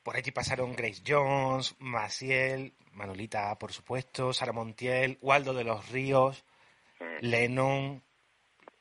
por 0.04 0.16
allí 0.16 0.30
pasaron 0.30 0.76
Grace 0.76 1.02
Jones, 1.06 1.74
Maciel, 1.80 2.72
Manolita, 2.92 3.59
por 3.59 3.72
supuesto, 3.72 4.32
Sara 4.32 4.52
Montiel, 4.52 5.18
Waldo 5.20 5.55
de 5.55 5.64
los 5.64 5.88
Ríos. 5.90 6.44
Lennon, 7.20 8.02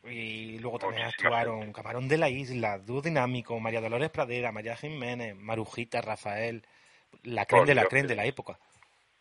y 0.03 0.59
luego 0.59 0.79
también 0.79 1.03
actuaron 1.03 1.71
Camarón 1.71 2.07
de 2.07 2.17
la 2.17 2.29
Isla, 2.29 2.77
Dúo 2.77 3.01
Dinámico, 3.01 3.59
María 3.59 3.81
Dolores 3.81 4.09
Pradera, 4.09 4.51
María 4.51 4.75
Jiménez, 4.75 5.35
Marujita, 5.35 6.01
Rafael, 6.01 6.65
la 7.23 7.45
creen 7.45 7.65
de 7.65 7.75
la 7.75 7.85
creen 7.85 8.07
de 8.07 8.15
la 8.15 8.25
época. 8.25 8.59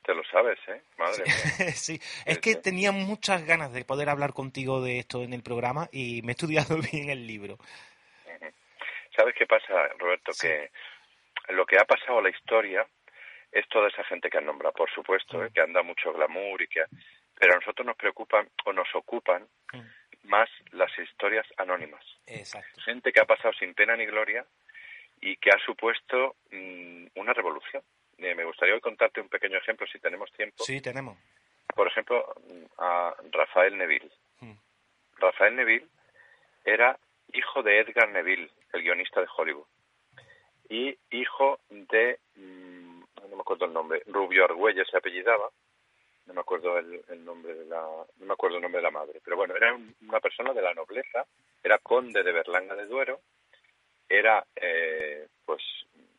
Te 0.05 0.15
lo 0.15 0.25
sabes, 0.25 0.59
¿eh? 0.67 0.83
Madre 0.99 1.25
sí. 1.73 2.01
es 2.27 2.39
que 2.39 2.57
tenía 2.57 2.91
muchas 2.91 3.47
ganas 3.47 3.73
de 3.73 3.85
poder 3.85 4.09
hablar 4.09 4.33
contigo 4.33 4.83
de 4.83 4.99
esto 4.99 5.23
en 5.23 5.33
el 5.33 5.45
programa 5.45 5.89
y 5.93 6.23
me 6.23 6.33
he 6.33 6.35
estudiado 6.35 6.77
bien 6.93 7.11
el 7.11 7.27
libro. 7.27 7.59
¿Sabes 9.17 9.35
qué 9.39 9.47
pasa, 9.47 9.89
Roberto? 9.99 10.33
Que 10.41 10.71
lo 11.49 11.67
que 11.67 11.79
ha 11.79 11.85
pasado 11.85 12.19
a 12.19 12.23
la 12.23 12.31
historia 12.31 12.87
es 13.51 13.69
toda 13.69 13.89
esa 13.89 14.05
gente 14.05 14.31
que 14.31 14.39
han 14.39 14.47
nombrado, 14.47 14.73
por 14.73 14.91
supuesto, 14.91 15.45
¿eh? 15.45 15.51
que 15.53 15.61
anda 15.61 15.83
mucho 15.83 16.13
glamour 16.13 16.63
y 16.63 16.69
que... 16.69 16.85
Pero 17.39 17.55
a 17.55 17.57
nosotros 17.57 17.87
nos 17.87 17.97
preocupan 17.97 18.49
o 18.65 18.73
nos 18.73 18.89
ocupan 18.95 19.47
más 20.25 20.49
las 20.71 20.97
historias 20.99 21.47
anónimas. 21.57 22.05
Exacto. 22.27 22.81
Gente 22.83 23.13
que 23.13 23.21
ha 23.21 23.25
pasado 23.25 23.53
sin 23.55 23.75
pena 23.75 23.97
ni 23.97 24.07
gloria 24.07 24.47
y 25.21 25.37
que 25.37 25.51
ha 25.51 25.59
supuesto 25.65 26.37
mm, 26.51 27.07
una 27.17 27.33
revolución. 27.33 27.83
eh, 28.19 28.35
me 28.35 28.45
gustaría 28.45 28.79
contarte 28.81 29.21
un 29.21 29.29
pequeño 29.29 29.59
ejemplo, 29.59 29.87
si 29.87 29.99
tenemos 29.99 30.31
tiempo. 30.33 30.63
Sí, 30.65 30.81
tenemos. 30.81 31.19
Por 31.75 31.89
ejemplo, 31.89 32.35
a 32.79 33.15
Rafael 33.31 33.77
Neville. 33.77 34.11
Hmm. 34.41 34.57
Rafael 35.17 35.57
Neville 35.57 35.89
era 36.65 36.99
hijo 37.33 37.63
de 37.63 37.81
Edgar 37.81 38.09
Neville, 38.11 38.51
el 38.73 38.83
guionista 38.83 39.21
de 39.21 39.29
Hollywood, 39.37 39.67
y 40.69 40.97
hijo 41.11 41.61
de, 41.71 42.19
mm, 42.37 43.01
no 43.31 43.37
me 43.37 43.41
acuerdo 43.41 43.67
el 43.67 43.73
nombre, 43.73 44.03
Rubio 44.07 44.45
Argüelles 44.45 44.89
se 44.91 44.97
apellidaba, 44.97 45.51
no 46.27 46.35
me 46.35 46.41
acuerdo 46.41 46.79
el, 46.79 47.25
nombre 47.25 47.55
de 47.55 47.65
la, 47.67 47.81
no 47.81 48.27
me 48.27 48.33
acuerdo 48.33 48.57
el 48.57 48.63
nombre 48.63 48.79
de 48.79 48.85
la 48.85 48.91
madre, 48.91 49.21
pero 49.25 49.37
bueno, 49.37 49.57
era 49.57 49.75
una 49.75 50.21
persona 50.21 50.53
de 50.53 50.63
la 50.63 50.75
nobleza, 50.75 51.27
era 51.63 51.79
conde 51.79 52.23
de 52.23 52.33
Berlanga 52.33 52.75
de 52.75 52.87
Duero, 52.87 53.21
era 54.09 54.45
eh, 54.57 55.27
pues 55.45 55.63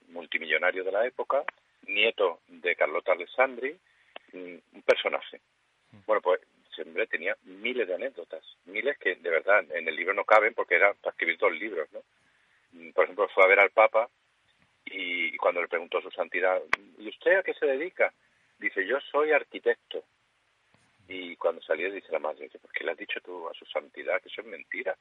multimillonario 0.09 0.83
de 0.83 0.91
la 0.91 1.05
época, 1.05 1.43
nieto 1.87 2.39
de 2.47 2.75
Carlota 2.75 3.13
Alessandri, 3.13 3.77
mm, 4.33 4.55
un 4.73 4.81
personaje. 4.83 5.41
Bueno, 6.05 6.21
pues 6.21 6.41
ese 6.71 7.07
tenía 7.07 7.35
miles 7.43 7.87
de 7.87 7.95
anécdotas, 7.95 8.43
miles 8.65 8.97
que 8.97 9.15
de 9.15 9.29
verdad 9.29 9.63
en 9.71 9.87
el 9.87 9.95
libro 9.95 10.13
no 10.13 10.25
caben 10.25 10.53
porque 10.53 10.75
era 10.75 10.93
para 10.95 11.11
escribir 11.11 11.37
dos 11.37 11.51
libros, 11.51 11.87
¿no? 11.91 12.01
Mm, 12.71 12.91
por 12.91 13.03
ejemplo, 13.03 13.27
fue 13.29 13.43
a 13.43 13.47
ver 13.47 13.59
al 13.59 13.69
Papa 13.69 14.09
y 14.85 15.35
cuando 15.37 15.61
le 15.61 15.67
preguntó 15.67 15.97
a 15.97 16.01
su 16.01 16.11
santidad, 16.11 16.61
¿y 16.97 17.09
usted 17.09 17.37
a 17.37 17.43
qué 17.43 17.53
se 17.53 17.65
dedica? 17.65 18.13
Dice, 18.59 18.85
yo 18.85 18.99
soy 19.11 19.31
arquitecto. 19.31 20.03
Y 21.07 21.35
cuando 21.35 21.61
salió 21.61 21.91
dice 21.91 22.11
la 22.11 22.19
madre, 22.19 22.49
¿por 22.61 22.71
qué 22.71 22.83
le 22.83 22.91
has 22.91 22.97
dicho 22.97 23.19
tú 23.21 23.47
a 23.49 23.53
su 23.53 23.65
santidad 23.65 24.21
que 24.21 24.29
eso 24.29 24.41
es 24.41 24.47
mentira? 24.47 24.95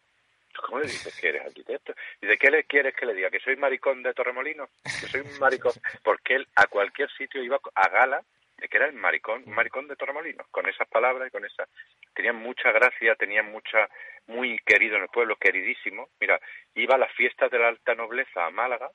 ¿Cómo 0.57 0.81
le 0.81 0.87
dices 0.87 1.19
que 1.19 1.29
eres 1.29 1.47
arquitecto? 1.47 1.95
Dice, 2.21 2.37
¿qué 2.39 2.51
le 2.51 2.65
quieres 2.65 2.95
que 2.95 3.07
le 3.07 3.15
diga? 3.15 3.31
¿Que 3.31 3.41
soy 3.41 3.57
maricón 3.57 4.03
de 4.03 4.13
Torremolinos? 4.13 4.69
¿Que 4.83 5.07
soy 5.07 5.21
un 5.21 5.39
maricón? 5.39 5.73
Porque 6.03 6.35
él 6.35 6.49
a 6.57 6.67
cualquier 6.67 7.11
sitio 7.13 7.43
iba 7.43 7.59
a 7.75 7.89
gala 7.89 8.23
de 8.59 8.69
que 8.69 8.77
era 8.77 8.87
el 8.87 8.93
maricón, 8.93 9.45
maricón 9.47 9.89
de 9.89 9.97
Torremolinos, 9.97 10.47
con 10.51 10.69
esas 10.69 10.87
palabras 10.89 11.29
y 11.29 11.31
con 11.31 11.45
esa... 11.45 11.67
Tenía 12.15 12.33
mucha 12.33 12.71
gracia, 12.71 13.15
tenía 13.15 13.43
mucha... 13.43 13.89
muy 14.27 14.59
querido 14.59 14.97
en 14.97 15.03
el 15.03 15.09
pueblo, 15.09 15.37
queridísimo. 15.37 16.11
Mira, 16.21 16.41
iba 16.75 16.97
a 16.97 16.99
las 16.99 17.13
fiestas 17.13 17.51
de 17.51 17.59
la 17.59 17.69
alta 17.69 17.95
nobleza 17.95 18.45
a 18.45 18.51
Málaga 18.51 18.91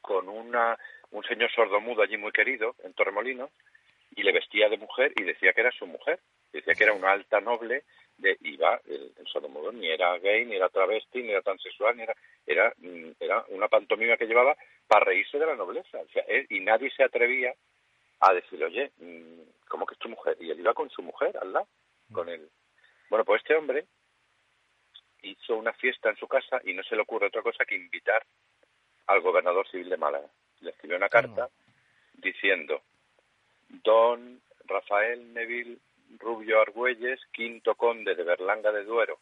con 0.00 0.28
una, 0.28 0.78
un 1.10 1.22
señor 1.24 1.50
sordomudo 1.52 2.02
allí 2.02 2.16
muy 2.16 2.32
querido, 2.32 2.74
en 2.84 2.94
Torremolinos, 2.94 3.50
y 4.14 4.22
le 4.22 4.32
vestía 4.32 4.68
de 4.68 4.76
mujer 4.76 5.12
y 5.16 5.22
decía 5.22 5.52
que 5.52 5.60
era 5.60 5.70
su 5.72 5.86
mujer. 5.86 6.20
Decía 6.52 6.74
que 6.74 6.84
era 6.84 6.92
una 6.92 7.12
alta 7.12 7.40
noble 7.40 7.84
de 8.18 8.36
iba 8.40 8.80
el, 8.86 9.12
el 9.16 9.26
sordomudo 9.26 9.72
ni 9.72 9.88
era 9.88 10.18
gay 10.18 10.44
ni 10.44 10.56
era 10.56 10.68
travesti 10.68 11.22
ni 11.22 11.30
era 11.30 11.42
transexual 11.42 11.96
ni 11.96 12.02
era 12.02 12.14
era 12.46 12.72
mm, 12.76 13.12
era 13.18 13.44
una 13.48 13.68
pantomima 13.68 14.16
que 14.16 14.26
llevaba 14.26 14.56
para 14.86 15.06
reírse 15.06 15.38
de 15.38 15.46
la 15.46 15.56
nobleza. 15.56 15.98
O 15.98 16.08
sea, 16.08 16.24
y 16.48 16.60
nadie 16.60 16.90
se 16.90 17.04
atrevía 17.04 17.54
a 18.20 18.34
decirle 18.34 18.66
oye 18.66 18.92
mm, 18.98 19.40
cómo 19.68 19.86
que 19.86 19.94
es 19.94 20.00
tu 20.00 20.08
mujer 20.08 20.36
y 20.40 20.50
él 20.50 20.60
iba 20.60 20.74
con 20.74 20.90
su 20.90 21.02
mujer 21.02 21.38
al 21.40 21.52
lado 21.52 21.68
con 22.12 22.28
él. 22.28 22.48
Bueno 23.08 23.24
pues 23.24 23.42
este 23.42 23.54
hombre 23.54 23.86
hizo 25.22 25.56
una 25.56 25.72
fiesta 25.74 26.10
en 26.10 26.16
su 26.16 26.26
casa 26.26 26.60
y 26.64 26.74
no 26.74 26.82
se 26.82 26.96
le 26.96 27.02
ocurre 27.02 27.28
otra 27.28 27.42
cosa 27.42 27.64
que 27.64 27.76
invitar 27.76 28.24
al 29.10 29.20
gobernador 29.20 29.68
civil 29.68 29.88
de 29.88 29.96
Málaga. 29.96 30.28
Le 30.60 30.70
escribió 30.70 30.96
una 30.96 31.08
carta 31.08 31.48
diciendo 32.14 32.82
don 33.68 34.40
Rafael 34.64 35.32
Neville 35.34 35.78
Rubio 36.18 36.60
Argüelles, 36.60 37.20
quinto 37.32 37.74
conde 37.74 38.14
de 38.14 38.22
Berlanga 38.22 38.70
de 38.72 38.84
Duero 38.84 39.18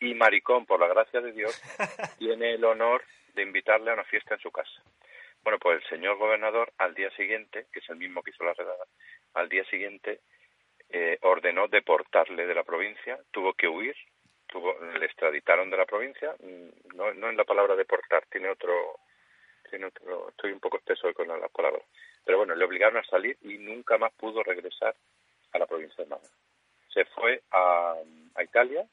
y 0.00 0.14
maricón, 0.14 0.64
por 0.64 0.80
la 0.80 0.86
gracia 0.86 1.20
de 1.20 1.32
Dios, 1.32 1.60
tiene 2.18 2.54
el 2.54 2.64
honor 2.64 3.02
de 3.34 3.42
invitarle 3.42 3.90
a 3.90 3.94
una 3.94 4.04
fiesta 4.04 4.34
en 4.34 4.40
su 4.40 4.50
casa. 4.50 4.82
Bueno, 5.42 5.58
pues 5.58 5.82
el 5.82 5.88
señor 5.88 6.16
gobernador 6.16 6.72
al 6.78 6.94
día 6.94 7.10
siguiente, 7.10 7.66
que 7.72 7.80
es 7.80 7.88
el 7.90 7.96
mismo 7.96 8.22
que 8.22 8.30
hizo 8.30 8.44
la 8.44 8.54
redada, 8.54 8.84
al 9.34 9.48
día 9.48 9.64
siguiente 9.64 10.20
eh, 10.88 11.18
ordenó 11.22 11.68
deportarle 11.68 12.46
de 12.46 12.54
la 12.54 12.64
provincia, 12.64 13.18
tuvo 13.30 13.52
que 13.54 13.68
huir, 13.68 13.94
tuvo, 14.46 14.74
le 14.80 15.04
extraditaron 15.04 15.70
de 15.70 15.76
la 15.76 15.86
provincia, 15.86 16.34
mm, 16.40 16.96
no, 16.96 17.12
no 17.14 17.28
en 17.28 17.36
la 17.36 17.44
palabra 17.44 17.76
deportar, 17.76 18.24
tiene 18.30 18.48
otro, 18.48 19.00
otro, 19.84 20.28
estoy 20.30 20.52
un 20.52 20.60
poco 20.60 20.78
espeso 20.78 21.12
con 21.14 21.28
las 21.28 21.50
palabras, 21.50 21.82
pero 22.24 22.38
bueno, 22.38 22.54
le 22.54 22.64
obligaron 22.64 22.98
a 22.98 23.04
salir 23.04 23.36
y 23.42 23.58
nunca 23.58 23.98
más 23.98 24.12
pudo 24.14 24.42
regresar 24.42 24.94
a 25.52 25.58
la 25.58 25.66
provincia 25.66 26.04
de 26.04 26.10
Málaga. 26.10 26.28
Se 26.92 27.04
fue 27.06 27.42
a, 27.50 27.96
Italia 28.42 28.86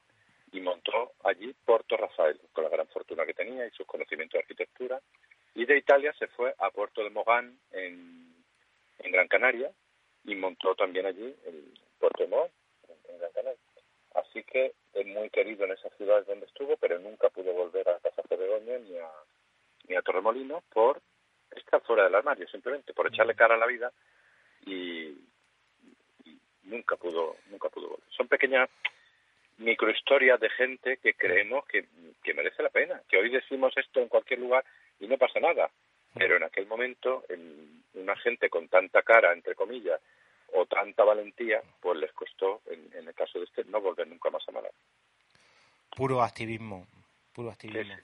y 0.52 0.60
montó 0.60 1.14
allí 1.24 1.54
Porto 1.66 1.98
Rafael, 1.98 2.40
con 2.52 2.64
la 2.64 2.70
gran 2.70 2.88
fortuna 2.88 3.26
que 3.26 3.34
tenía 3.34 3.66
y 3.66 3.72
sus 3.72 3.86
conocimientos 3.86 4.34
de 4.34 4.40
arquitectura. 4.40 5.00
Y 5.54 5.66
de 5.66 5.78
Italia 5.78 6.14
se 6.18 6.28
fue 6.28 6.54
a 6.58 6.70
Puerto 6.72 7.04
de 7.04 7.10
Mogán, 7.10 7.58
en, 7.72 8.34
Gran 9.12 9.28
Canaria, 9.28 9.72
y 10.26 10.36
montó 10.36 10.76
también 10.76 11.06
allí 11.06 11.36
el 11.46 11.80
Puerto 12.00 12.24
de 12.24 12.30
Mogán, 12.30 12.50
en, 13.08 13.20
Gran 13.20 13.32
Canaria. 13.32 13.60
Así 14.16 14.44
que 14.44 14.74
es 14.94 15.06
muy 15.06 15.30
querido 15.30 15.66
en 15.66 15.72
esas 15.74 15.96
ciudades 15.96 16.26
donde 16.26 16.48
estuvo, 16.48 16.76
pero 16.78 17.00
nunca 17.00 17.30
pudo 17.30 17.54
volver 17.54 17.88
a 17.90 18.00
Casa 18.00 18.24
de 18.30 18.36
Begoña 18.36 18.78
ni 19.88 19.96
a, 19.96 20.02
Torremolinos 20.26 20.64
por 20.74 21.02
estar 21.52 21.82
fuera 21.82 22.06
del 22.06 22.16
armario, 22.16 22.48
simplemente 22.48 22.94
por 22.94 23.08
echarle 23.08 23.36
cara 23.36 23.56
a 23.56 23.58
la 23.58 23.68
vida 23.68 23.92
y, 24.66 25.16
nunca 26.64 26.96
pudo, 26.96 27.36
nunca 27.52 27.70
pudo 27.70 27.90
volver. 27.90 28.10
Son 28.10 28.28
pequeñas 28.28 28.70
microhistorias 29.58 30.40
de 30.40 30.50
gente 30.50 30.98
que 30.98 31.14
creemos 31.14 31.66
que, 31.68 31.86
merece 32.34 32.64
la 32.64 32.70
pena, 32.70 33.02
que 33.08 33.18
hoy 33.18 33.30
decimos 33.30 33.72
esto 33.78 34.02
en 34.02 34.10
cualquier 34.10 34.40
lugar 34.40 34.66
y 35.00 35.08
no 35.08 35.18
pasa 35.18 35.40
nada, 35.40 35.70
pero 36.14 36.36
en 36.36 36.44
aquel 36.44 36.66
momento 36.66 37.24
en 37.30 37.84
una 37.94 38.16
gente 38.18 38.50
con 38.50 38.68
tanta 38.68 39.04
cara, 39.04 39.32
entre 39.32 39.56
comillas, 39.56 40.02
o 40.54 40.66
tanta 40.66 41.04
valentía, 41.04 41.62
pues 41.80 41.98
les 42.00 42.12
costó, 42.14 42.62
en, 42.66 43.08
el 43.08 43.14
caso 43.14 43.40
de 43.40 43.46
este, 43.46 43.64
no 43.66 43.80
volver 43.80 44.08
nunca 44.08 44.30
más 44.30 44.44
a 44.50 44.52
Málaga. 44.52 44.74
Puro 45.96 46.22
activismo, 46.22 46.88
puro 47.34 47.52
activismo. 47.52 47.96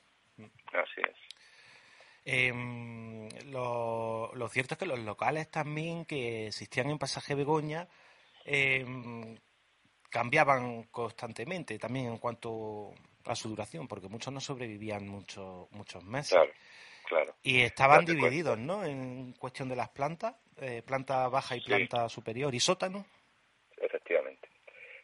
Así 0.71 1.01
es. 1.01 1.30
Em, 2.23 3.27
lo, 3.51 4.31
lo, 4.35 4.47
cierto 4.47 4.75
es 4.75 4.79
que 4.79 4.85
los 4.85 4.99
locales 4.99 5.49
también 5.49 6.05
que 6.05 6.47
existían 6.47 6.89
en 6.91 6.99
Pasaje 6.99 7.33
Begoña 7.33 7.87
eh, 8.45 8.85
cambiaban 10.09 10.83
constantemente 10.83 11.79
también 11.79 12.07
en 12.07 12.17
cuanto 12.17 12.91
a 13.25 13.35
su 13.35 13.49
duración, 13.49 13.87
porque 13.87 14.07
muchos 14.09 14.33
no 14.33 14.39
sobrevivían 14.39 15.07
muchos 15.07 15.71
muchos 15.71 16.03
meses. 16.03 16.37
Claro, 17.07 17.33
Y 17.41 17.61
estaban 17.61 18.05
divididos, 18.05 18.57
¿no? 18.57 18.85
En 18.85 19.33
cuestión 19.33 19.67
de 19.67 19.75
las 19.75 19.89
plantas, 19.89 20.35
eh, 20.61 20.81
planta 20.81 21.27
baja 21.27 21.57
y 21.57 21.61
planta 21.61 22.07
superior 22.07 22.53
y 22.55 22.59
sótano. 22.59 23.05
Efectivamente. 23.75 24.47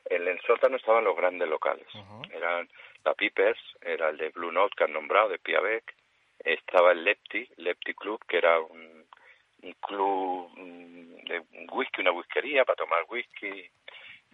En 0.06 0.26
el 0.26 0.40
sótano 0.42 0.78
estaban 0.78 1.04
los 1.04 1.18
grandes 1.18 1.50
locales. 1.50 1.86
Eran 2.32 2.70
la 3.04 3.14
Pipers, 3.14 3.60
era 3.82 4.10
el 4.10 4.18
de 4.18 4.30
Blue 4.30 4.52
Note 4.52 4.74
que 4.78 4.86
han 4.86 4.94
nombrado, 4.94 5.30
de 5.30 5.40
Piabec. 5.40 5.97
Estaba 6.48 6.94
el 6.94 7.04
Lepti, 7.04 7.46
Lepti 7.58 7.94
Club, 7.94 8.24
que 8.26 8.38
era 8.38 8.58
un, 8.62 9.06
club 9.82 10.50
de 10.56 11.44
whisky, 11.74 12.00
una 12.00 12.14
whiskería 12.14 12.64
para 12.64 12.78
tomar 12.78 13.04
whisky, 13.10 13.70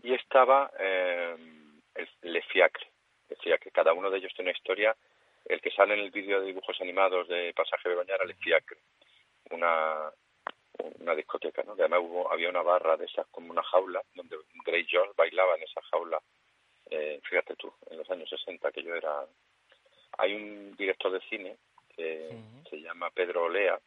y 0.03 0.13
estaba 0.13 0.69
eh, 0.77 1.35
el 1.95 2.07
Le 2.21 2.41
Fiacre. 2.43 2.85
Decía 3.27 3.57
que 3.57 3.71
cada 3.71 3.93
uno 3.93 4.11
de 4.11 4.19
ellos 4.19 4.31
tiene 4.35 4.51
una 4.51 4.57
historia. 4.57 4.95
El 5.45 5.59
que 5.59 5.71
sale 5.71 5.95
en 5.95 6.01
el 6.01 6.11
vídeo 6.11 6.39
de 6.39 6.45
dibujos 6.45 6.79
animados 6.81 7.27
de 7.27 7.51
Pasaje 7.55 7.89
de 7.89 7.95
Bañara, 7.95 8.25
Le 8.25 8.35
Fiacre, 8.35 8.77
una, 9.49 10.11
una 10.99 11.15
discoteca, 11.15 11.63
¿no? 11.63 11.71
además 11.73 12.01
hubo, 12.03 12.31
había 12.31 12.49
una 12.49 12.61
barra 12.61 12.95
de 12.95 13.05
esas 13.05 13.25
como 13.31 13.49
una 13.49 13.63
jaula, 13.63 14.03
donde 14.13 14.37
Grey 14.63 14.85
George 14.85 15.13
bailaba 15.17 15.55
en 15.55 15.63
esa 15.63 15.81
jaula, 15.89 16.21
eh, 16.91 17.19
fíjate 17.27 17.55
tú, 17.55 17.73
en 17.89 17.97
los 17.97 18.09
años 18.11 18.29
60, 18.29 18.71
que 18.71 18.83
yo 18.83 18.93
era... 18.93 19.25
Hay 20.19 20.35
un 20.35 20.75
director 20.75 21.11
de 21.11 21.19
cine 21.21 21.57
se 21.95 22.81
llama 22.81 23.09
Pedro 23.11 23.43
Olea, 23.43 23.79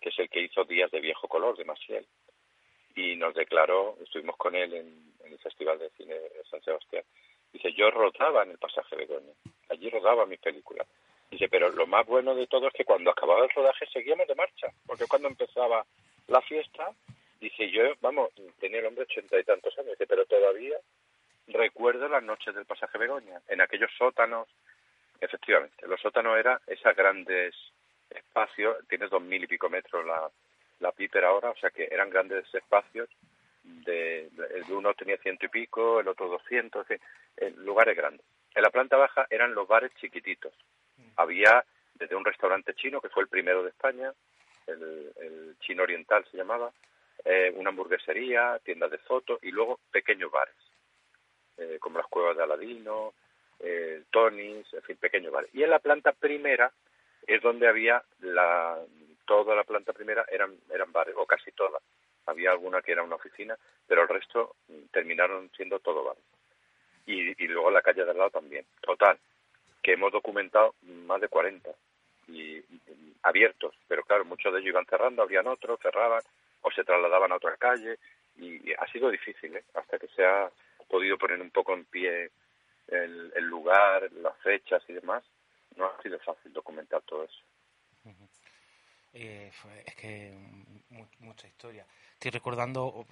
que 0.00 0.08
es 0.08 0.18
el 0.18 0.28
que 0.28 0.40
hizo 0.40 0.64
Días 0.64 0.90
de 0.90 1.00
Viejo 1.00 1.28
Color 1.28 1.56
de 1.56 1.64
Maciel, 1.64 2.06
y 2.94 3.16
nos 3.16 3.34
declaró, 3.34 3.96
estuvimos 4.02 4.36
con 4.36 4.54
él 4.54 4.74
en, 4.74 5.12
el 5.24 5.38
Festival 5.38 5.78
de 5.78 5.90
Cine 5.90 6.14
de 6.14 6.44
San 6.50 6.62
Sebastián, 6.62 7.04
dice, 7.52 7.72
yo 7.72 7.90
rodaba 7.90 8.42
en 8.42 8.50
el 8.50 8.58
pasaje 8.58 8.96
de 8.96 9.06
Begoña, 9.06 9.32
allí 9.70 9.88
rodaba 9.88 10.26
mis 10.26 10.40
películas. 10.40 10.86
Dice, 11.30 11.48
pero 11.48 11.70
lo 11.70 11.86
más 11.86 12.06
bueno 12.06 12.34
de 12.34 12.46
todo 12.46 12.68
es 12.68 12.74
que 12.74 12.84
cuando 12.84 13.10
acababa 13.10 13.44
el 13.44 13.50
rodaje 13.50 13.86
seguíamos 13.86 14.28
de 14.28 14.34
marcha, 14.34 14.68
porque 14.86 15.06
cuando 15.06 15.28
empezaba 15.28 15.86
la 16.26 16.42
fiesta, 16.42 16.90
dice, 17.40 17.70
yo, 17.70 17.94
vamos, 18.00 18.30
tenía 18.60 18.80
el 18.80 18.86
hombre 18.86 19.04
ochenta 19.04 19.38
y 19.38 19.44
tantos 19.44 19.76
años, 19.78 19.92
dice, 19.92 20.06
pero 20.06 20.26
todavía 20.26 20.76
recuerdo 21.46 22.08
las 22.08 22.22
noches 22.22 22.54
del 22.54 22.66
pasaje 22.66 22.98
Begoña, 22.98 23.40
en 23.48 23.60
aquellos 23.60 23.90
sótanos, 23.96 24.48
efectivamente, 25.22 25.86
los 25.86 26.00
sótanos 26.00 26.38
eran 26.38 26.58
esas 26.66 26.96
grandes 26.96 27.54
espacios, 28.10 28.76
tiene 28.88 29.08
dos 29.08 29.22
mil 29.22 29.44
y 29.44 29.46
pico 29.46 29.70
metros 29.70 30.04
la, 30.04 30.30
la 30.80 30.92
Piper 30.92 31.24
ahora, 31.24 31.50
o 31.50 31.56
sea 31.56 31.70
que 31.70 31.88
eran 31.90 32.10
grandes 32.10 32.44
espacios, 32.54 33.08
de, 33.62 34.28
el 34.54 34.72
uno 34.72 34.92
tenía 34.94 35.16
ciento 35.18 35.46
y 35.46 35.48
pico, 35.48 36.00
el 36.00 36.08
otro 36.08 36.28
doscientos, 36.28 36.86
en 37.36 37.64
lugares 37.64 37.96
grandes. 37.96 38.26
En 38.54 38.62
la 38.62 38.70
planta 38.70 38.96
baja 38.96 39.26
eran 39.30 39.54
los 39.54 39.66
bares 39.66 39.92
chiquititos. 40.00 40.52
Había 41.16 41.64
desde 41.94 42.16
un 42.16 42.24
restaurante 42.24 42.74
chino, 42.74 43.00
que 43.00 43.08
fue 43.08 43.22
el 43.22 43.28
primero 43.28 43.62
de 43.62 43.70
España, 43.70 44.12
el, 44.66 45.56
chino 45.60 45.84
oriental 45.84 46.24
se 46.30 46.36
llamaba, 46.36 46.72
eh, 47.24 47.52
una 47.54 47.70
hamburguesería, 47.70 48.58
tiendas 48.64 48.90
de 48.90 48.98
fotos 48.98 49.38
y 49.42 49.52
luego 49.52 49.78
pequeños 49.92 50.30
bares, 50.32 50.56
eh, 51.56 51.78
como 51.80 51.98
las 51.98 52.08
cuevas 52.08 52.36
de 52.36 52.42
Aladino, 52.42 53.14
eh, 53.62 54.02
Tony's, 54.10 54.72
en 54.74 54.82
fin, 54.82 54.96
pequeños 54.96 55.32
bares. 55.32 55.50
Y 55.54 55.62
en 55.62 55.70
la 55.70 55.78
planta 55.78 56.12
primera 56.12 56.72
es 57.26 57.40
donde 57.42 57.68
había 57.68 58.02
la, 58.20 58.78
toda 59.24 59.54
la 59.54 59.64
planta 59.64 59.92
primera 59.92 60.24
eran, 60.30 60.54
eran 60.72 60.92
bares, 60.92 61.14
o 61.16 61.26
casi 61.26 61.52
todas. 61.52 61.82
Había 62.26 62.50
alguna 62.50 62.82
que 62.82 62.92
era 62.92 63.02
una 63.02 63.16
oficina, 63.16 63.56
pero 63.86 64.02
el 64.02 64.08
resto 64.08 64.56
mm, 64.68 64.86
terminaron 64.92 65.50
siendo 65.56 65.78
todo 65.80 66.04
bares. 66.04 66.22
Y, 67.06 67.42
y 67.42 67.48
luego 67.48 67.70
la 67.70 67.82
calle 67.82 68.04
de 68.04 68.10
al 68.10 68.18
lado 68.18 68.30
también. 68.30 68.64
Total, 68.80 69.18
que 69.82 69.92
hemos 69.92 70.12
documentado 70.12 70.74
más 70.82 71.20
de 71.20 71.28
40 71.28 71.70
y, 72.28 72.62
abiertos, 73.24 73.74
pero 73.86 74.02
claro, 74.04 74.24
muchos 74.24 74.52
de 74.52 74.60
ellos 74.60 74.70
iban 74.70 74.86
cerrando, 74.86 75.22
habrían 75.22 75.46
otros, 75.46 75.78
cerraban 75.80 76.22
o 76.62 76.70
se 76.70 76.84
trasladaban 76.84 77.32
a 77.32 77.36
otra 77.36 77.56
calle 77.56 77.98
y, 78.36 78.72
ha 78.72 78.86
sido 78.90 79.10
difícil, 79.10 79.56
¿eh? 79.56 79.64
hasta 79.74 79.98
que 79.98 80.08
se 80.08 80.24
ha 80.24 80.50
podido 80.88 81.18
poner 81.18 81.40
un 81.40 81.50
poco 81.50 81.74
en 81.74 81.84
pie 81.84 82.30
el, 82.88 83.32
el 83.34 83.44
lugar, 83.44 84.10
las 84.12 84.36
fechas 84.38 84.82
y 84.88 84.92
demás, 84.92 85.24
no 85.76 85.86
ha 85.86 86.02
sido 86.02 86.18
fácil 86.20 86.52
documentar 86.52 87.02
todo 87.02 87.24
eso. 87.24 87.42
Eh, 89.14 89.50
es 89.86 89.94
que 89.94 90.32
mucha 91.20 91.46
historia. 91.46 91.86
Estoy 92.14 92.30
recordando, 92.30 93.06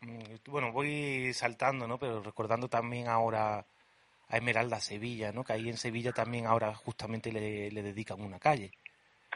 mm, 0.00 0.50
bueno, 0.50 0.72
voy 0.72 1.32
saltando, 1.32 1.86
¿no? 1.86 1.98
Pero 1.98 2.22
recordando 2.22 2.68
también 2.68 3.08
ahora 3.08 3.64
a 4.28 4.36
Esmeralda 4.36 4.80
Sevilla, 4.80 5.32
¿no? 5.32 5.44
Que 5.44 5.52
ahí 5.52 5.68
en 5.68 5.76
Sevilla 5.76 6.12
también 6.12 6.46
ahora 6.46 6.74
justamente 6.74 7.30
le, 7.30 7.70
dedican 7.70 8.20
una 8.20 8.40
calle. 8.40 8.72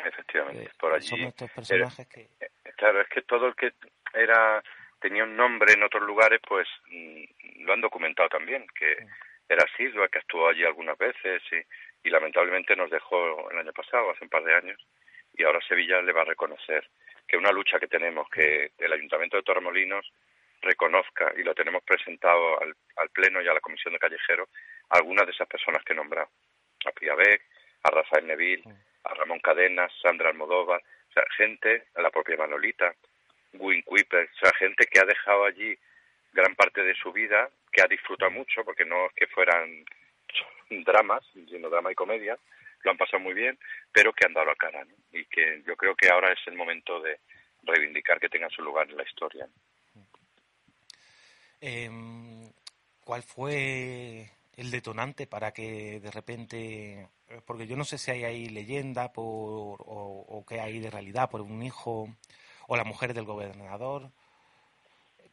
Efectivamente, 0.04 0.64
eh, 0.64 0.70
por 0.78 0.94
allí. 0.94 1.06
Son 1.06 1.20
estos 1.20 1.50
personajes 1.52 2.06
que... 2.08 2.30
Eh, 2.40 2.50
claro, 2.76 3.00
es 3.00 3.08
que 3.08 3.22
todo 3.22 3.46
el 3.46 3.54
que 3.54 3.72
era 4.14 4.62
tenía 5.00 5.22
un 5.22 5.36
nombre 5.36 5.72
en 5.74 5.82
otros 5.84 6.02
lugares, 6.02 6.40
pues 6.48 6.66
mm, 6.90 7.62
lo 7.64 7.72
han 7.72 7.80
documentado 7.80 8.28
también, 8.28 8.66
que 8.76 9.06
era 9.48 9.66
Silva, 9.76 10.08
que 10.08 10.18
actuó 10.18 10.48
allí 10.48 10.64
algunas 10.64 10.98
veces 10.98 11.42
y, 11.50 12.08
y 12.08 12.10
lamentablemente 12.10 12.76
nos 12.76 12.90
dejó 12.90 13.50
el 13.50 13.58
año 13.58 13.72
pasado, 13.72 14.10
hace 14.10 14.24
un 14.24 14.30
par 14.30 14.44
de 14.44 14.54
años, 14.54 14.80
y 15.34 15.44
ahora 15.44 15.60
Sevilla 15.66 16.02
le 16.02 16.12
va 16.12 16.22
a 16.22 16.26
reconocer 16.26 16.88
que 17.26 17.36
una 17.36 17.52
lucha 17.52 17.78
que 17.78 17.88
tenemos, 17.88 18.28
que 18.30 18.72
el 18.78 18.92
Ayuntamiento 18.92 19.36
de 19.36 19.42
Torremolinos 19.42 20.10
reconozca, 20.60 21.32
y 21.36 21.42
lo 21.42 21.54
tenemos 21.54 21.82
presentado 21.84 22.60
al, 22.60 22.74
al 22.96 23.10
Pleno 23.10 23.40
y 23.40 23.48
a 23.48 23.54
la 23.54 23.60
Comisión 23.60 23.92
de 23.92 24.00
Callejeros, 24.00 24.48
algunas 24.90 25.26
de 25.26 25.32
esas 25.32 25.46
personas 25.46 25.84
que 25.84 25.92
he 25.92 25.96
nombrado. 25.96 26.28
A 26.84 26.92
Piabec, 26.92 27.42
a 27.84 27.90
Rafael 27.90 28.26
Neville, 28.26 28.64
a 29.04 29.14
Ramón 29.14 29.40
Cadenas, 29.40 29.92
Sandra 30.02 30.30
Almodóvar, 30.30 30.80
o 30.80 31.12
sea, 31.12 31.24
gente, 31.36 31.84
a 31.94 32.02
la 32.02 32.10
propia 32.10 32.36
Manolita, 32.36 32.94
Win 33.54 33.82
Kuiper, 33.82 34.28
o 34.32 34.38
sea, 34.38 34.52
gente 34.58 34.86
que 34.86 35.00
ha 35.00 35.04
dejado 35.04 35.44
allí 35.44 35.78
gran 36.32 36.54
parte 36.54 36.82
de 36.82 36.94
su 36.94 37.12
vida, 37.12 37.50
que 37.72 37.82
ha 37.82 37.86
disfrutado 37.86 38.30
mucho, 38.30 38.64
porque 38.64 38.84
no 38.84 39.06
es 39.06 39.12
que 39.14 39.26
fueran 39.28 39.84
dramas, 40.84 41.22
sino 41.32 41.68
drama 41.70 41.92
y 41.92 41.94
comedia, 41.94 42.38
lo 42.82 42.90
han 42.90 42.96
pasado 42.96 43.20
muy 43.20 43.34
bien, 43.34 43.58
pero 43.92 44.12
que 44.12 44.26
han 44.26 44.34
dado 44.34 44.46
la 44.46 44.54
cara, 44.54 44.86
Y 45.12 45.24
que 45.26 45.62
yo 45.66 45.76
creo 45.76 45.94
que 45.94 46.08
ahora 46.08 46.32
es 46.32 46.38
el 46.46 46.54
momento 46.54 47.00
de 47.00 47.20
reivindicar 47.62 48.20
que 48.20 48.28
tengan 48.28 48.50
su 48.50 48.62
lugar 48.62 48.88
en 48.88 48.96
la 48.96 49.02
historia. 49.02 49.48
Em, 51.60 52.52
¿Cuál 53.00 53.22
fue 53.22 54.30
el 54.56 54.70
detonante 54.70 55.26
para 55.26 55.52
que 55.52 55.98
de 56.00 56.10
repente, 56.10 57.08
porque 57.46 57.66
yo 57.66 57.76
no 57.76 57.84
sé 57.84 57.98
si 57.98 58.10
hay 58.10 58.24
ahí 58.24 58.48
leyenda 58.48 59.12
por, 59.12 59.82
o, 59.82 60.24
o 60.28 60.46
qué 60.46 60.60
hay 60.60 60.78
de 60.78 60.90
realidad 60.90 61.30
por 61.30 61.40
un 61.40 61.62
hijo 61.62 62.08
o 62.68 62.76
la 62.76 62.84
mujer 62.84 63.14
del 63.14 63.24
gobernador, 63.24 64.10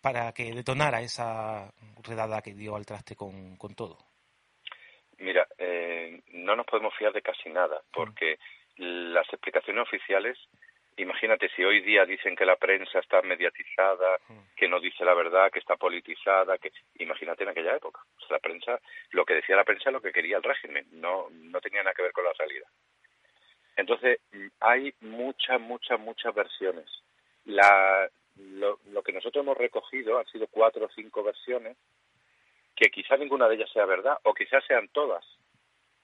para 0.06 0.32
que 0.34 0.53
detonara 0.53 1.01
esa 1.01 1.74
redada 2.03 2.43
que 2.43 2.53
dio 2.53 2.76
al 2.76 2.86
traste 2.86 3.16
con, 3.16 3.58
con 3.58 3.74
todo? 3.74 3.97
Mira, 5.18 5.47
eh, 5.58 6.22
no 6.28 6.56
nos 6.56 6.68
podemos 6.68 6.93
fiar 6.93 7.12
de 7.12 7.24
casi 7.24 7.49
nada, 7.49 7.82
porque 7.91 8.38
las 8.78 9.28
explicaciones 9.34 9.82
oficiales, 9.82 10.38
imagínate 10.97 11.49
si 11.56 11.64
hoy 11.64 11.82
día 11.82 12.06
dicen 12.06 12.36
que 12.36 12.45
la 12.45 12.56
prensa 12.56 12.99
está 12.99 13.24
mediatizada, 13.24 14.20
que 14.56 14.68
no 14.68 14.80
dice 14.80 15.03
la 15.03 15.16
verdad, 15.16 15.49
que 15.51 15.58
está 15.58 15.76
politizada, 15.76 16.60
que 16.60 16.72
imagínate 16.99 17.41
en 17.41 17.49
aquella 17.49 17.76
época. 17.76 18.01
la 18.30 18.38
prensa, 18.38 18.80
lo 19.10 19.26
que 19.26 19.34
decía 19.34 19.56
la 19.56 19.64
prensa 19.64 19.89
es 19.89 19.93
lo 19.93 20.01
que 20.03 20.12
quería 20.12 20.38
el 20.38 20.43
régimen, 20.43 20.86
no, 20.91 21.30
no 21.32 21.60
tenía 21.62 21.82
nada 21.82 21.95
que 21.95 22.03
ver 22.03 22.14
con 22.14 22.26
la 22.26 22.34
realidad. 22.38 22.70
Entonces, 23.76 24.20
hay 24.60 24.93
muchas, 25.01 25.60
muchas, 25.60 25.99
muchas 25.99 26.36
versiones. 26.36 26.86
La, 27.45 28.08
lo, 28.36 28.79
lo 28.86 29.03
que 29.03 29.13
nosotros 29.13 29.43
hemos 29.43 29.57
recogido 29.57 30.17
han 30.17 30.27
sido 30.27 30.47
cuatro 30.47 30.86
o 30.86 30.89
cinco 30.89 31.23
versiones 31.23 31.77
que 32.75 32.89
quizá 32.89 33.15
ninguna 33.17 33.47
de 33.47 33.55
ellas 33.55 33.71
sea 33.71 33.86
verdad 33.86 34.19
o 34.23 34.33
quizás 34.33 34.63
sean 34.65 34.89
todas, 34.89 35.25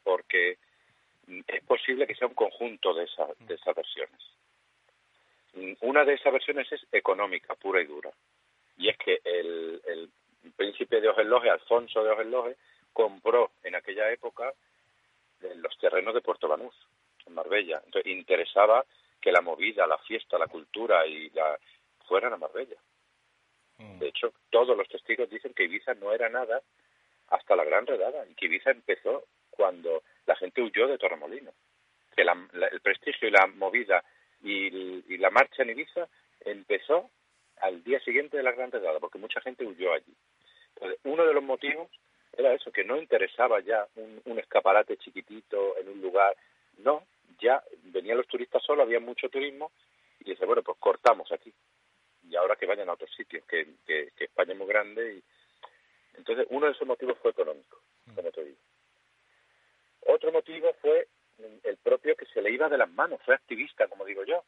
porque 0.03 0.57
es 1.47 1.63
posible 1.65 2.07
que 2.07 2.15
sea 2.15 2.27
un 2.27 2.33
conjunto 2.33 2.93
de, 2.93 3.07
de 3.39 3.55
esas 3.55 3.75
versiones. 3.75 4.21
Una 5.81 6.05
de 6.05 6.13
esas 6.13 6.31
versiones 6.31 6.71
es 6.71 6.85
económica, 6.91 7.55
pura 7.55 7.81
y 7.81 7.85
dura, 7.85 8.09
y 8.77 8.87
es 8.87 8.97
que 8.97 9.19
el, 9.23 9.81
el 9.85 10.09
príncipe 10.55 11.01
de 11.01 11.09
Ojenloje, 11.09 11.49
Alfonso 11.49 12.03
de 12.03 12.11
Ojenloje, 12.11 12.55
compró 12.93 13.51
en 13.63 13.75
aquella 13.75 14.09
época 14.11 14.53
los 15.55 15.77
terrenos 15.77 16.13
de 16.13 16.21
Puerto 16.21 16.47
Banús, 16.47 16.75
en 17.25 17.33
Marbella. 17.33 17.81
Entonces 17.85 18.11
interesaba 18.11 18.85
que 19.19 19.31
la 19.31 19.41
movida, 19.41 19.85
la 19.87 19.97
fiesta, 19.99 20.37
la 20.37 20.47
cultura 20.47 21.05
y 21.05 21.29
la 21.31 21.57
fueran 22.01 22.33
a 22.33 22.37
Marbella. 22.37 22.77
Mm. 23.77 23.99
De 23.99 24.07
hecho, 24.07 24.33
todos 24.49 24.77
los 24.77 24.87
testigos 24.87 25.29
dicen 25.29 25.53
que 25.53 25.63
Ibiza 25.63 25.93
no 25.95 26.13
era 26.13 26.29
nada 26.29 26.61
hasta 27.29 27.55
la 27.55 27.63
gran 27.63 27.87
redada 27.87 28.25
y 28.29 28.35
que 28.35 28.45
Ibiza 28.45 28.71
empezó 28.71 29.25
cuando 29.49 30.03
la 30.25 30.35
gente 30.35 30.61
huyó 30.61 30.87
de 30.87 30.97
Torremolinos. 30.97 31.53
Que 32.15 32.23
el 32.23 32.81
prestigio 32.81 33.27
y 33.27 33.31
la 33.31 33.47
movida 33.47 34.03
y, 34.43 35.17
la 35.17 35.29
marcha 35.29 35.63
en 35.63 35.69
Ibiza 35.69 36.07
empezó 36.41 37.09
al 37.61 37.83
día 37.83 37.99
siguiente 37.99 38.37
de 38.37 38.43
la 38.43 38.51
gran 38.51 38.71
redada, 38.71 38.99
porque 38.99 39.19
mucha 39.19 39.39
gente 39.41 39.65
huyó 39.65 39.93
allí. 39.93 40.13
Entonces, 40.75 40.99
uno 41.03 41.25
de 41.25 41.33
los 41.33 41.43
motivos 41.43 41.89
era 42.35 42.53
eso, 42.53 42.71
que 42.71 42.83
no 42.83 42.97
interesaba 42.97 43.59
ya 43.59 43.85
un, 43.95 44.21
un 44.25 44.39
escaparate 44.39 44.97
chiquitito 44.97 45.77
en 45.77 45.89
un 45.89 46.01
lugar. 46.01 46.35
No, 46.79 47.05
ya 47.39 47.63
venían 47.83 48.17
los 48.17 48.27
turistas 48.27 48.63
solo, 48.63 48.81
había 48.81 48.99
mucho 48.99 49.29
turismo, 49.29 49.71
y 50.19 50.31
dice, 50.31 50.45
bueno, 50.45 50.63
pues 50.63 50.77
cortamos 50.79 51.31
aquí 51.31 51.53
y 52.31 52.35
ahora 52.37 52.55
que 52.55 52.65
vayan 52.65 52.87
a 52.87 52.93
otros 52.93 53.13
sitios, 53.13 53.43
que, 53.45 53.67
que, 53.85 54.09
España 54.17 54.53
es 54.53 54.57
muy 54.57 54.67
grande. 54.67 55.15
y 55.15 55.23
Entonces, 56.17 56.47
uno 56.49 56.67
de 56.67 56.71
esos 56.71 56.87
motivos 56.87 57.17
fue 57.21 57.31
económico, 57.31 57.77
mm. 58.05 58.15
como 58.15 58.31
te 58.31 58.45
digo. 58.45 58.57
Otro 60.07 60.31
motivo 60.31 60.73
fue 60.81 61.07
el 61.63 61.77
propio 61.77 62.15
que 62.15 62.25
se 62.27 62.41
le 62.41 62.51
iba 62.51 62.69
de 62.69 62.77
las 62.77 62.89
manos, 62.89 63.19
fue 63.25 63.35
activista, 63.35 63.87
como 63.87 64.05
digo 64.05 64.23
yo, 64.23 64.43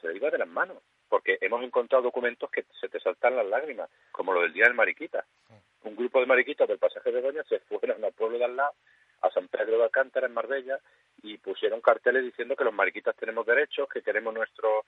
se 0.00 0.08
le 0.08 0.16
iba 0.16 0.30
de 0.30 0.38
las 0.38 0.48
manos, 0.48 0.78
porque 1.08 1.38
hemos 1.40 1.62
encontrado 1.62 2.04
documentos 2.04 2.50
que 2.50 2.64
se 2.80 2.88
te 2.88 3.00
saltan 3.00 3.36
las 3.36 3.46
lágrimas, 3.46 3.88
como 4.12 4.32
lo 4.32 4.42
del 4.42 4.52
Día 4.52 4.64
del 4.64 4.74
Mariquita. 4.74 5.24
Mm. 5.48 5.88
Un 5.88 5.96
grupo 5.96 6.20
de 6.20 6.26
mariquitas 6.26 6.68
del 6.68 6.78
pasaje 6.78 7.10
de 7.10 7.22
Doña 7.22 7.42
se 7.44 7.60
fueron 7.60 8.04
al 8.04 8.12
pueblo 8.12 8.38
de 8.38 8.44
al 8.44 8.56
lado, 8.56 8.74
a 9.22 9.30
San 9.30 9.48
Pedro 9.48 9.78
de 9.78 9.84
Alcántara, 9.84 10.26
en 10.26 10.34
Marbella, 10.34 10.78
y 11.22 11.38
pusieron 11.38 11.80
carteles 11.80 12.24
diciendo 12.24 12.56
que 12.56 12.64
los 12.64 12.74
mariquitas 12.74 13.16
tenemos 13.16 13.46
derechos, 13.46 13.88
que 13.88 14.02
queremos 14.02 14.34
nuestro 14.34 14.84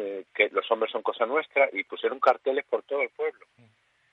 eh, 0.00 0.26
que 0.32 0.48
los 0.50 0.70
hombres 0.70 0.92
son 0.92 1.02
cosa 1.02 1.26
nuestra 1.26 1.68
y 1.72 1.82
pusieron 1.82 2.20
carteles 2.20 2.64
por 2.66 2.84
todo 2.84 3.02
el 3.02 3.10
pueblo. 3.10 3.44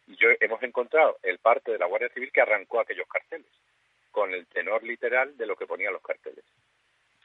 Y 0.08 0.16
yo 0.16 0.30
hemos 0.40 0.64
encontrado 0.64 1.20
el 1.22 1.38
parte 1.38 1.72
de 1.72 1.78
la 1.78 1.86
Guardia 1.86 2.10
Civil 2.10 2.32
que 2.32 2.42
arrancó 2.42 2.80
aquellos 2.80 3.08
carteles, 3.08 3.52
con 4.10 4.34
el 4.34 4.48
tenor 4.48 4.82
literal 4.82 5.38
de 5.38 5.46
lo 5.46 5.56
que 5.56 5.68
ponían 5.68 5.94
los 5.94 6.02
carteles. 6.02 6.44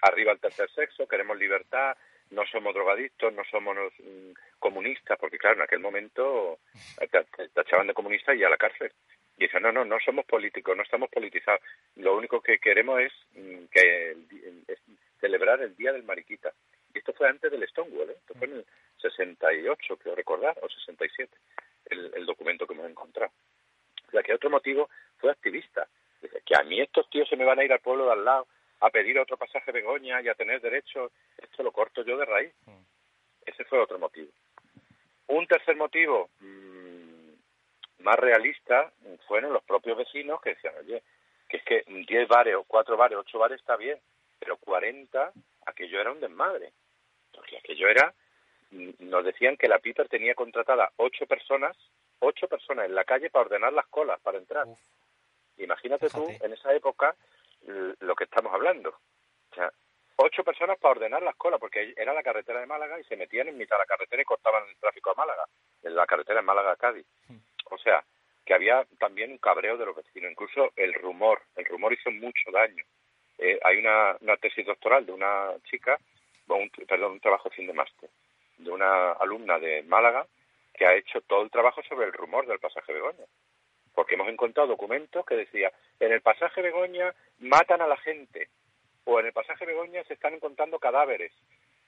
Arriba 0.02 0.32
el 0.32 0.40
tercer 0.40 0.70
sexo, 0.72 1.08
queremos 1.08 1.38
libertad, 1.38 1.96
no 2.32 2.44
somos 2.52 2.74
drogadictos, 2.74 3.32
no 3.32 3.44
somos 3.44 3.76
mm, 3.98 4.32
comunistas, 4.58 5.18
porque 5.18 5.38
claro, 5.38 5.56
en 5.56 5.62
aquel 5.62 5.80
momento 5.80 6.58
te 6.98 7.48
tachaban 7.48 7.86
de 7.86 7.94
comunista 7.94 8.34
y 8.34 8.44
a 8.44 8.50
la 8.50 8.58
cárcel. 8.58 8.92
Y 9.38 9.44
dicen, 9.44 9.62
no, 9.62 9.72
no, 9.72 9.86
no 9.86 9.98
somos 10.04 10.26
políticos, 10.26 10.76
no 10.76 10.82
estamos 10.82 11.08
politizados. 11.08 11.62
Lo 11.96 12.14
único 12.14 12.42
que 12.42 12.58
queremos 12.58 13.00
es 13.00 13.12
mm, 13.36 13.64
que 13.72 14.16
celebrar 15.18 15.62
el 15.62 15.74
Día 15.76 15.92
del 15.94 16.02
Mariquita. 16.02 16.52
Y 16.94 16.98
esto 16.98 17.12
fue 17.12 17.28
antes 17.28 17.50
del 17.50 17.66
Stonewall, 17.68 18.10
¿eh? 18.10 18.16
esto 18.18 18.34
fue 18.34 18.46
en 18.48 18.54
el 18.54 18.66
68, 19.00 19.96
creo 19.96 20.14
recordar, 20.14 20.58
o 20.62 20.68
67, 20.68 21.36
el, 21.86 22.12
el 22.14 22.26
documento 22.26 22.66
que 22.66 22.74
hemos 22.74 22.90
encontrado. 22.90 23.32
O 24.08 24.10
sea, 24.10 24.22
que 24.22 24.34
otro 24.34 24.50
motivo 24.50 24.90
fue 25.18 25.30
activista. 25.30 25.86
Dice, 26.20 26.42
que 26.44 26.56
a 26.56 26.62
mí 26.64 26.80
estos 26.80 27.08
tíos 27.10 27.28
se 27.28 27.36
me 27.36 27.44
van 27.44 27.58
a 27.60 27.64
ir 27.64 27.72
al 27.72 27.80
pueblo 27.80 28.06
de 28.06 28.12
al 28.12 28.24
lado 28.24 28.46
a 28.80 28.90
pedir 28.90 29.18
otro 29.18 29.36
pasaje 29.36 29.72
Begoña 29.72 30.20
y 30.22 30.28
a 30.28 30.34
tener 30.34 30.60
derecho, 30.60 31.12
esto 31.38 31.62
lo 31.62 31.70
corto 31.70 32.02
yo 32.02 32.16
de 32.16 32.24
raíz. 32.24 32.52
Mm. 32.66 32.82
Ese 33.46 33.64
fue 33.64 33.78
otro 33.78 33.98
motivo. 33.98 34.30
Un 35.28 35.46
tercer 35.46 35.76
motivo 35.76 36.30
mmm, 36.40 37.30
más 38.00 38.16
realista 38.16 38.92
fueron 39.28 39.52
los 39.52 39.62
propios 39.62 39.96
vecinos 39.96 40.40
que 40.40 40.50
decían, 40.50 40.74
oye, 40.80 41.02
que 41.48 41.58
es 41.58 41.64
que 41.64 41.84
10 41.86 42.28
bares 42.28 42.54
o 42.56 42.64
4 42.64 42.96
bares, 42.96 43.18
8 43.18 43.38
bares 43.38 43.60
está 43.60 43.76
bien, 43.76 43.98
pero 44.38 44.56
40, 44.56 45.32
aquello 45.66 46.00
era 46.00 46.12
un 46.12 46.20
desmadre. 46.20 46.72
Porque 47.32 47.58
aquello 47.58 47.88
era, 47.88 48.12
nos 48.70 49.24
decían 49.24 49.56
que 49.56 49.68
la 49.68 49.78
Piper 49.78 50.08
tenía 50.08 50.34
contratada 50.34 50.90
ocho 50.96 51.26
personas, 51.26 51.76
ocho 52.20 52.48
personas 52.48 52.86
en 52.86 52.94
la 52.94 53.04
calle 53.04 53.30
para 53.30 53.46
ordenar 53.46 53.72
las 53.72 53.86
colas, 53.86 54.20
para 54.20 54.38
entrar. 54.38 54.66
Imagínate 55.58 56.08
tú, 56.08 56.26
en 56.40 56.52
esa 56.52 56.72
época, 56.74 57.14
lo 58.00 58.14
que 58.14 58.24
estamos 58.24 58.52
hablando. 58.52 58.90
O 58.90 59.54
sea, 59.54 59.70
ocho 60.16 60.44
personas 60.44 60.78
para 60.78 60.92
ordenar 60.92 61.22
las 61.22 61.36
colas, 61.36 61.60
porque 61.60 61.94
era 61.96 62.12
la 62.12 62.22
carretera 62.22 62.60
de 62.60 62.66
Málaga 62.66 62.98
y 62.98 63.04
se 63.04 63.16
metían 63.16 63.48
en 63.48 63.58
mitad 63.58 63.76
de 63.76 63.82
la 63.82 63.86
carretera 63.86 64.22
y 64.22 64.24
cortaban 64.24 64.64
el 64.68 64.76
tráfico 64.76 65.10
a 65.10 65.14
Málaga, 65.14 65.44
en 65.82 65.94
la 65.94 66.06
carretera 66.06 66.40
de 66.40 66.46
Málaga 66.46 66.72
a 66.72 66.76
Cádiz. 66.76 67.06
Hmm. 67.28 67.38
O 67.70 67.78
sea, 67.78 68.04
que 68.44 68.54
había 68.54 68.84
también 68.98 69.32
un 69.32 69.38
cabreo 69.38 69.76
de 69.76 69.86
los 69.86 69.96
vecinos, 69.96 70.32
incluso 70.32 70.72
el 70.76 70.94
rumor, 70.94 71.42
el 71.56 71.64
rumor 71.64 71.92
hizo 71.92 72.10
mucho 72.10 72.50
daño. 72.52 72.84
Eh, 73.38 73.58
hay 73.64 73.78
una, 73.78 74.16
una, 74.20 74.36
tesis 74.36 74.66
doctoral 74.66 75.06
de 75.06 75.12
una 75.12 75.52
chica, 75.64 75.98
un, 76.58 76.70
perdón, 76.70 77.12
un 77.12 77.20
trabajo 77.20 77.50
fin 77.50 77.66
de 77.66 77.72
máster, 77.72 78.10
de 78.58 78.70
una 78.70 79.12
alumna 79.12 79.58
de 79.58 79.82
Málaga 79.84 80.26
que 80.74 80.86
ha 80.86 80.94
hecho 80.94 81.20
todo 81.22 81.42
el 81.42 81.50
trabajo 81.50 81.82
sobre 81.82 82.06
el 82.06 82.12
rumor 82.12 82.46
del 82.46 82.58
pasaje 82.58 82.92
Begoña. 82.92 83.24
Porque 83.94 84.14
hemos 84.14 84.28
encontrado 84.28 84.68
documentos 84.68 85.26
que 85.26 85.36
decía, 85.36 85.72
en 85.98 86.12
el 86.12 86.22
pasaje 86.22 86.62
Begoña 86.62 87.14
matan 87.40 87.82
a 87.82 87.86
la 87.86 87.96
gente, 87.98 88.48
o 89.04 89.20
en 89.20 89.26
el 89.26 89.32
pasaje 89.32 89.66
Begoña 89.66 90.04
se 90.04 90.14
están 90.14 90.34
encontrando 90.34 90.78
cadáveres, 90.78 91.32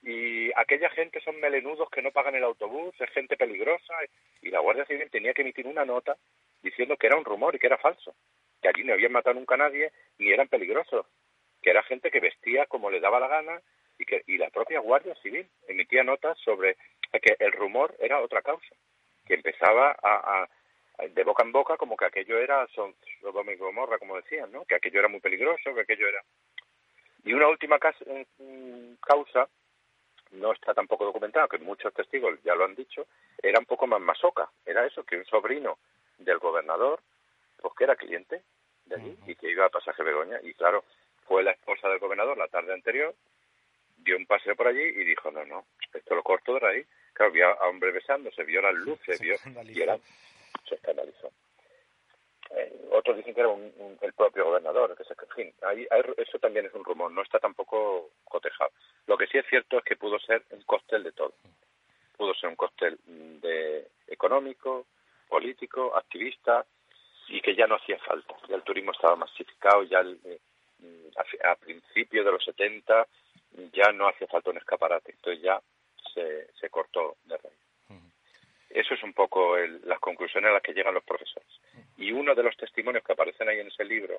y 0.02 0.50
aquella 0.56 0.90
gente 0.90 1.20
son 1.20 1.38
melenudos 1.40 1.88
que 1.90 2.02
no 2.02 2.10
pagan 2.10 2.34
el 2.34 2.44
autobús, 2.44 2.94
es 3.00 3.10
gente 3.10 3.36
peligrosa, 3.36 3.94
y 4.42 4.50
la 4.50 4.58
Guardia 4.58 4.84
Civil 4.84 5.08
tenía 5.10 5.32
que 5.32 5.42
emitir 5.42 5.66
una 5.66 5.84
nota 5.84 6.16
diciendo 6.62 6.96
que 6.96 7.06
era 7.06 7.16
un 7.16 7.24
rumor 7.24 7.54
y 7.54 7.58
que 7.58 7.68
era 7.68 7.78
falso, 7.78 8.14
que 8.60 8.68
allí 8.68 8.84
no 8.84 8.92
habían 8.92 9.12
matado 9.12 9.34
nunca 9.34 9.54
a 9.54 9.58
nadie 9.58 9.92
ni 10.18 10.32
eran 10.32 10.48
peligrosos, 10.48 11.06
que 11.62 11.70
era 11.70 11.82
gente 11.84 12.10
que 12.10 12.20
vestía 12.20 12.66
como 12.66 12.90
le 12.90 13.00
daba 13.00 13.20
la 13.20 13.28
gana 13.28 13.62
y 14.02 14.04
que 14.04 14.22
y 14.26 14.36
la 14.36 14.50
propia 14.50 14.80
Guardia 14.80 15.14
Civil 15.22 15.48
emitía 15.68 16.02
notas 16.02 16.36
sobre 16.40 16.76
que 17.22 17.36
el 17.38 17.52
rumor 17.52 17.94
era 18.00 18.20
otra 18.20 18.42
causa, 18.42 18.74
que 19.24 19.34
empezaba 19.34 19.96
a, 20.02 20.48
de 21.08 21.24
boca 21.24 21.44
en 21.44 21.52
boca 21.52 21.76
como 21.76 21.96
que 21.96 22.06
aquello 22.06 22.38
era 22.38 22.66
son, 22.74 22.94
Sodoma 23.20 23.52
y 23.52 23.56
Gomorra, 23.56 23.98
como 23.98 24.16
decían, 24.16 24.50
¿no? 24.50 24.64
que 24.64 24.74
aquello 24.74 24.98
era 24.98 25.08
muy 25.08 25.20
peligroso, 25.20 25.74
que 25.74 25.82
aquello 25.82 26.08
era... 26.08 26.22
Y 27.24 27.32
una 27.32 27.48
última 27.48 27.78
mm, 27.78 28.94
causa 29.00 29.48
no 30.32 30.52
está 30.52 30.74
tampoco 30.74 31.04
documentado, 31.04 31.46
que 31.48 31.58
muchos 31.58 31.94
testigos 31.94 32.42
ya 32.42 32.56
lo 32.56 32.64
han 32.64 32.74
dicho, 32.74 33.06
era 33.40 33.60
un 33.60 33.66
poco 33.66 33.86
más 33.86 34.00
masoca. 34.00 34.50
Era 34.66 34.84
eso, 34.86 35.04
que 35.04 35.16
un 35.16 35.24
sobrino 35.26 35.78
del 36.18 36.38
gobernador, 36.38 37.00
pues 37.60 37.74
que 37.74 37.84
era 37.84 37.94
cliente 37.94 38.42
de 38.86 38.96
allí 38.96 39.16
y 39.26 39.36
que 39.36 39.50
iba 39.50 39.66
a 39.66 39.70
pasaje 39.70 40.02
Begoña. 40.02 40.40
Y 40.42 40.54
claro, 40.54 40.84
fue 41.26 41.44
la 41.44 41.52
esposa 41.52 41.88
del 41.88 42.00
gobernador 42.00 42.36
la 42.36 42.48
tarde 42.48 42.72
anterior, 42.72 43.14
dio 44.04 44.16
un 44.16 44.26
paseo 44.26 44.54
por 44.56 44.66
allí 44.66 44.82
y 44.82 45.04
dijo, 45.04 45.30
no, 45.30 45.44
no, 45.44 45.66
esto 45.92 46.14
lo 46.14 46.22
corto 46.22 46.58
de 46.58 46.66
ahí. 46.66 46.84
Claro, 47.12 47.32
vio 47.32 47.48
a 47.48 47.68
hombre 47.68 47.92
besándose, 47.92 48.44
vio 48.44 48.62
las 48.62 48.74
luces, 48.74 49.20
vio... 49.20 49.36
Y 49.66 49.80
era, 49.80 49.98
se 50.68 50.74
escandalizó. 50.74 51.30
Eh, 52.50 52.88
otros 52.90 53.16
dicen 53.16 53.34
que 53.34 53.40
era 53.40 53.50
el 54.02 54.12
propio 54.12 54.44
gobernador, 54.44 54.96
que 54.96 55.04
se, 55.04 55.14
en 55.14 55.28
fin, 55.34 55.54
eso 56.18 56.38
también 56.38 56.66
es 56.66 56.74
un 56.74 56.84
rumor, 56.84 57.10
no 57.10 57.22
está 57.22 57.38
tampoco 57.38 58.10
cotejado. 58.24 58.70
Lo 59.06 59.16
que 59.16 59.26
sí 59.26 59.38
es 59.38 59.46
cierto 59.48 59.78
es 59.78 59.84
que 59.84 59.96
pudo 59.96 60.18
ser 60.18 60.42
un 60.50 60.62
cóctel 60.62 61.02
de 61.02 61.12
todo. 61.12 61.34
Pudo 62.16 62.34
ser 62.34 62.50
un 62.50 62.56
cóctel 62.56 62.98
de 63.06 63.88
económico, 64.06 64.86
político, 65.28 65.96
activista, 65.96 66.66
y 67.28 67.40
que 67.40 67.54
ya 67.54 67.66
no 67.66 67.76
hacía 67.76 67.98
falta. 67.98 68.34
Ya 68.48 68.56
el 68.56 68.62
turismo 68.62 68.92
estaba 68.92 69.16
masificado, 69.16 69.82
ya 69.84 70.02
eh, 70.02 70.38
a, 71.44 71.54
principios 71.56 72.24
de 72.24 72.32
los 72.32 72.44
70 72.44 73.06
ya 73.72 73.92
no 73.92 74.08
hacía 74.08 74.26
falta 74.26 74.50
un 74.50 74.58
escaparate, 74.58 75.12
entonces 75.12 75.42
ya 75.42 75.60
se, 76.14 76.52
se 76.54 76.70
cortó 76.70 77.16
de 77.24 77.36
raíz. 77.36 77.62
Eso 78.70 78.94
es 78.94 79.02
un 79.02 79.12
poco 79.12 79.56
las 79.84 80.00
conclusiones 80.00 80.48
a 80.48 80.54
las 80.54 80.62
que 80.62 80.72
llegan 80.72 80.94
los 80.94 81.04
profesores. 81.04 81.48
Y 81.98 82.10
uno 82.10 82.34
de 82.34 82.42
los 82.42 82.56
testimonios 82.56 83.04
que 83.04 83.12
aparecen 83.12 83.46
ahí 83.48 83.60
en 83.60 83.66
ese 83.66 83.84
libro 83.84 84.18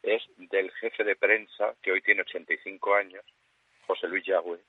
es 0.00 0.22
del 0.36 0.70
jefe 0.72 1.02
de 1.02 1.16
prensa, 1.16 1.74
que 1.82 1.90
hoy 1.90 2.00
tiene 2.00 2.20
85 2.20 2.94
años, 2.94 3.24
José 3.86 4.06
Luis 4.06 4.24
Yagüe, 4.24 4.60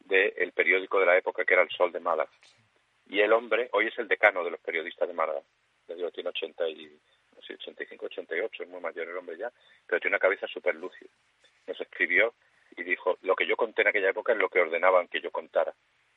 del 0.00 0.52
periódico 0.52 1.00
de 1.00 1.06
la 1.06 1.16
época 1.16 1.44
que 1.44 1.54
era 1.54 1.64
El 1.64 1.70
Sol 1.70 1.90
de 1.90 1.98
Málaga. 1.98 2.30
Y 3.08 3.20
el 3.20 3.32
hombre 3.32 3.68
hoy 3.72 3.88
es 3.88 3.98
el 3.98 4.06
decano 4.06 4.44
de 4.44 4.52
los 4.52 4.60
periodistas 4.60 5.08
de 5.08 5.14
Málaga. 5.14 5.42
Le 5.88 5.96
digo, 5.96 6.10
tiene 6.12 6.30
80 6.30 6.68
y, 6.68 6.86
no 7.34 7.42
sé, 7.42 7.54
85, 7.54 8.06
88, 8.06 8.62
es 8.62 8.68
muy 8.68 8.80
mayor 8.80 9.08
el 9.08 9.16
hombre 9.16 9.36
ya, 9.36 9.50
pero 9.86 10.00
tiene 10.00 10.14
una 10.14 10.20
cabeza 10.20 10.46
súper 10.46 10.76
lúcida. 10.76 11.10
Nos 11.66 11.80
escribió 11.80 12.34
y 12.78 12.84
dijo, 12.84 13.18
lo 13.22 13.36
que 13.36 13.46
yo 13.46 13.56
conté 13.56 13.82
en 13.82 13.88
aquella 13.88 14.10
época 14.10 14.32
es 14.32 14.38
lo 14.38 14.48
que 14.48 14.60
ordenaban 14.60 15.08
que 15.08 15.20
yo 15.20 15.30
contara. 15.30 15.74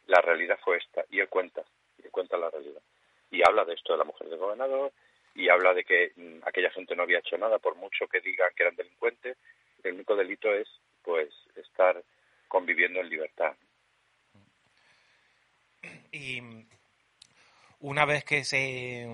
La 0.08 0.22
realidad 0.22 0.60
fue 0.64 0.78
esta. 0.78 1.04
Y 1.10 1.20
él 1.20 1.28
cuenta 1.28 1.64
cuenta 2.12 2.38
la 2.38 2.50
realidad. 2.50 2.82
Y 3.32 3.42
habla 3.48 3.66
de 3.66 3.74
esto 3.74 3.94
de 3.94 4.00
la 4.00 4.04
mujer 4.04 4.30
del 4.30 4.38
gobernador 4.38 4.92
y 5.34 5.50
habla 5.50 5.74
de 5.74 5.84
que 5.84 6.12
mm, 6.16 6.40
aquella 6.44 6.70
gente 6.72 6.96
no 6.96 7.04
había 7.04 7.20
hecho 7.20 7.38
nada, 7.38 7.58
por 7.58 7.76
mucho 7.76 8.08
que 8.08 8.20
digan 8.20 8.52
que 8.56 8.64
eran 8.64 8.76
delincuentes, 8.76 9.38
el 9.84 9.94
único 9.94 10.16
delito 10.16 10.54
es 10.54 10.68
pues 11.02 11.30
estar 11.56 12.04
conviviendo 12.48 13.00
en 13.00 13.10
libertad. 13.10 13.56
Y 16.12 16.42
una 17.82 18.06
vez 18.06 18.24
que 18.24 18.44
se, 18.44 19.08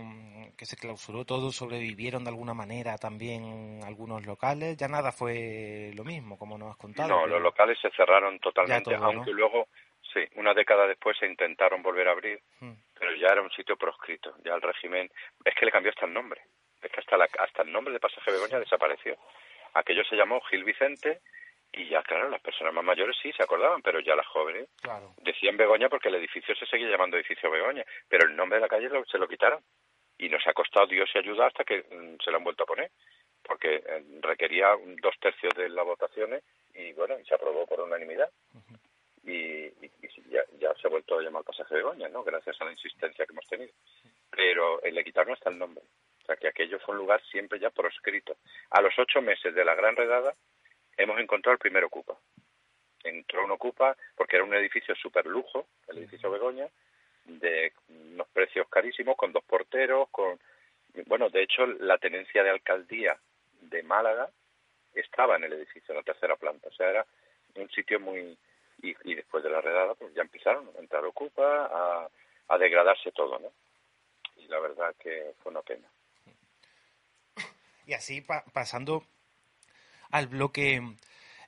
que 0.58 0.66
se 0.66 0.78
clausuró 0.78 1.26
todo, 1.26 1.52
sobrevivieron 1.52 2.24
de 2.24 2.30
alguna 2.30 2.54
manera 2.54 2.98
también 2.98 3.82
algunos 3.84 4.26
locales, 4.26 4.78
ya 4.78 4.88
nada 4.88 5.12
fue 5.12 5.92
lo 5.96 6.04
mismo, 6.04 6.38
como 6.38 6.58
nos 6.58 6.72
has 6.72 6.78
contado. 6.78 7.10
No, 7.10 7.28
los 7.28 7.42
locales 7.42 7.78
se 7.82 7.90
cerraron 7.92 8.40
totalmente, 8.40 8.96
aunque 8.96 9.32
luego 9.32 9.68
Sí, 10.14 10.22
una 10.36 10.54
década 10.54 10.88
después 10.88 11.18
se 11.18 11.26
intentaron 11.26 11.82
volver 11.82 12.08
a 12.08 12.12
abrir, 12.12 12.40
hmm. 12.60 12.74
pero 12.98 13.16
ya 13.16 13.28
era 13.28 13.42
un 13.42 13.52
sitio 13.52 13.76
proscrito. 13.76 14.34
Ya 14.44 14.54
el 14.54 14.62
régimen. 14.62 15.10
Es 15.44 15.54
que 15.56 15.66
le 15.66 15.72
cambió 15.72 15.92
hasta 15.92 16.06
el 16.06 16.14
nombre. 16.14 16.42
Es 16.82 16.92
que 16.92 17.00
hasta, 17.00 17.18
la, 17.18 17.28
hasta 17.40 17.64
el 17.64 17.72
nombre 17.72 17.94
de 17.94 18.00
Pasaje 18.00 18.32
Begoña 18.32 18.60
desapareció. 18.60 19.18
Aquello 19.74 20.04
se 20.06 20.16
llamó 20.16 20.40
Gil 20.50 20.64
Vicente 20.64 21.22
y 21.72 21.90
ya, 21.90 22.02
claro, 22.02 22.30
las 22.30 22.42
personas 22.42 22.74
más 22.74 22.84
mayores 22.84 23.16
sí 23.22 23.32
se 23.34 23.44
acordaban, 23.44 23.82
pero 23.82 24.00
ya 24.00 24.16
las 24.16 24.28
jóvenes 24.28 24.68
decían 25.18 25.58
Begoña 25.58 25.90
porque 25.90 26.10
el 26.10 26.16
edificio 26.16 26.56
se 26.56 26.66
seguía 26.66 26.90
llamando 26.90 27.18
edificio 27.18 27.52
Begoña, 27.52 27.84
pero 28.08 28.28
el 28.28 28.36
nombre 28.36 28.58
de 28.58 28.62
la 28.62 28.70
calle 28.70 28.90
se 29.10 29.18
lo 29.18 29.28
quitaron. 29.28 29.62
Y 30.20 30.30
nos 30.30 30.46
ha 30.48 30.54
costado 30.54 30.88
Dios 30.88 31.08
y 31.14 31.20
ayuda 31.20 31.46
hasta 31.46 31.64
que 31.64 31.84
mm, 31.84 32.18
se 32.24 32.32
lo 32.32 32.38
han 32.38 32.44
vuelto 32.44 32.64
a 32.64 32.68
poner, 32.68 32.90
porque 33.44 33.76
eh, 33.76 34.04
requería 34.22 34.76
dos 35.00 35.16
tercios 35.20 35.54
de 35.54 35.70
las 35.70 35.86
votaciones 35.86 36.44
y 36.74 36.92
bueno, 36.94 37.20
y 37.20 37.26
se 37.26 37.36
aprobó 37.36 37.68
por 37.68 37.82
unanimidad 37.82 38.32
y, 39.28 39.70
ya, 40.30 40.74
se 40.82 40.88
ha 40.88 40.90
vuelto 40.90 41.20
a 41.20 41.22
llamar 41.22 41.44
pasaje 41.44 41.76
Begoña, 41.76 42.08
¿no? 42.10 42.24
Gracias 42.24 42.60
a 42.62 42.66
la 42.66 42.72
insistencia 42.72 43.26
que 43.26 43.34
hemos 43.34 43.48
tenido. 43.48 43.74
Pero 44.32 44.80
le 44.82 45.04
quitaron 45.04 45.34
hasta 45.34 45.50
el 45.50 45.60
nombre. 45.60 45.84
O 46.24 46.26
sea, 46.26 46.36
que 46.38 46.48
aquello 46.48 46.80
fue 46.80 46.96
un 46.96 47.02
lugar 47.02 47.22
siempre 47.30 47.60
ya 47.60 47.70
proscrito. 47.70 48.38
A 48.72 48.82
los 48.82 48.98
ocho 48.98 49.22
meses 49.22 49.54
de 49.54 49.66
la 49.66 49.76
gran 49.76 49.96
redada 49.96 50.34
hemos 50.98 51.20
encontrado 51.20 51.54
el 51.54 51.60
primer 51.60 51.84
ocupa. 51.84 52.18
Entró 53.04 53.46
un 53.46 53.52
ocupa 53.52 53.96
porque 54.16 54.36
era 54.36 54.46
un 54.46 54.54
edificio 54.54 54.96
súper 54.96 55.26
lujo, 55.26 55.68
el 55.88 56.00
edificio 56.00 56.32
Begoña, 56.32 56.68
de 57.26 57.74
unos 57.90 58.28
precios 58.30 58.68
carísimos, 58.70 59.16
con 59.16 59.32
dos 59.32 59.44
porteros, 59.44 60.10
con... 60.10 60.40
Bueno, 61.06 61.30
de 61.30 61.44
hecho, 61.44 61.66
la 61.66 61.98
tenencia 61.98 62.44
de 62.44 62.50
alcaldía 62.50 63.18
de 63.62 63.84
Málaga 63.84 64.30
estaba 64.94 65.36
en 65.36 65.44
el 65.44 65.54
edificio, 65.54 65.94
en 65.94 65.98
la 65.98 66.04
tercera 66.04 66.36
planta. 66.36 66.70
O 66.70 66.72
sea, 66.72 66.90
era 66.90 67.06
un 67.56 67.70
sitio 67.70 68.00
muy 68.00 68.38
y, 68.82 69.16
después 69.16 69.44
de 69.44 69.50
la 69.50 69.62
redada 69.62 69.96
pues 69.96 70.14
ya 70.14 70.22
empezaron 70.22 70.70
a 70.76 70.80
entrar 70.80 71.04
ocupa, 71.06 71.66
a, 71.66 72.10
a 72.48 72.58
degradarse 72.58 73.12
todo, 73.12 73.40
¿no? 73.40 73.52
Y 74.38 74.48
la 74.48 74.60
verdad 74.60 74.96
que 75.00 75.34
fue 75.42 75.52
una 75.52 75.62
pena. 75.62 75.88
Y 77.86 77.94
así 77.94 78.24
pasando 78.54 79.04
al 80.12 80.28
bloque 80.28 80.82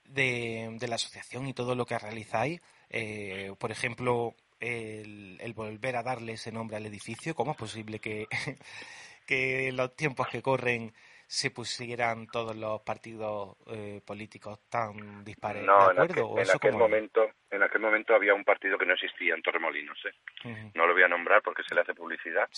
de, 0.05 0.75
de, 0.79 0.87
la 0.87 0.95
asociación 0.95 1.47
y 1.47 1.53
todo 1.53 1.75
lo 1.75 1.85
que 1.85 1.99
realizáis, 1.99 2.61
eh, 2.89 3.53
por 3.59 3.71
ejemplo, 3.71 4.35
el, 4.59 5.37
el, 5.41 5.53
volver 5.53 5.95
a 5.95 6.03
darle 6.03 6.33
ese 6.33 6.51
nombre 6.51 6.77
al 6.77 6.85
edificio, 6.85 7.35
¿cómo 7.35 7.51
es 7.51 7.57
posible 7.57 7.99
que, 7.99 8.27
que 9.27 9.71
los 9.71 9.95
tiempos 9.95 10.27
que 10.27 10.41
corren 10.41 10.93
se 11.29 11.51
pusieran 11.51 12.25
todos 12.25 12.55
los 12.55 12.81
partidos 12.81 13.55
eh, 13.67 14.01
políticos 14.03 14.61
tan 14.67 15.23
dispares. 15.23 15.63
No, 15.63 15.91
en, 15.91 15.99
aquel, 15.99 16.73
momento, 16.73 17.29
en 17.51 17.61
aquel 17.61 17.81
momento 17.81 18.15
había 18.15 18.33
un 18.33 18.43
partido 18.43 18.79
que 18.79 18.85
no 18.87 18.95
existía 18.95 19.35
en 19.35 19.43
Torremolinos. 19.43 19.95
¿eh? 20.05 20.71
No 20.73 20.87
lo 20.87 20.93
voy 20.93 21.03
a 21.03 21.07
nombrar 21.07 21.43
porque 21.43 21.61
se 21.61 21.75
le 21.75 21.81
hace 21.81 21.93
publicidad, 21.93 22.49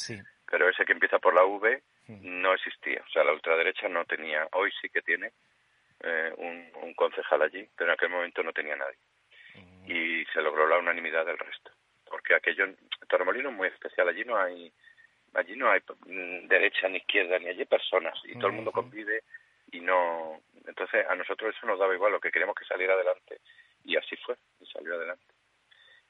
pero 0.49 0.70
ese 0.70 0.86
que 0.86 0.93
empieza 0.93 1.20
por 1.20 1.36
la 1.36 1.43
V 1.43 1.84
no 2.08 2.54
existía. 2.54 3.04
O 3.06 3.12
sea, 3.12 3.26
la 3.26 3.34
ultraderecha 3.34 3.89
no 3.89 4.06
tenía, 4.06 4.47
hoy 4.54 4.72
sí 4.82 4.88
que 4.88 5.02
tiene 5.02 5.34
eh, 6.04 6.34
un, 6.38 6.93
concejal 6.93 7.41
allí, 7.41 7.68
pero 7.76 7.89
en 7.89 7.93
aquel 7.93 8.10
momento 8.10 8.43
no 8.43 8.54
tenía 8.54 8.76
nadie. 8.76 8.97
Y 9.88 10.26
se 10.26 10.41
logró 10.41 10.68
la 10.68 10.78
unanimidad 10.78 11.26
del 11.26 11.38
resto. 11.38 11.72
Porque 12.06 12.36
aquello, 12.36 12.68
Torremolinos 13.08 13.52
es 13.52 13.58
muy 13.58 13.68
especial, 13.70 14.08
allí 14.08 14.24
no 14.26 14.38
hay 14.38 14.72
allí 15.34 15.56
no 15.56 15.72
hay 15.72 15.80
mm, 16.06 16.47
derecha 16.47 16.88
ni 16.89 16.97
izquierda, 16.97 17.39
ni 17.39 17.47
allí 17.47 17.66
personas, 17.66 18.18
y 18.26 18.34
todo 18.36 18.47
el 18.47 18.54
mundo 18.54 18.72
convive 18.72 19.24
y 19.72 19.80
no... 19.80 20.41
Entonces 20.68 21.06
a 21.08 21.16
nosotros 21.16 21.56
eso 21.56 21.66
nos 21.66 21.80
daba 21.80 21.93
igual, 21.93 22.12
lo 22.12 22.20
que 22.20 22.32
queremos 22.32 22.56
que 22.56 22.66
saliera 22.66 22.93
adelante, 22.93 23.39
y 23.84 23.95
así 23.95 24.16
fue, 24.18 24.36
y 24.60 24.66
salió 24.66 24.95
adelante. 24.95 25.34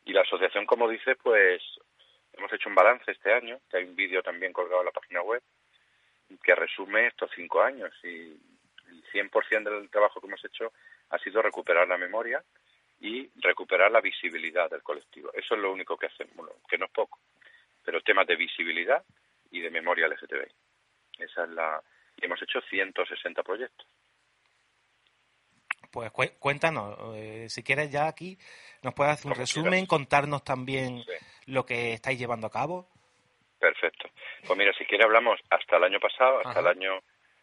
Y 0.05 0.13
la 0.13 0.21
asociación, 0.21 0.65
como 0.65 0.89
dice, 0.89 1.15
pues 1.15 1.61
hemos 2.33 2.51
hecho 2.51 2.69
un 2.69 2.75
balance 2.75 3.11
este 3.11 3.31
año, 3.31 3.59
que 3.69 3.77
hay 3.77 3.83
un 3.83 3.95
vídeo 3.95 4.23
también 4.23 4.53
colgado 4.53 4.81
en 4.81 4.87
la 4.87 4.91
página 4.91 5.21
web, 5.21 5.41
que 6.43 6.55
resume 6.55 7.07
estos 7.07 7.29
cinco 7.35 7.61
años 7.61 7.93
y 8.03 8.37
100% 9.11 9.63
del 9.63 9.89
trabajo 9.89 10.19
que 10.19 10.27
hemos 10.27 10.43
hecho 10.43 10.71
ha 11.09 11.17
sido 11.19 11.41
recuperar 11.41 11.87
la 11.87 11.97
memoria 11.97 12.43
y 12.99 13.29
recuperar 13.41 13.91
la 13.91 14.01
visibilidad 14.01 14.69
del 14.69 14.83
colectivo. 14.83 15.31
Eso 15.33 15.55
es 15.55 15.61
lo 15.61 15.71
único 15.71 15.97
que 15.97 16.07
hacemos, 16.07 16.49
que 16.69 16.77
no 16.77 16.85
es 16.85 16.91
poco, 16.91 17.19
pero 17.83 18.01
temas 18.01 18.27
de 18.27 18.35
visibilidad 18.35 19.03
y 19.49 19.61
de 19.61 19.71
memoria 19.71 20.07
LGTBI. 20.07 20.51
Esa 21.19 21.43
es 21.43 21.49
la 21.49 21.81
y 22.17 22.25
hemos 22.25 22.41
hecho 22.41 22.61
160 22.61 23.43
proyectos. 23.43 23.87
Pues 25.91 26.11
cuéntanos, 26.39 26.97
eh, 27.15 27.47
si 27.49 27.63
quieres 27.63 27.91
ya 27.91 28.07
aquí, 28.07 28.37
nos 28.81 28.93
puedes 28.93 29.13
hacer 29.13 29.31
un 29.31 29.37
resumen, 29.37 29.85
contarnos 29.85 30.43
también 30.43 31.03
lo 31.47 31.65
que 31.65 31.93
estáis 31.93 32.17
llevando 32.17 32.47
a 32.47 32.51
cabo. 32.51 32.87
Perfecto. 33.59 34.09
Pues 34.47 34.57
mira, 34.57 34.71
si 34.77 34.85
quieres 34.85 35.05
hablamos 35.05 35.39
hasta 35.49 35.77
el 35.77 35.83
año 35.83 35.99
pasado, 35.99 36.39
hasta 36.45 36.61
el 36.61 36.67
año 36.67 36.99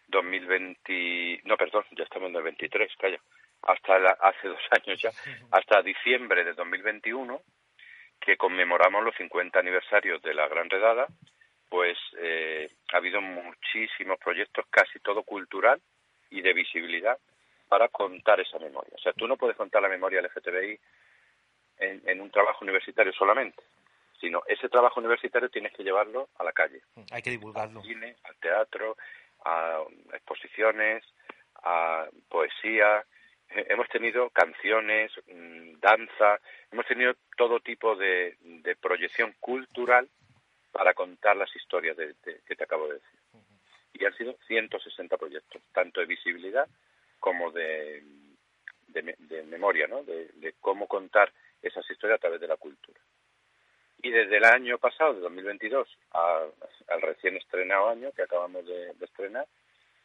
2020, 0.09 1.42
no, 1.44 1.56
perdón, 1.56 1.84
ya 1.92 2.04
estamos 2.04 2.30
en 2.30 2.36
el 2.36 2.42
23, 2.42 2.90
calla, 2.98 3.20
hasta 3.62 3.96
hace 4.20 4.48
dos 4.48 4.61
años 4.70 5.00
ya, 5.00 5.11
hasta 5.50 5.82
diciembre 5.82 6.44
de 6.44 6.54
2021, 6.54 7.40
que 8.20 8.36
conmemoramos 8.36 9.04
los 9.04 9.14
50 9.16 9.59
aniversarios 9.59 10.20
de 10.22 10.34
la 10.34 10.48
Gran 10.48 10.68
Redada, 10.68 11.06
pues 11.68 11.98
eh, 12.18 12.68
ha 12.92 12.96
habido 12.96 13.20
muchísimos 13.20 14.18
proyectos, 14.18 14.64
casi 14.70 14.98
todo 15.00 15.22
cultural 15.22 15.80
y 16.30 16.40
de 16.40 16.52
visibilidad, 16.52 17.18
para 17.68 17.88
contar 17.88 18.40
esa 18.40 18.59
memoria. 18.59 18.94
O 18.94 18.98
sea, 18.98 19.12
tú 19.12 19.28
no 19.28 19.36
puedes 19.36 19.56
contar 19.56 19.82
la 19.82 19.90
memoria 19.90 20.22
LGTBI 20.22 20.80
en, 21.80 22.02
en 22.06 22.20
un 22.20 22.30
trabajo 22.30 22.64
universitario 22.64 23.12
solamente 23.12 23.62
sino 24.20 24.42
ese 24.46 24.68
trabajo 24.68 25.00
universitario 25.00 25.48
tienes 25.48 25.72
que 25.72 25.82
llevarlo 25.82 26.28
a 26.38 26.44
la 26.44 26.52
calle. 26.52 26.82
Hay 27.11 27.22
que 27.22 27.30
divulgarlo. 27.30 27.80
Al 27.80 27.86
cine, 27.86 28.16
al 28.24 28.36
teatro, 28.36 28.96
a 29.49 29.82
exposiciones, 30.14 31.05
a 31.62 32.07
poesía. 32.28 33.05
Eh, 33.51 33.66
hemos 33.70 33.88
tenido 33.88 34.30
canciones, 34.30 35.12
mm, 35.26 35.80
danza, 35.80 36.40
hemos 36.70 36.86
tenido 36.86 37.14
todo 37.36 37.61
tipo 37.61 37.96
de, 37.96 38.36
proyección 38.80 39.34
cultural 39.40 40.09
para 40.70 40.94
contar 40.94 41.36
las 41.36 41.55
historias 41.57 41.96
de, 41.96 42.14
que 42.46 42.57
te 42.57 42.64
acabo 42.64 42.86
de 42.88 42.94
decir. 42.94 43.20
Y 43.94 44.05
han 44.05 44.16
sido 44.16 44.36
160 44.46 45.16
proyectos, 45.16 45.61
tanto 45.72 46.01
de 46.01 46.07
visibilidad 46.07 46.68
como 47.18 47.51
de, 47.51 48.03
de 48.86 49.42
memoria, 49.44 49.88
¿no? 49.88 50.05
de 50.05 50.55
cómo 50.61 50.86
contar 50.86 51.32
esas 51.61 51.88
historias 51.90 52.18
a 52.18 52.20
través 52.20 52.40
de 52.40 52.49
la 52.49 52.57
cultura. 52.57 53.01
Y 54.03 54.11
desde 54.11 54.36
el 54.36 54.44
año 54.44 54.78
pasado, 54.78 55.14
de 55.14 55.20
2022, 55.20 55.88
al 56.12 57.03
recién 57.03 57.36
estrenado 57.36 57.88
año 57.88 58.12
que 58.12 58.22
acabamos 58.22 58.64
de, 58.64 58.92
estrenar, 59.01 59.46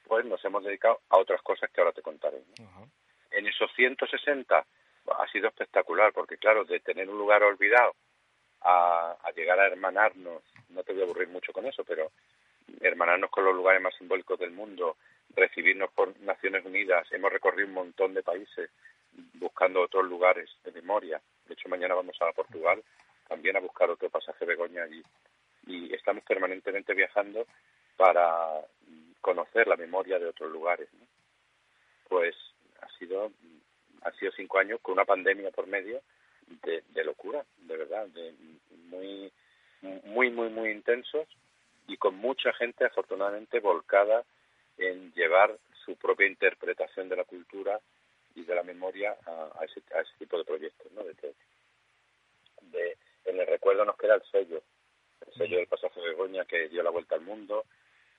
pues 0.07 0.25
nos 0.25 0.43
hemos 0.43 0.63
dedicado 0.63 0.99
a 1.09 1.17
otras 1.17 1.41
cosas 1.41 1.69
que 1.71 1.79
ahora 1.79 1.93
te 1.93 2.01
contaré. 2.01 2.41
En 3.31 3.47
esos 3.47 3.71
160 3.75 4.65
ha 5.07 5.27
sido 5.31 5.47
espectacular, 5.47 6.11
porque 6.11 6.37
claro, 6.37 6.65
de 6.65 6.79
tener 6.79 7.09
un 7.09 7.17
lugar 7.17 7.43
olvidado 7.43 7.93
a, 8.61 9.15
llegar 9.35 9.59
a 9.59 9.67
hermanarnos, 9.67 10.41
no 10.69 10.83
te 10.83 10.93
voy 10.93 11.01
a 11.01 11.05
aburrir 11.05 11.27
mucho 11.27 11.51
con 11.53 11.65
eso, 11.65 11.83
pero 11.83 12.11
hermanarnos 12.81 13.29
con 13.29 13.45
los 13.45 13.55
lugares 13.55 13.81
más 13.81 13.95
simbólicos 13.95 14.39
del 14.39 14.51
mundo, 14.51 14.97
recibirnos 15.35 15.91
por 15.91 16.17
Naciones 16.21 16.65
Unidas, 16.65 17.11
hemos 17.11 17.31
recorrido 17.31 17.67
un 17.67 17.73
montón 17.73 18.13
de 18.13 18.23
países 18.23 18.69
buscando 19.35 19.81
otros 19.81 20.05
lugares 20.05 20.49
de 20.63 20.71
memoria. 20.71 21.21
De 21.45 21.53
hecho, 21.53 21.69
mañana 21.69 21.93
vamos 21.93 22.15
a 22.21 22.31
Portugal 22.31 22.81
también 23.27 23.55
a 23.55 23.61
buscar 23.61 23.89
otro 23.89 24.09
pasaje 24.09 24.45
Begoña 24.45 24.83
allí. 24.83 25.03
Y 25.67 25.93
estamos 25.93 26.23
permanentemente 26.23 26.93
viajando 26.93 27.45
para 27.95 28.61
conocer 29.21 29.67
la 29.67 29.77
memoria 29.77 30.19
de 30.19 30.27
otros 30.27 30.51
lugares. 30.51 30.89
Pues 32.09 32.35
ha 32.81 32.89
sido, 32.97 33.31
ha 34.01 34.11
sido 34.13 34.31
cinco 34.33 34.59
años 34.59 34.79
con 34.81 34.93
una 34.93 35.05
pandemia 35.05 35.51
por 35.51 35.67
medio 35.67 36.01
de, 36.61 37.03
locura, 37.03 37.43
de 37.57 37.77
verdad, 37.77 38.07
de 38.07 38.33
muy, 38.89 39.31
muy, 40.03 40.29
muy, 40.29 40.49
muy 40.49 40.71
intensos 40.71 41.27
y 41.87 41.97
con 41.97 42.15
mucha 42.15 42.53
gente 42.53 42.85
afortunadamente 42.85 43.59
volcada 43.59 44.23
en 44.77 45.11
llevar 45.13 45.57
su 45.85 45.95
propia 45.95 46.27
interpretación 46.27 47.09
de 47.09 47.17
la 47.17 47.23
cultura 47.23 47.79
y 48.35 48.43
de 48.43 48.55
la 48.55 48.63
memoria 48.63 49.15
a, 49.25 49.65
ese, 49.65 49.81
a 49.95 50.01
ese 50.01 50.11
tipo 50.17 50.37
de 50.37 50.45
proyectos, 50.45 50.91
¿no? 50.93 51.03
De, 51.03 51.13
de, 52.71 52.97
en 53.25 53.39
el 53.39 53.47
recuerdo 53.47 53.85
nos 53.85 53.97
queda 53.97 54.15
el 54.15 54.23
sello, 54.31 54.61
el 55.25 55.33
sello 55.33 55.57
del 55.57 55.67
pasaje 55.67 55.99
de 55.99 56.09
Begoña 56.09 56.45
que 56.45 56.69
dio 56.69 56.83
la 56.83 56.89
vuelta 56.89 57.15
al 57.15 57.21
mundo 57.21 57.65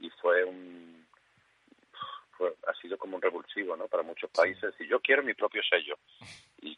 y 0.01 0.11
fue 0.11 0.45
un 0.45 1.05
ha 2.67 2.75
sido 2.75 2.99
como 2.99 3.17
un 3.17 3.23
revulsivo 3.23 3.77
¿no? 3.77 3.87
para 3.87 4.03
muchos 4.03 4.31
países. 4.31 4.75
Y 4.81 4.89
yo 4.89 5.01
quiero 5.01 5.23
mi 5.23 5.35
propio 5.35 5.63
sello. 5.63 5.99
Y 6.61 6.77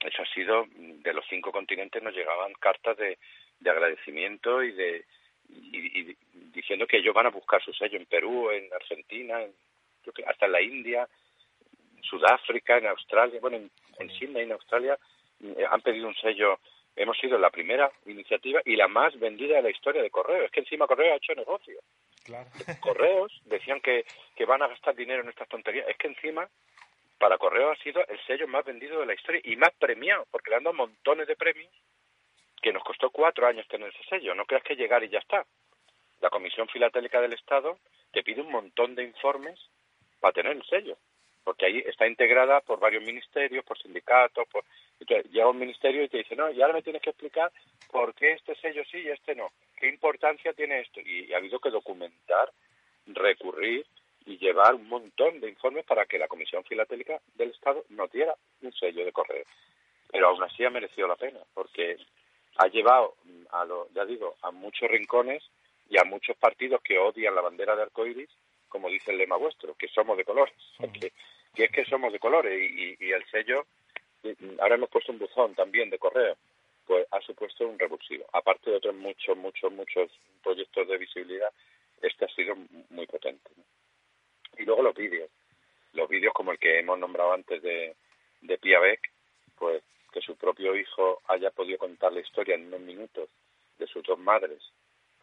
eso 0.00 0.22
ha 0.22 0.34
sido 0.34 0.66
de 0.74 1.12
los 1.12 1.24
cinco 1.28 1.52
continentes 1.52 2.02
nos 2.02 2.14
llegaban 2.14 2.52
cartas 2.54 2.96
de, 2.96 3.18
de 3.60 3.70
agradecimiento 3.70 4.62
y 4.62 4.72
de 4.72 5.04
y, 5.48 6.16
diciendo 6.32 6.86
que 6.86 6.98
ellos 6.98 7.14
van 7.14 7.26
a 7.26 7.30
buscar 7.30 7.62
su 7.62 7.72
sello 7.72 7.98
en 7.98 8.06
Perú 8.06 8.50
en 8.50 8.72
Argentina 8.72 9.42
en, 9.42 9.54
hasta 10.26 10.46
en 10.46 10.52
la 10.52 10.62
India 10.62 11.08
en 11.96 12.02
Sudáfrica 12.02 12.78
en 12.78 12.86
Australia. 12.86 13.40
Bueno 13.40 13.58
en, 13.58 13.70
en 13.98 14.10
Sydney 14.18 14.44
en 14.44 14.52
Australia 14.52 14.98
eh, 15.42 15.66
han 15.68 15.82
pedido 15.82 16.08
un 16.08 16.14
sello 16.14 16.60
hemos 16.96 17.18
sido 17.18 17.38
la 17.38 17.50
primera 17.50 17.90
iniciativa 18.06 18.60
y 18.64 18.76
la 18.76 18.88
más 18.88 19.18
vendida 19.18 19.56
de 19.56 19.62
la 19.62 19.70
historia 19.70 20.02
de 20.02 20.10
Correo. 20.10 20.44
Es 20.44 20.50
que 20.50 20.60
encima 20.60 20.86
Correo 20.86 21.12
ha 21.12 21.16
hecho 21.16 21.34
negocio. 21.34 21.80
Correos 22.80 23.32
decían 23.44 23.80
que, 23.80 24.04
que 24.34 24.44
van 24.44 24.62
a 24.62 24.68
gastar 24.68 24.94
dinero 24.94 25.22
en 25.22 25.28
estas 25.28 25.48
tonterías. 25.48 25.88
Es 25.88 25.96
que 25.96 26.08
encima 26.08 26.48
para 27.18 27.38
Correo 27.38 27.70
ha 27.70 27.76
sido 27.76 28.04
el 28.06 28.18
sello 28.26 28.46
más 28.48 28.64
vendido 28.64 29.00
de 29.00 29.06
la 29.06 29.14
historia 29.14 29.40
y 29.44 29.56
más 29.56 29.72
premiado, 29.78 30.26
porque 30.30 30.50
le 30.50 30.56
han 30.56 30.64
dado 30.64 30.76
montones 30.76 31.26
de 31.26 31.36
premios 31.36 31.72
que 32.60 32.72
nos 32.72 32.82
costó 32.82 33.10
cuatro 33.10 33.46
años 33.46 33.68
tener 33.68 33.88
ese 33.88 34.04
sello. 34.08 34.34
No 34.34 34.46
creas 34.46 34.64
que 34.64 34.76
llegar 34.76 35.02
y 35.04 35.10
ya 35.10 35.18
está. 35.18 35.44
La 36.20 36.30
Comisión 36.30 36.68
Filatélica 36.68 37.20
del 37.20 37.34
Estado 37.34 37.78
te 38.12 38.22
pide 38.22 38.40
un 38.40 38.50
montón 38.50 38.94
de 38.94 39.04
informes 39.04 39.60
para 40.20 40.32
tener 40.32 40.52
el 40.52 40.64
sello 40.64 40.96
porque 41.44 41.66
ahí 41.66 41.84
está 41.86 42.06
integrada 42.06 42.60
por 42.62 42.80
varios 42.80 43.04
ministerios, 43.04 43.64
por 43.64 43.78
sindicatos, 43.78 44.48
por... 44.48 44.64
Entonces, 45.00 45.30
llega 45.32 45.48
un 45.48 45.58
ministerio 45.58 46.04
y 46.04 46.08
te 46.08 46.18
dice, 46.18 46.36
no, 46.36 46.50
y 46.50 46.62
ahora 46.62 46.74
me 46.74 46.82
tienes 46.82 47.02
que 47.02 47.10
explicar 47.10 47.52
por 47.90 48.14
qué 48.14 48.32
este 48.32 48.54
sello 48.56 48.82
sí 48.90 48.98
y 48.98 49.08
este 49.08 49.34
no, 49.34 49.50
qué 49.76 49.88
importancia 49.88 50.52
tiene 50.52 50.80
esto. 50.80 51.00
Y, 51.00 51.32
ha 51.32 51.38
habido 51.38 51.58
que 51.58 51.70
documentar, 51.70 52.50
recurrir 53.06 53.86
y 54.26 54.38
llevar 54.38 54.74
un 54.74 54.88
montón 54.88 55.40
de 55.40 55.50
informes 55.50 55.84
para 55.84 56.06
que 56.06 56.18
la 56.18 56.28
Comisión 56.28 56.64
Filatélica 56.64 57.20
del 57.34 57.50
Estado 57.50 57.84
no 57.90 58.06
diera 58.08 58.34
un 58.62 58.72
sello 58.72 59.04
de 59.04 59.12
correo. 59.12 59.44
Pero 60.10 60.28
aún 60.28 60.42
así 60.42 60.64
ha 60.64 60.70
merecido 60.70 61.08
la 61.08 61.16
pena, 61.16 61.40
porque 61.52 61.96
ha 62.56 62.66
llevado, 62.68 63.16
a 63.50 63.64
lo, 63.64 63.88
ya 63.92 64.04
digo, 64.04 64.36
a 64.42 64.50
muchos 64.50 64.88
rincones 64.88 65.42
y 65.90 65.98
a 65.98 66.04
muchos 66.04 66.36
partidos 66.36 66.80
que 66.82 66.98
odian 66.98 67.34
la 67.34 67.42
bandera 67.42 67.76
de 67.76 67.82
arcoíris, 67.82 68.30
como 68.68 68.88
dice 68.88 69.12
el 69.12 69.18
lema 69.18 69.36
vuestro, 69.36 69.74
que 69.74 69.88
somos 69.88 70.16
de 70.16 70.24
colores 70.24 70.54
y 71.56 71.62
es 71.62 71.70
que 71.70 71.84
somos 71.84 72.12
de 72.12 72.18
colores 72.18 72.52
y, 72.70 73.10
el 73.10 73.24
sello, 73.30 73.66
ahora 74.60 74.74
hemos 74.76 74.90
puesto 74.90 75.12
un 75.12 75.18
buzón 75.18 75.54
también 75.54 75.90
de 75.90 75.98
correo, 75.98 76.36
pues 76.86 77.06
ha 77.10 77.20
supuesto 77.20 77.66
un 77.66 77.78
revulsivo. 77.78 78.26
Aparte 78.32 78.70
de 78.70 78.76
otros 78.76 78.94
muchos, 78.94 79.36
muchos, 79.36 79.72
muchos 79.72 80.10
proyectos 80.42 80.88
de 80.88 80.98
visibilidad, 80.98 81.50
este 82.02 82.24
ha 82.24 82.28
sido 82.28 82.56
muy 82.90 83.06
potente. 83.06 83.50
Y 84.58 84.64
luego 84.64 84.82
los 84.82 84.94
vídeos, 84.94 85.30
los 85.92 86.08
vídeos 86.08 86.32
como 86.34 86.52
el 86.52 86.58
que 86.58 86.78
hemos 86.78 86.98
nombrado 86.98 87.32
antes 87.32 87.62
de, 87.62 87.94
de 88.42 88.58
Pia 88.58 88.80
Beck, 88.80 89.10
pues 89.56 89.82
que 90.12 90.20
su 90.20 90.36
propio 90.36 90.76
hijo 90.76 91.22
haya 91.26 91.50
podido 91.50 91.78
contar 91.78 92.12
la 92.12 92.20
historia 92.20 92.54
en 92.54 92.66
unos 92.66 92.80
minutos 92.80 93.28
de 93.78 93.86
sus 93.86 94.02
dos 94.04 94.18
madres. 94.18 94.62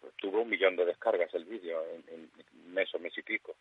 Pues, 0.02 0.14
tuvo 0.16 0.41
un 0.41 0.49
millón 0.49 0.76
de 0.76 0.86
descargas 0.86 1.34
el 1.34 1.45
vídeo 1.45 1.82
en, 1.86 2.04
en 2.14 2.74
mes 2.74 2.93
o 2.93 2.99
mes 2.99 3.18
y 3.18 3.22
pico 3.22 3.56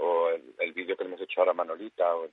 o 0.00 0.30
el, 0.58 0.72
vídeo 0.72 0.96
que 0.96 1.04
hemos 1.04 1.20
hecho 1.20 1.40
ahora 1.40 1.52
Manolita, 1.52 2.16
o 2.16 2.28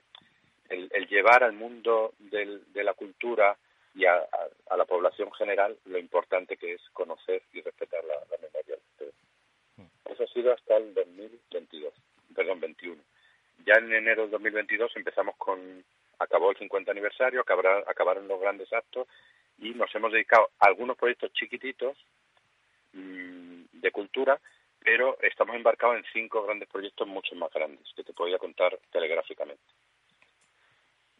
el, 0.68 1.08
llevar 1.08 1.42
al 1.42 1.52
mundo 1.52 2.14
de 2.18 2.84
la 2.84 2.94
cultura 2.94 3.56
y 3.94 4.04
a, 4.04 4.28
la 4.76 4.84
población 4.84 5.32
general 5.32 5.76
lo 5.86 5.98
importante 5.98 6.56
que 6.56 6.74
es 6.74 6.80
conocer 6.92 7.42
y 7.52 7.60
respetar 7.60 8.02
la, 8.04 8.14
memoria 8.36 8.76
de 8.76 8.82
ustedes. 8.92 9.14
Mm. 9.76 10.12
Eso 10.12 10.24
ha 10.24 10.26
sido 10.28 10.52
hasta 10.52 10.76
el 10.76 10.94
2022, 10.94 11.92
perdón, 12.34 12.60
21. 12.60 13.02
Ya 13.66 13.74
en 13.74 13.92
enero 13.92 14.22
del 14.22 14.30
2022 14.30 14.92
empezamos 14.96 15.36
con, 15.36 15.84
acabó 16.18 16.50
el 16.50 16.58
50 16.58 16.92
aniversario, 16.92 17.40
acabaron 17.40 18.28
los 18.28 18.40
grandes 18.40 18.72
actos 18.72 19.08
y 19.58 19.70
nos 19.70 19.92
hemos 19.94 20.12
dedicado 20.12 20.50
a 20.60 20.68
algunos 20.68 20.96
proyectos 20.96 21.32
chiquititos 21.32 21.96
mm, 22.92 23.64
de 23.72 23.90
cultura 23.90 24.40
pero 24.80 25.18
estamos 25.20 25.56
embarcados 25.56 25.96
en 25.96 26.04
cinco 26.12 26.42
grandes 26.44 26.68
proyectos 26.68 27.06
mucho 27.06 27.34
más 27.34 27.52
grandes 27.52 27.84
que 27.94 28.04
te 28.04 28.12
podría 28.12 28.38
contar 28.38 28.78
telegráficamente. 28.90 29.62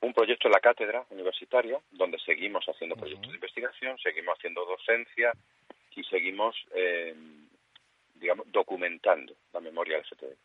Un 0.00 0.12
proyecto 0.12 0.48
es 0.48 0.54
la 0.54 0.60
cátedra 0.60 1.04
universitaria, 1.10 1.78
donde 1.90 2.18
seguimos 2.20 2.64
haciendo 2.66 2.96
proyectos 2.96 3.28
de 3.28 3.36
investigación, 3.36 3.98
seguimos 3.98 4.38
haciendo 4.38 4.64
docencia 4.64 5.32
y 5.96 6.04
seguimos, 6.04 6.54
eh, 6.74 7.14
digamos, 8.14 8.50
documentando 8.52 9.34
la 9.52 9.60
memoria 9.60 9.98
LGTB. 9.98 10.36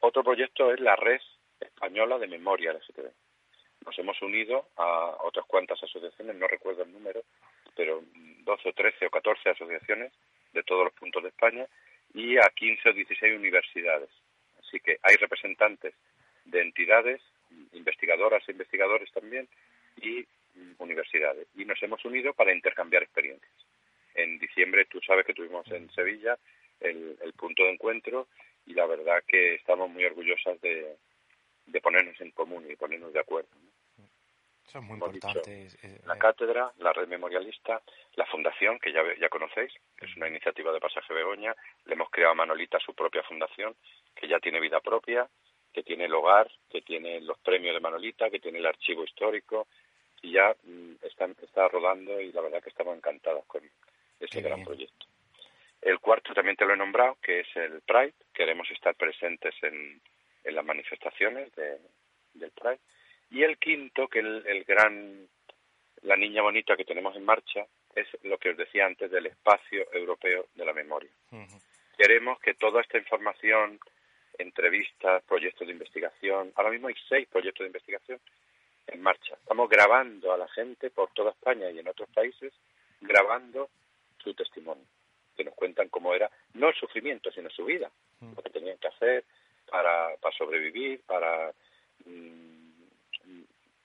Otro 0.00 0.24
proyecto 0.24 0.72
es 0.72 0.80
la 0.80 0.96
Red 0.96 1.20
Española 1.60 2.18
de 2.18 2.26
Memoria 2.26 2.72
LGTB. 2.72 3.10
Nos 3.86 3.98
hemos 3.98 4.20
unido 4.22 4.68
a 4.76 5.16
otras 5.22 5.46
cuantas 5.46 5.82
asociaciones, 5.82 6.36
no 6.36 6.48
recuerdo 6.48 6.82
el 6.82 6.92
número, 6.92 7.22
pero 7.76 8.02
12 8.44 8.68
o 8.68 8.72
13 8.72 9.06
o 9.06 9.10
14 9.10 9.50
asociaciones 9.50 10.12
de 10.52 10.62
todos 10.62 10.84
los 10.84 10.94
puntos 10.94 11.22
de 11.22 11.28
España 11.28 11.66
y 12.14 12.36
a 12.38 12.50
15 12.54 12.88
o 12.88 12.92
16 12.92 13.36
universidades. 13.36 14.10
Así 14.60 14.80
que 14.80 14.98
hay 15.02 15.16
representantes 15.16 15.94
de 16.44 16.62
entidades, 16.62 17.20
investigadoras 17.72 18.42
e 18.48 18.52
investigadores 18.52 19.10
también, 19.12 19.48
y 20.00 20.26
mm, 20.54 20.74
universidades. 20.78 21.46
Y 21.56 21.64
nos 21.64 21.82
hemos 21.82 22.04
unido 22.04 22.32
para 22.34 22.52
intercambiar 22.52 23.02
experiencias. 23.02 23.52
En 24.14 24.38
diciembre, 24.38 24.86
tú 24.86 25.00
sabes 25.00 25.26
que 25.26 25.34
tuvimos 25.34 25.66
en 25.72 25.90
Sevilla 25.90 26.38
el, 26.80 27.32
punto 27.36 27.64
de 27.64 27.70
encuentro 27.70 28.28
y 28.66 28.74
la 28.74 28.86
verdad 28.86 29.22
que 29.26 29.54
estamos 29.54 29.90
muy 29.90 30.04
orgullosas 30.04 30.60
de, 30.60 30.96
ponernos 31.82 32.18
en 32.20 32.30
común 32.30 32.64
y 32.70 32.76
ponernos 32.76 33.12
de 33.12 33.20
acuerdo. 33.20 33.48
Eso 34.66 34.78
es 34.78 34.84
muy 34.84 34.94
importante. 34.94 35.68
Eh, 35.82 36.00
la 36.06 36.16
cátedra, 36.16 36.72
la 36.78 36.92
red 36.92 37.06
memorialista, 37.06 37.82
la 38.14 38.26
fundación, 38.26 38.78
que 38.78 38.92
ya, 38.92 39.02
ya 39.20 39.28
conocéis, 39.28 39.72
que 39.96 40.06
es 40.06 40.16
una 40.16 40.28
iniciativa 40.28 40.72
de 40.72 40.80
Pasaje 40.80 41.12
Begoña. 41.12 41.54
Le 41.84 41.94
hemos 41.94 42.10
creado 42.10 42.32
a 42.32 42.36
Manolita 42.36 42.78
su 42.78 42.94
propia 42.94 43.22
fundación, 43.24 43.74
que 44.14 44.26
ya 44.26 44.38
tiene 44.40 44.60
vida 44.60 44.80
propia, 44.80 45.28
que 45.74 45.82
tiene 45.82 46.04
el 46.04 46.14
hogar, 46.14 46.50
que 46.70 46.80
tiene 46.82 47.20
los 47.20 47.38
premios 47.40 47.74
de 47.74 47.80
Manolita, 47.80 48.30
que 48.30 48.40
tiene 48.40 48.58
el 48.58 48.66
archivo 48.66 49.04
histórico, 49.04 49.66
y 50.22 50.32
ya 50.32 50.54
mm, 50.62 50.92
está, 51.02 51.26
está 51.42 51.68
rodando 51.68 52.18
y 52.20 52.32
la 52.32 52.40
verdad 52.40 52.62
que 52.62 52.70
estamos 52.70 52.96
encantados 52.96 53.44
con 53.46 53.62
ese 54.20 54.40
gran 54.40 54.64
proyecto. 54.64 55.06
El 55.82 55.98
cuarto 55.98 56.32
también 56.32 56.56
te 56.56 56.64
lo 56.64 56.72
he 56.72 56.76
nombrado, 56.78 57.18
que 57.20 57.40
es 57.40 57.56
el 57.56 57.82
Pride. 57.82 58.14
Queremos 58.32 58.70
estar 58.70 58.94
presentes 58.94 59.54
en, 59.62 60.00
en 60.44 60.54
las 60.54 60.64
manifestaciones 60.64 61.54
de, 61.56 61.78
del 62.32 62.50
Pride 62.52 62.80
y 63.30 63.42
el 63.42 63.58
quinto, 63.58 64.08
que 64.08 64.20
el, 64.20 64.46
el 64.46 64.64
gran, 64.64 65.28
la 66.02 66.16
niña 66.16 66.40
bonita 66.40 66.76
que 66.76 66.84
tenemos 66.84 67.16
en 67.16 67.24
marcha, 67.24 67.66
es 67.94 68.06
lo 68.22 68.38
que 68.38 68.50
os 68.50 68.56
decía 68.56 68.86
antes 68.86 69.10
del 69.10 69.26
espacio 69.26 69.86
europeo 69.92 70.46
de 70.54 70.64
la 70.64 70.72
memoria. 70.72 71.10
Queremos 71.96 72.38
que 72.40 72.54
toda 72.54 72.80
esta 72.80 72.98
información, 72.98 73.78
entrevistas, 74.38 75.22
proyectos 75.24 75.66
de 75.66 75.72
investigación, 75.72 76.52
ahora 76.56 76.70
mismo 76.70 76.88
hay 76.88 76.94
seis 77.08 77.28
proyectos 77.28 77.64
de 77.64 77.68
investigación 77.68 78.20
en 78.86 79.02
marcha. 79.02 79.34
Estamos 79.34 79.68
grabando 79.68 80.32
a 80.32 80.38
la 80.38 80.48
gente 80.48 80.90
por 80.90 81.10
toda 81.10 81.30
España 81.30 81.70
y 81.70 81.78
en 81.78 81.88
otros 81.88 82.08
países, 82.10 82.52
grabando 83.00 83.70
su 84.18 84.34
testimonio, 84.34 84.84
que 85.36 85.44
nos 85.44 85.54
cuentan 85.54 85.88
cómo 85.88 86.14
era, 86.14 86.30
no 86.54 86.68
el 86.68 86.74
sufrimiento, 86.74 87.30
sino 87.30 87.50
su 87.50 87.64
vida, 87.64 87.90
lo 88.20 88.42
que 88.42 88.50
tenían 88.50 88.78
que 88.78 88.88
hacer 88.88 89.24
para, 89.70 90.16
para 90.16 90.36
sobrevivir, 90.36 91.02
para 91.06 91.52
mm, 92.04 92.64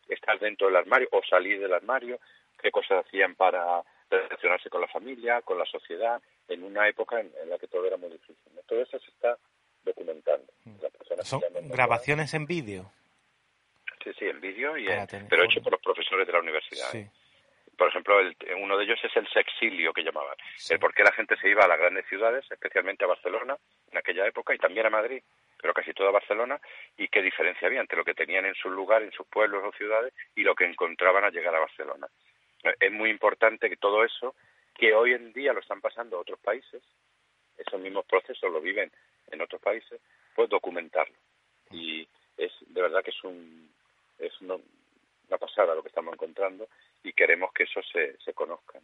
estar 0.10 0.40
dentro 0.40 0.68
del 0.68 0.78
armario 0.78 1.08
o 1.12 1.22
salir 1.24 1.60
del 1.60 1.74
armario, 1.74 2.20
qué 2.62 2.72
cosas 2.72 3.06
hacían 3.06 3.36
para 3.36 3.84
relacionarse 4.10 4.70
con 4.70 4.82
la 4.82 4.88
familia, 4.88 5.42
con 5.42 5.58
la 5.58 5.66
sociedad, 5.66 6.22
en 6.48 6.64
una 6.64 6.88
época 6.88 7.20
en, 7.20 7.32
la 7.48 7.58
que 7.58 7.68
todo 7.68 7.86
era 7.86 7.98
muy 7.98 8.10
difícil. 8.10 8.36
Todo 8.66 8.82
eso 8.82 9.00
se 9.00 9.12
está 9.12 9.38
documentando. 9.84 10.48
¿Son 11.24 11.42
grabaciones 11.70 12.34
en 12.34 12.46
vídeo? 12.46 12.92
Sí, 14.04 14.12
sí, 14.18 14.26
en 14.26 14.40
vídeo, 14.40 14.78
y 14.78 14.88
pero 15.30 15.44
hecho 15.44 15.62
por 15.62 15.74
los 15.74 15.82
profesores 15.82 16.26
de 16.26 16.34
la 16.34 16.40
universidad. 16.40 16.96
¿eh? 16.96 17.12
Por 17.78 17.90
ejemplo, 17.90 18.18
uno 18.58 18.78
de 18.78 18.84
ellos 18.84 19.00
es 19.04 19.16
el 19.16 19.28
sexilio 19.30 19.94
que 19.94 20.04
llamaban, 20.04 20.36
el 20.70 20.80
por 20.80 20.94
qué 20.94 21.04
la 21.04 21.14
gente 21.14 21.38
se 21.38 21.50
iba 21.50 21.64
a 21.64 21.68
las 21.68 21.80
grandes 21.80 22.06
ciudades, 22.08 22.46
especialmente 22.52 23.06
a 23.06 23.08
Barcelona 23.08 23.58
en 23.92 23.98
aquella 23.98 24.28
época 24.28 24.54
y 24.54 24.58
también 24.58 24.86
a 24.86 24.90
Madrid, 24.90 25.22
pero 25.62 25.74
casi 25.74 25.94
toda 25.94 26.12
Barcelona, 26.12 26.60
y 26.98 27.08
qué 27.08 27.22
diferencia 27.22 27.68
había 27.68 27.82
entre 27.82 27.98
lo 27.98 28.06
que 28.06 28.14
tenían 28.14 28.46
en 28.46 28.56
su 28.56 28.70
lugar, 28.70 29.02
en 29.02 29.12
sus 29.12 29.28
pueblos 29.28 29.64
o 29.64 29.72
ciudades, 29.78 30.14
y 30.36 30.44
lo 30.44 30.56
que 30.56 30.66
encontraban 30.66 31.24
al 31.24 31.32
llegar 31.32 31.56
a 31.56 31.60
Barcelona. 31.60 32.08
Eh, 32.64 32.76
es 32.80 32.92
muy 32.92 33.10
importante 33.10 33.70
que 33.70 33.78
todo 33.78 34.04
eso, 34.04 34.36
que 34.76 34.94
hoy 34.94 35.14
en 35.14 35.34
día 35.34 35.54
lo 35.54 35.60
están 35.60 35.82
pasando 35.82 36.18
a 36.18 36.22
otros 36.22 36.40
países, 36.40 36.82
esos 37.58 37.80
mismos 37.80 38.06
procesos 38.06 38.52
lo 38.52 38.62
viven 38.62 38.92
en 39.32 39.42
otros 39.42 39.62
países, 39.62 40.00
pues 40.36 40.50
documentarlo. 40.50 41.16
Y 41.72 42.08
es 42.38 42.52
de 42.68 42.82
verdad 42.82 43.04
que 43.04 43.12
es 43.12 43.24
un 43.24 43.70
es 44.18 44.34
una, 44.42 44.58
pasada 45.40 45.76
lo 45.76 45.82
que 45.82 45.90
estamos 45.90 46.14
encontrando 46.14 46.68
y 47.04 47.14
queremos 47.14 47.54
que 47.54 47.64
eso 47.64 47.82
se, 47.94 48.18
se 48.18 48.34
conozca 48.34 48.80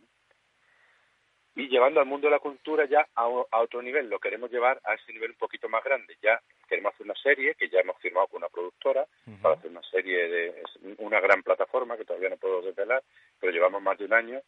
y 1.55 1.69
llevando 1.69 2.01
al 2.01 2.05
mundo 2.05 2.27
de 2.27 2.31
la 2.31 2.39
cultura 2.39 2.85
ya 2.85 3.07
a, 3.15 3.27
otro 3.27 3.81
nivel, 3.81 4.09
lo 4.09 4.19
queremos 4.19 4.51
llevar 4.51 4.81
a 4.83 4.93
ese 4.93 5.13
nivel 5.13 5.31
un 5.31 5.37
poquito 5.37 5.69
más 5.69 5.83
grande. 5.85 6.17
Ya 6.21 6.41
queremos 6.67 6.93
hacer 6.93 7.05
una 7.05 7.15
serie 7.15 7.55
que 7.55 7.69
ya 7.69 7.79
hemos 7.79 7.97
firmado 7.99 8.27
con 8.27 8.39
una 8.39 8.49
productora 8.49 9.07
para 9.41 9.55
hacer 9.55 9.71
una 9.71 9.81
serie 9.83 10.27
de 10.27 10.63
una 10.97 11.21
gran 11.21 11.41
plataforma 11.43 11.95
que 11.95 12.03
todavía 12.03 12.29
no 12.29 12.37
puedo 12.37 12.61
desvelar, 12.61 13.01
pero 13.39 13.53
llevamos 13.53 13.81
más 13.81 13.97
de 13.97 14.05
un 14.05 14.13
año 14.13 14.41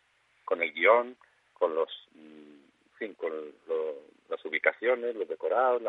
con 0.43 0.61
el 0.61 0.73
guion, 0.73 1.15
con 1.53 1.75
los, 1.75 1.89
mm, 2.11 2.97
fin, 2.97 3.13
con 3.13 3.31
las 4.29 4.43
ubicaciones, 4.45 5.15
los 5.15 5.27
decorados, 5.27 5.81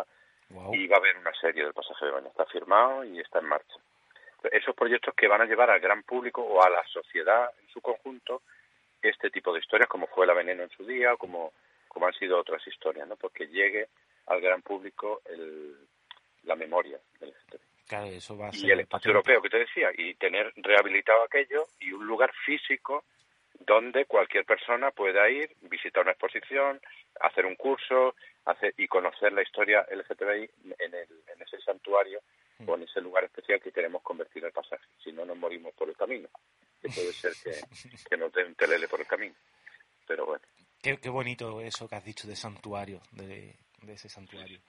y 0.72 0.86
va 0.86 0.96
a 0.96 0.98
haber 0.98 1.16
una 1.18 1.32
serie 1.40 1.64
del 1.64 1.74
pasaje 1.74 2.06
de 2.06 2.12
baño. 2.12 2.28
Está 2.28 2.46
firmado 2.46 3.04
y 3.04 3.20
está 3.20 3.38
en 3.40 3.46
marcha. 3.46 3.74
Esos 4.50 4.74
proyectos 4.74 5.14
que 5.14 5.28
van 5.28 5.40
a 5.40 5.46
llevar 5.46 5.70
al 5.70 5.80
gran 5.80 6.02
público 6.02 6.42
o 6.42 6.62
a 6.62 6.70
la 6.70 6.84
sociedad 6.86 7.50
en 7.60 7.68
su 7.68 7.80
conjunto 7.80 8.42
este 9.02 9.30
tipo 9.30 9.52
de 9.52 9.60
historias, 9.60 9.88
como 9.88 10.06
fue 10.06 10.26
la 10.26 10.34
veneno 10.34 10.62
en 10.62 10.70
su 10.70 10.84
día, 10.84 11.14
o 11.14 11.18
como, 11.18 11.52
como 11.88 12.06
han 12.06 12.14
sido 12.14 12.38
otras 12.38 12.66
historias, 12.66 13.06
¿no? 13.06 13.16
Porque 13.16 13.46
llegue 13.46 13.88
al 14.26 14.40
gran 14.40 14.62
público 14.62 15.22
el, 15.26 15.76
la 16.44 16.56
memoria 16.56 16.98
del 17.20 17.34
eso 17.90 18.36
va 18.36 18.48
a 18.48 18.50
y 18.52 18.70
el 18.70 18.80
espacio 18.80 19.08
europeo 19.10 19.40
que 19.40 19.48
te 19.48 19.60
decía, 19.60 19.90
y 19.96 20.14
tener 20.14 20.52
rehabilitado 20.56 21.22
aquello 21.22 21.64
y 21.80 21.92
un 21.92 22.06
lugar 22.06 22.30
físico 22.44 23.04
donde 23.60 24.04
cualquier 24.04 24.44
persona 24.44 24.90
pueda 24.90 25.28
ir, 25.28 25.54
visitar 25.62 26.02
una 26.02 26.12
exposición, 26.12 26.80
hacer 27.20 27.46
un 27.46 27.56
curso 27.56 28.14
hacer, 28.44 28.74
y 28.76 28.86
conocer 28.86 29.32
la 29.32 29.42
historia 29.42 29.86
LGTBI 29.90 30.50
en, 30.78 30.94
el, 30.94 31.08
en 31.26 31.42
ese 31.42 31.60
santuario 31.60 32.20
o 32.66 32.74
en 32.74 32.82
ese 32.82 33.00
lugar 33.00 33.24
especial 33.24 33.60
que 33.60 33.72
queremos 33.72 34.02
convertir 34.02 34.44
el 34.44 34.52
pasaje. 34.52 34.84
Si 35.02 35.12
no, 35.12 35.24
nos 35.24 35.36
morimos 35.36 35.74
por 35.74 35.88
el 35.88 35.96
camino 35.96 36.28
que 36.80 36.88
puede 36.88 37.12
ser 37.12 37.32
que, 38.08 38.16
no 38.16 38.30
te 38.30 38.44
telele 38.54 38.88
por 38.88 39.00
el 39.00 39.06
camino. 39.06 39.34
Pero 40.06 40.26
bueno. 40.26 40.44
Qué, 40.80 40.96
bonito 41.08 41.60
eso 41.60 41.88
que 41.88 41.96
has 41.96 42.04
dicho 42.04 42.28
de 42.28 42.36
santuario, 42.36 43.00
de, 43.12 43.54
ese 43.86 44.08
santuario. 44.08 44.60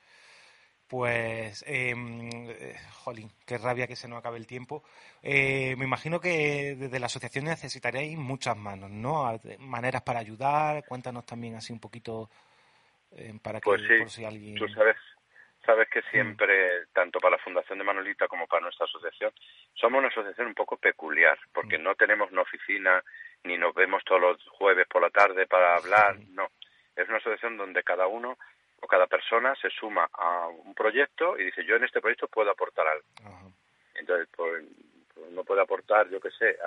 Pues, 0.89 1.63
em, 1.67 2.27
eh, 2.49 2.75
jolín, 3.03 3.29
qué 3.45 3.59
rabia 3.59 3.85
que 3.85 3.95
se 3.95 4.07
nos 4.07 4.17
acabe 4.17 4.37
el 4.37 4.47
tiempo. 4.47 4.83
Eh, 5.21 5.75
me 5.77 5.85
imagino 5.85 6.19
que 6.19 6.75
desde 6.75 6.99
la 6.99 7.05
asociación 7.05 7.45
necesitaréis 7.45 8.17
muchas 8.17 8.57
manos, 8.57 8.89
¿no? 8.89 9.39
Maneras 9.59 10.01
para 10.01 10.17
ayudar. 10.17 10.83
Cuéntanos 10.87 11.27
también 11.27 11.55
así 11.55 11.71
un 11.71 11.79
poquito 11.79 12.31
eh, 13.11 13.33
para 13.39 13.59
que 13.59 13.65
pues 13.65 13.83
por 13.99 14.09
si 14.09 14.25
alguien. 14.25 14.55
Tú 14.55 14.67
sabes, 14.69 14.95
sabes 15.63 15.87
que 15.89 16.01
siempre, 16.09 16.87
tanto 16.91 17.19
para 17.19 17.37
la 17.37 17.43
Fundación 17.43 17.77
de 17.77 17.85
Manolita 17.85 18.27
como 18.27 18.47
para 18.47 18.63
nuestra 18.63 18.85
asociación, 18.85 19.31
somos 19.75 19.99
una 19.99 20.07
asociación 20.07 20.47
un 20.47 20.55
poco 20.55 20.77
peculiar, 20.77 21.37
porque 21.53 21.77
no 21.77 21.93
tenemos 21.93 22.31
una 22.31 22.41
oficina 22.41 23.03
ni 23.43 23.59
nos 23.59 23.75
vemos 23.75 24.03
todos 24.03 24.21
los 24.21 24.43
jueves 24.49 24.87
por 24.87 25.03
la 25.03 25.11
tarde 25.11 25.45
para 25.45 25.75
hablar, 25.75 26.17
no. 26.29 26.49
Es 26.95 27.07
una 27.07 27.17
asociación 27.17 27.57
donde 27.57 27.83
cada 27.83 28.07
uno 28.07 28.39
o 28.82 28.88
cada 28.88 29.07
persona 29.07 29.55
se 29.61 29.69
suma 29.69 30.09
a 30.13 30.47
un 30.47 30.73
proyecto 30.73 31.38
y 31.38 31.45
dice, 31.45 31.63
yo 31.65 31.75
en 31.75 31.84
este 31.84 32.01
proyecto 32.01 32.27
puedo 32.27 32.51
aportar 32.51 32.88
algo. 32.88 33.05
Entonces, 33.95 34.27
pues, 34.36 34.63
pues, 35.13 35.32
no 35.32 35.43
puede 35.43 35.61
aportar, 35.61 36.09
yo 36.09 36.19
qué 36.19 36.32
sé, 36.32 36.57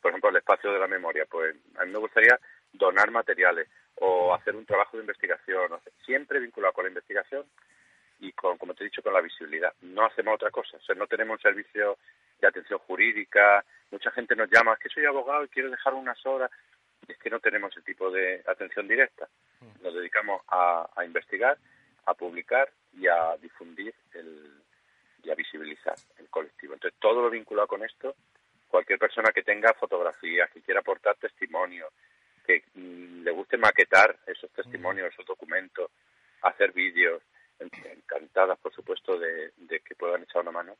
por 0.00 0.10
ejemplo, 0.10 0.30
el 0.30 0.36
espacio 0.36 0.72
de 0.72 0.78
la 0.78 0.86
memoria. 0.86 1.24
Pues 1.28 1.56
a 1.78 1.84
mí 1.84 1.92
me 1.92 1.98
gustaría 1.98 2.38
donar 2.72 3.10
materiales 3.10 3.68
o 3.96 4.34
hacer 4.34 4.54
un 4.54 4.66
trabajo 4.66 4.96
de 4.96 5.02
investigación, 5.02 5.70
siempre 6.04 6.40
vinculado 6.40 6.72
con 6.72 6.84
la 6.84 6.90
investigación 6.90 7.44
y 8.20 8.32
con, 8.32 8.58
como 8.58 8.74
te 8.74 8.84
he 8.84 8.86
dicho, 8.86 9.02
con 9.02 9.12
la 9.12 9.20
visibilidad. 9.20 9.72
No 9.80 10.04
hacemos 10.04 10.34
otra 10.34 10.50
cosa. 10.50 10.76
O 10.76 10.80
sea, 10.80 10.94
no 10.94 11.06
tenemos 11.06 11.36
un 11.36 11.42
servicio 11.42 11.98
de 12.40 12.48
atención 12.48 12.78
jurídica. 12.80 13.64
Mucha 13.90 14.10
gente 14.10 14.36
nos 14.36 14.50
llama, 14.50 14.74
es 14.74 14.80
que 14.80 14.88
soy 14.88 15.04
abogado 15.04 15.44
y 15.44 15.48
quiero 15.48 15.70
dejar 15.70 15.94
unas 15.94 16.24
horas. 16.26 16.50
Es 17.08 17.18
que 17.18 17.30
no 17.30 17.40
tenemos 17.40 17.72
ese 17.72 17.82
tipo 17.82 18.10
de 18.10 18.42
atención 18.46 18.88
directa. 18.88 19.28
Nos 19.82 19.94
dedicamos 19.94 20.42
a, 20.48 20.88
investigar, 21.04 21.58
a 22.06 22.14
publicar 22.14 22.70
y 22.92 23.06
a 23.06 23.36
difundir 23.40 23.94
el, 24.14 24.52
y 25.22 25.30
a 25.30 25.34
visibilizar 25.34 25.94
el 26.18 26.28
colectivo. 26.28 26.74
Entonces, 26.74 26.98
todo 27.00 27.22
lo 27.22 27.30
vinculado 27.30 27.68
con 27.68 27.84
esto, 27.84 28.14
cualquier 28.68 28.98
persona 28.98 29.32
que 29.32 29.42
tenga 29.42 29.72
fotografías, 29.74 30.50
que 30.50 30.62
quiera 30.62 30.80
aportar 30.80 31.16
testimonios, 31.16 31.90
que 32.46 32.64
mm, 32.74 33.22
le 33.22 33.30
guste 33.30 33.56
maquetar 33.56 34.16
esos 34.26 34.50
testimonios, 34.50 35.12
esos 35.12 35.26
documentos, 35.26 35.90
hacer 36.42 36.72
vídeos, 36.72 37.22
encantadas, 37.58 38.58
por 38.58 38.74
supuesto, 38.74 39.18
de, 39.18 39.52
que 39.84 39.94
puedan 39.94 40.22
echar 40.22 40.42
una 40.42 40.50
mano, 40.50 40.76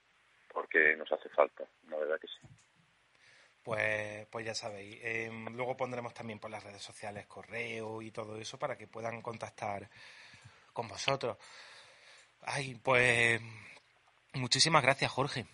porque 0.52 0.96
nos 0.96 1.10
hace 1.12 1.28
falta, 1.30 1.64
la 1.88 1.96
verdad 1.96 2.20
que 2.20 2.28
sí. 2.28 2.38
Pues, 3.64 4.26
pues 4.30 4.44
ya 4.44 4.54
sabéis. 4.54 5.00
Em, 5.02 5.46
luego 5.56 5.76
pondremos 5.76 6.12
también 6.12 6.38
por 6.38 6.50
las 6.50 6.62
redes 6.62 6.82
sociales 6.82 7.26
correo 7.26 8.02
y 8.02 8.10
todo 8.10 8.36
eso 8.38 8.58
para 8.58 8.76
que 8.76 8.86
puedan 8.86 9.22
contactar 9.22 9.88
con 10.72 10.86
vosotros. 10.86 11.38
Ay, 12.42 12.78
pues 12.84 13.40
muchísimas 14.34 14.82
gracias, 14.82 15.10
Jorge. 15.10 15.46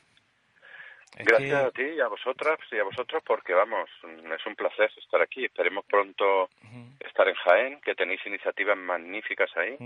gracias 1.17 1.65
a 1.65 1.71
ti 1.71 1.83
y 1.83 2.01
a 2.01 2.09
vosotras 2.09 2.59
y 2.73 2.79
a 2.79 2.85
vosotros 2.85 3.23
porque 3.25 3.55
vamos, 3.55 3.89
es 4.03 4.47
un 4.47 4.57
placer 4.57 4.91
estar 4.99 5.23
aquí. 5.23 5.45
Esperemos 5.45 5.85
pronto 5.85 6.51
estar 6.99 7.29
en 7.29 7.35
Jaén, 7.37 7.81
que 7.81 7.95
tenéis 7.95 8.27
iniciativas 8.27 8.77
magníficas 8.77 9.57
ahí, 9.57 9.77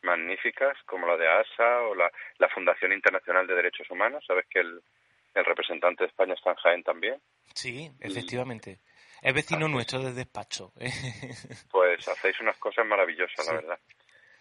magníficas 0.00 0.78
como 0.86 1.06
la 1.06 1.18
de 1.18 1.28
ASA 1.28 1.82
o 1.82 1.94
la, 1.94 2.10
la 2.38 2.48
Fundación 2.48 2.94
Internacional 2.94 3.46
de 3.46 3.56
Derechos 3.56 3.90
Humanos. 3.90 4.24
Sabes 4.26 4.46
que 4.46 4.60
el, 4.60 4.80
el 5.34 5.44
representante 5.44 6.04
de 6.04 6.08
España 6.08 6.34
está 6.34 6.50
en 6.50 6.56
Jaén 6.56 6.82
también. 6.82 7.20
Sí, 7.54 7.90
efectivamente. 8.00 8.80
Es 9.22 9.34
vecino 9.34 9.68
nuestro 9.68 10.00
de 10.00 10.12
despacho. 10.12 10.72
¿eh? 10.78 10.90
pues 11.70 12.06
hacéis 12.06 12.40
unas 12.40 12.56
cosas 12.58 12.86
maravillosas, 12.86 13.46
la 13.46 13.52
verdad. 13.54 13.78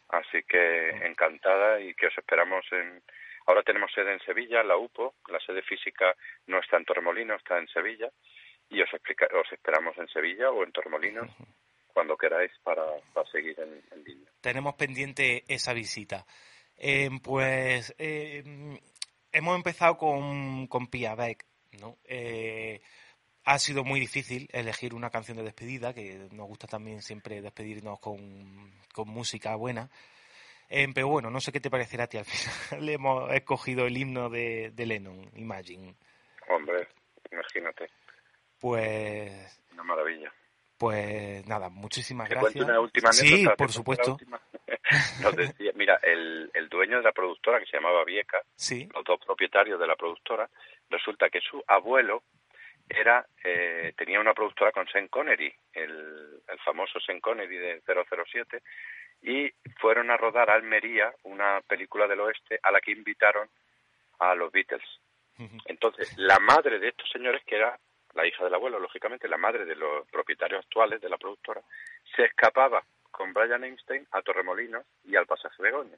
Así 0.09 0.43
que 0.43 0.89
encantada 1.05 1.79
y 1.79 1.93
que 1.93 2.07
os 2.07 2.17
esperamos 2.17 2.65
en... 2.71 3.01
Ahora 3.47 3.63
tenemos 3.63 3.91
sede 3.93 4.13
en 4.13 4.19
Sevilla, 4.19 4.61
la 4.63 4.77
UPO, 4.77 5.15
la 5.29 5.39
sede 5.39 5.61
física 5.61 6.15
no 6.47 6.59
está 6.59 6.77
en 6.77 6.85
Torremolinos, 6.85 7.37
está 7.37 7.57
en 7.57 7.67
Sevilla, 7.67 8.09
y 8.69 8.81
os, 8.81 8.93
explica... 8.93 9.27
os 9.33 9.51
esperamos 9.51 9.97
en 9.97 10.07
Sevilla 10.09 10.51
o 10.51 10.63
en 10.63 10.71
Torremolinos 10.71 11.29
cuando 11.93 12.17
queráis 12.17 12.51
para, 12.63 12.83
seguir 13.31 13.59
en, 13.59 13.81
en 13.91 14.03
línea. 14.03 14.29
Tenemos 14.41 14.75
pendiente 14.75 15.43
esa 15.47 15.73
visita. 15.73 16.25
Eh, 16.77 17.09
pues 17.23 17.95
eh, 17.97 18.43
hemos 19.37 19.55
empezado 19.55 19.97
con, 19.97 20.67
con 20.67 20.87
Pia 20.87 21.15
Beck, 21.15 21.45
¿no? 21.79 21.97
Eh, 22.05 22.81
ha 23.45 23.59
sido 23.59 23.83
muy 23.83 23.99
difícil 23.99 24.49
elegir 24.51 24.93
una 24.93 25.09
canción 25.09 25.37
de 25.37 25.43
despedida, 25.43 25.93
que 25.93 26.27
nos 26.31 26.47
gusta 26.47 26.67
también 26.67 27.01
siempre 27.01 27.41
despedirnos 27.41 27.99
con, 27.99 28.73
con 28.93 29.07
música 29.07 29.55
buena. 29.55 29.89
Eh, 30.69 30.87
pero 30.93 31.07
bueno, 31.07 31.29
no 31.29 31.39
sé 31.39 31.51
qué 31.51 31.61
te 31.61 31.69
parecerá 31.69 32.05
a 32.05 32.07
ti. 32.07 32.17
Al 32.17 32.25
final 32.25 32.85
le 32.85 32.93
hemos 32.95 33.31
escogido 33.31 33.85
el 33.85 33.95
himno 33.95 34.29
de, 34.29 34.71
de 34.71 34.85
Lennon, 34.85 35.29
Imagine. 35.35 35.95
Hombre, 36.49 36.87
imagínate. 37.31 37.89
Pues. 38.59 39.61
Una 39.71 39.83
maravilla. 39.83 40.33
Pues 40.77 41.45
nada, 41.47 41.69
muchísimas 41.69 42.29
gracias. 42.29 42.63
Una 42.63 42.79
última 42.79 43.11
sí, 43.11 43.45
por 43.57 43.71
supuesto. 43.71 44.17
Nos 45.21 45.35
decía, 45.35 45.71
mira, 45.75 45.99
el, 46.03 46.49
el, 46.53 46.69
dueño 46.69 46.97
de 46.97 47.03
la 47.03 47.11
productora, 47.11 47.59
que 47.59 47.65
se 47.65 47.77
llamaba 47.77 48.05
Vieca, 48.05 48.41
sí. 48.55 48.87
los 48.93 49.03
dos 49.03 49.19
propietarios 49.25 49.79
de 49.79 49.87
la 49.87 49.95
productora, 49.95 50.49
resulta 50.89 51.29
que 51.29 51.41
su 51.41 51.61
abuelo 51.67 52.23
era 52.89 53.25
eh, 53.43 53.93
tenía 53.97 54.19
una 54.19 54.33
productora 54.33 54.71
con 54.71 54.87
Sean 54.87 55.07
Connery, 55.07 55.53
el, 55.73 56.41
el 56.47 56.59
famoso 56.63 56.99
Sean 56.99 57.19
Connery 57.19 57.57
de 57.57 57.81
007, 57.81 58.61
y 59.23 59.51
fueron 59.79 60.09
a 60.09 60.17
rodar 60.17 60.49
a 60.49 60.53
Almería 60.53 61.13
una 61.23 61.61
película 61.67 62.07
del 62.07 62.21
oeste 62.21 62.59
a 62.63 62.71
la 62.71 62.79
que 62.79 62.91
invitaron 62.91 63.49
a 64.19 64.35
los 64.35 64.51
Beatles. 64.51 64.87
Entonces, 65.65 66.17
la 66.17 66.39
madre 66.39 66.79
de 66.79 66.87
estos 66.87 67.07
señores, 67.11 67.43
que 67.45 67.57
era 67.57 67.79
la 68.17 68.27
hija 68.27 68.43
del 68.43 68.55
abuelo, 68.55 68.79
lógicamente, 68.79 69.27
la 69.27 69.37
madre 69.37 69.63
de 69.63 69.75
los 69.75 70.07
propietarios 70.07 70.65
actuales 70.65 70.99
de 70.99 71.09
la 71.09 71.17
productora, 71.17 71.61
se 72.15 72.25
escapaba 72.25 72.83
con 73.11 73.31
Brian 73.31 73.63
Einstein 73.63 74.07
a 74.11 74.21
Torremolinos 74.23 74.83
y 75.05 75.15
al 75.15 75.27
pasaje 75.27 75.61
Begoña. 75.61 75.97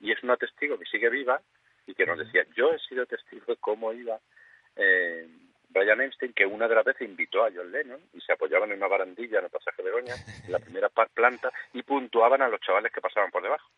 Y 0.00 0.10
es 0.10 0.22
una 0.24 0.36
testigo 0.36 0.78
que 0.78 0.84
sigue 0.84 1.08
viva 1.08 1.40
y 1.86 1.94
que 1.94 2.06
nos 2.06 2.18
decía, 2.18 2.44
yo 2.56 2.72
he 2.72 2.78
sido 2.80 3.06
testigo 3.06 3.44
de 3.46 3.56
cómo 3.56 3.92
iba 3.92 4.18
eh, 4.74 5.28
Brian 5.68 6.00
Einstein, 6.00 6.32
que 6.32 6.44
una 6.44 6.66
de 6.66 6.74
las 6.74 6.84
veces 6.84 7.08
invitó 7.08 7.44
a 7.44 7.50
John 7.54 7.70
Lennon 7.70 8.00
y 8.12 8.20
se 8.20 8.32
apoyaban 8.32 8.72
en 8.72 8.78
una 8.78 8.88
barandilla 8.88 9.38
en 9.38 9.44
el 9.44 9.50
pasaje 9.50 9.82
Begoña, 9.82 10.14
en 10.44 10.52
la 10.52 10.58
primera 10.66 10.88
planta, 10.88 11.52
y 11.72 11.82
puntuaban 11.82 12.42
a 12.42 12.48
los 12.48 12.60
chavales 12.60 12.92
que 12.92 13.00
pasaban 13.00 13.30
por 13.30 13.44
debajo 13.44 13.70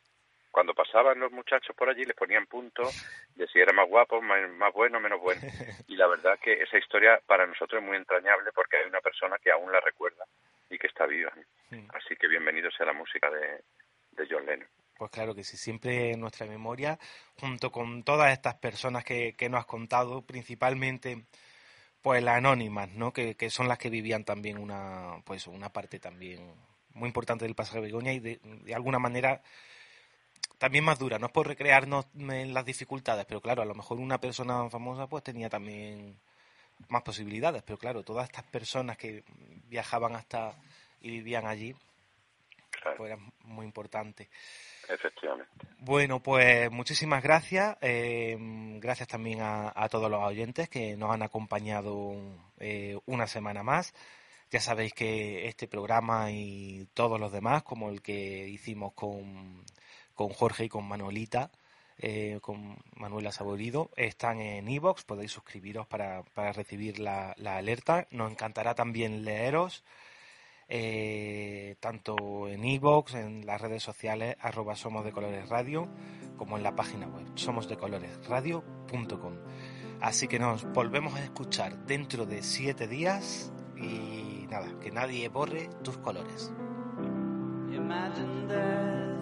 cuando 0.53 0.75
pasaban 0.75 1.19
los 1.19 1.33
muchachos 1.33 1.75
por 1.75 1.89
allí 1.89 2.05
les 2.05 2.15
ponían 2.15 2.47
puntos 2.47 2.95
de 3.35 3.47
si 3.49 3.59
era 3.59 3.73
más 3.73 3.89
guapo, 3.89 4.21
más, 4.21 4.49
más, 4.51 4.73
bueno, 4.73 5.01
menos 5.01 5.21
bueno. 5.21 5.41
Y 5.89 5.97
la 5.97 6.07
verdad 6.07 6.39
que 6.39 6.53
esa 6.53 6.79
historia 6.79 7.21
para 7.27 7.47
nosotros 7.47 7.83
es 7.83 7.89
muy 7.89 7.97
entrañable 7.97 8.53
porque 8.55 8.77
hay 8.77 8.87
una 8.87 9.01
persona 9.01 9.37
que 9.43 9.51
aún 9.51 9.73
la 9.73 9.81
recuerda 9.81 10.25
y 10.71 10.79
que 10.79 10.87
está 10.87 11.07
viva. 11.07 11.33
Así 11.95 12.15
que 12.17 12.29
bienvenido 12.29 12.71
sea 12.71 12.87
la 12.87 12.93
música 12.93 13.31
de, 13.31 13.63
de 14.13 14.29
John 14.31 14.47
Lennon. 14.47 14.69
Pues 14.97 15.11
claro 15.11 15.35
que 15.35 15.43
sí, 15.43 15.57
siempre 15.57 16.13
en 16.13 16.21
nuestra 16.21 16.47
memoria, 16.47 16.99
junto 17.41 17.73
con 17.73 18.05
todas 18.05 18.33
estas 18.33 18.55
personas 18.57 19.05
que, 19.05 19.35
que 19.35 19.49
nos 19.49 19.61
has 19.61 19.67
contado, 19.67 20.23
principalmente 20.23 21.25
pues 22.03 22.23
las 22.23 22.37
anónimas, 22.37 22.91
¿no? 22.91 23.13
Que, 23.13 23.37
que, 23.37 23.49
son 23.49 23.69
las 23.69 23.79
que 23.79 23.89
vivían 23.89 24.25
también 24.25 24.59
una, 24.59 25.23
pues 25.25 25.47
una 25.47 25.71
parte 25.71 25.99
también 25.99 26.55
muy 26.95 27.07
importante 27.07 27.45
del 27.45 27.55
pasaje 27.55 27.79
de 27.79 27.87
Begoña 27.87 28.13
y 28.13 28.21
de, 28.21 28.41
de 28.43 28.75
alguna 28.75 28.99
manera 28.99 29.41
también 30.59 30.85
más 30.85 30.99
dura. 30.99 31.19
No 31.19 31.27
es 31.27 31.33
por 31.33 31.49
recrearnos 31.49 32.07
en 32.17 32.55
las 32.55 32.65
dificultades, 32.65 33.25
pero 33.27 33.41
claro, 33.41 33.63
a 33.63 33.67
lo 33.67 33.75
mejor 33.75 33.99
una 33.99 34.19
persona 34.19 34.69
famosa 34.71 35.07
pues 35.07 35.25
tenía 35.25 35.49
también 35.49 36.17
más 36.89 37.03
posibilidades, 37.03 37.63
pero 37.63 37.79
claro, 37.79 38.03
todas 38.03 38.27
estas 38.27 38.45
personas 38.45 38.97
que 38.97 39.25
viajaban 39.69 40.15
hasta 40.15 40.55
y 41.01 41.11
vivían 41.11 41.47
allí, 41.47 41.75
pues 42.97 43.13
era 43.13 43.19
muy 43.45 43.67
importante. 43.67 44.29
Efectivamente. 44.89 45.51
Bueno, 45.79 46.21
pues 46.21 46.71
muchísimas 46.71 47.23
gracias. 47.23 47.77
Eh, 47.81 48.37
gracias 48.81 49.09
también 49.09 49.41
a, 49.41 49.73
a, 49.75 49.89
todos 49.89 50.11
los 50.11 50.23
oyentes 50.23 50.69
que 50.69 50.97
nos 50.97 51.11
han 51.11 51.23
acompañado 51.23 52.15
eh, 52.59 52.99
una 53.07 53.27
semana 53.27 53.63
más. 53.63 53.95
Ya 54.51 54.61
sabéis 54.61 54.93
que 54.93 55.49
este 55.49 55.67
programa 55.67 56.31
y 56.31 56.87
todos 56.95 57.19
los 57.19 57.33
demás, 57.33 57.63
como 57.63 57.91
el 57.91 58.03
que 58.03 58.47
hicimos 58.49 58.93
con 58.93 59.65
con 60.15 60.31
Jorge 60.31 60.65
y 60.65 60.69
con 60.69 60.87
Manuelita, 60.87 61.51
eh, 61.99 62.39
con 62.43 62.77
Manuela 62.97 63.33
Saborido, 63.33 63.91
están 63.97 64.41
en 64.41 64.69
iVoox, 64.69 65.05
podéis 65.05 65.31
suscribiros 65.31 65.87
para, 65.87 66.23
para 66.35 66.53
recibir 66.53 66.99
la, 66.99 67.35
la, 67.39 67.57
alerta. 67.57 68.07
Nos 68.11 68.31
encantará 68.31 68.75
también 68.75 69.25
leeros, 69.25 69.85
eh, 70.69 71.77
tanto 71.81 72.49
en 72.49 72.65
iVoox, 72.65 73.15
en 73.15 73.47
las 73.47 73.61
redes 73.61 73.83
sociales, 73.83 74.37
arroba 74.41 74.75
Somos 74.75 75.05
de 75.05 75.13
Colores 75.13 75.49
Radio, 75.49 75.89
como 76.37 76.57
en 76.57 76.63
la 76.63 76.75
página 76.75 77.07
web, 77.07 77.27
somosdecoloresradio.com. 77.35 79.35
Así 80.01 80.27
que 80.27 80.41
nos 80.41 80.65
volvemos 80.73 81.15
a 81.15 81.23
escuchar 81.23 81.87
dentro 81.87 82.27
de 82.27 82.43
siete 82.43 82.89
días 82.89 83.53
y 83.77 84.47
nada, 84.51 84.69
que 84.81 84.91
nadie 84.91 85.29
borre 85.29 85.69
tus 85.85 85.99
colores. 85.99 86.53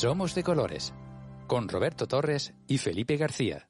Somos 0.00 0.34
de 0.34 0.42
colores, 0.42 0.94
con 1.46 1.68
Roberto 1.68 2.08
Torres 2.08 2.54
y 2.66 2.78
Felipe 2.78 3.18
García. 3.18 3.69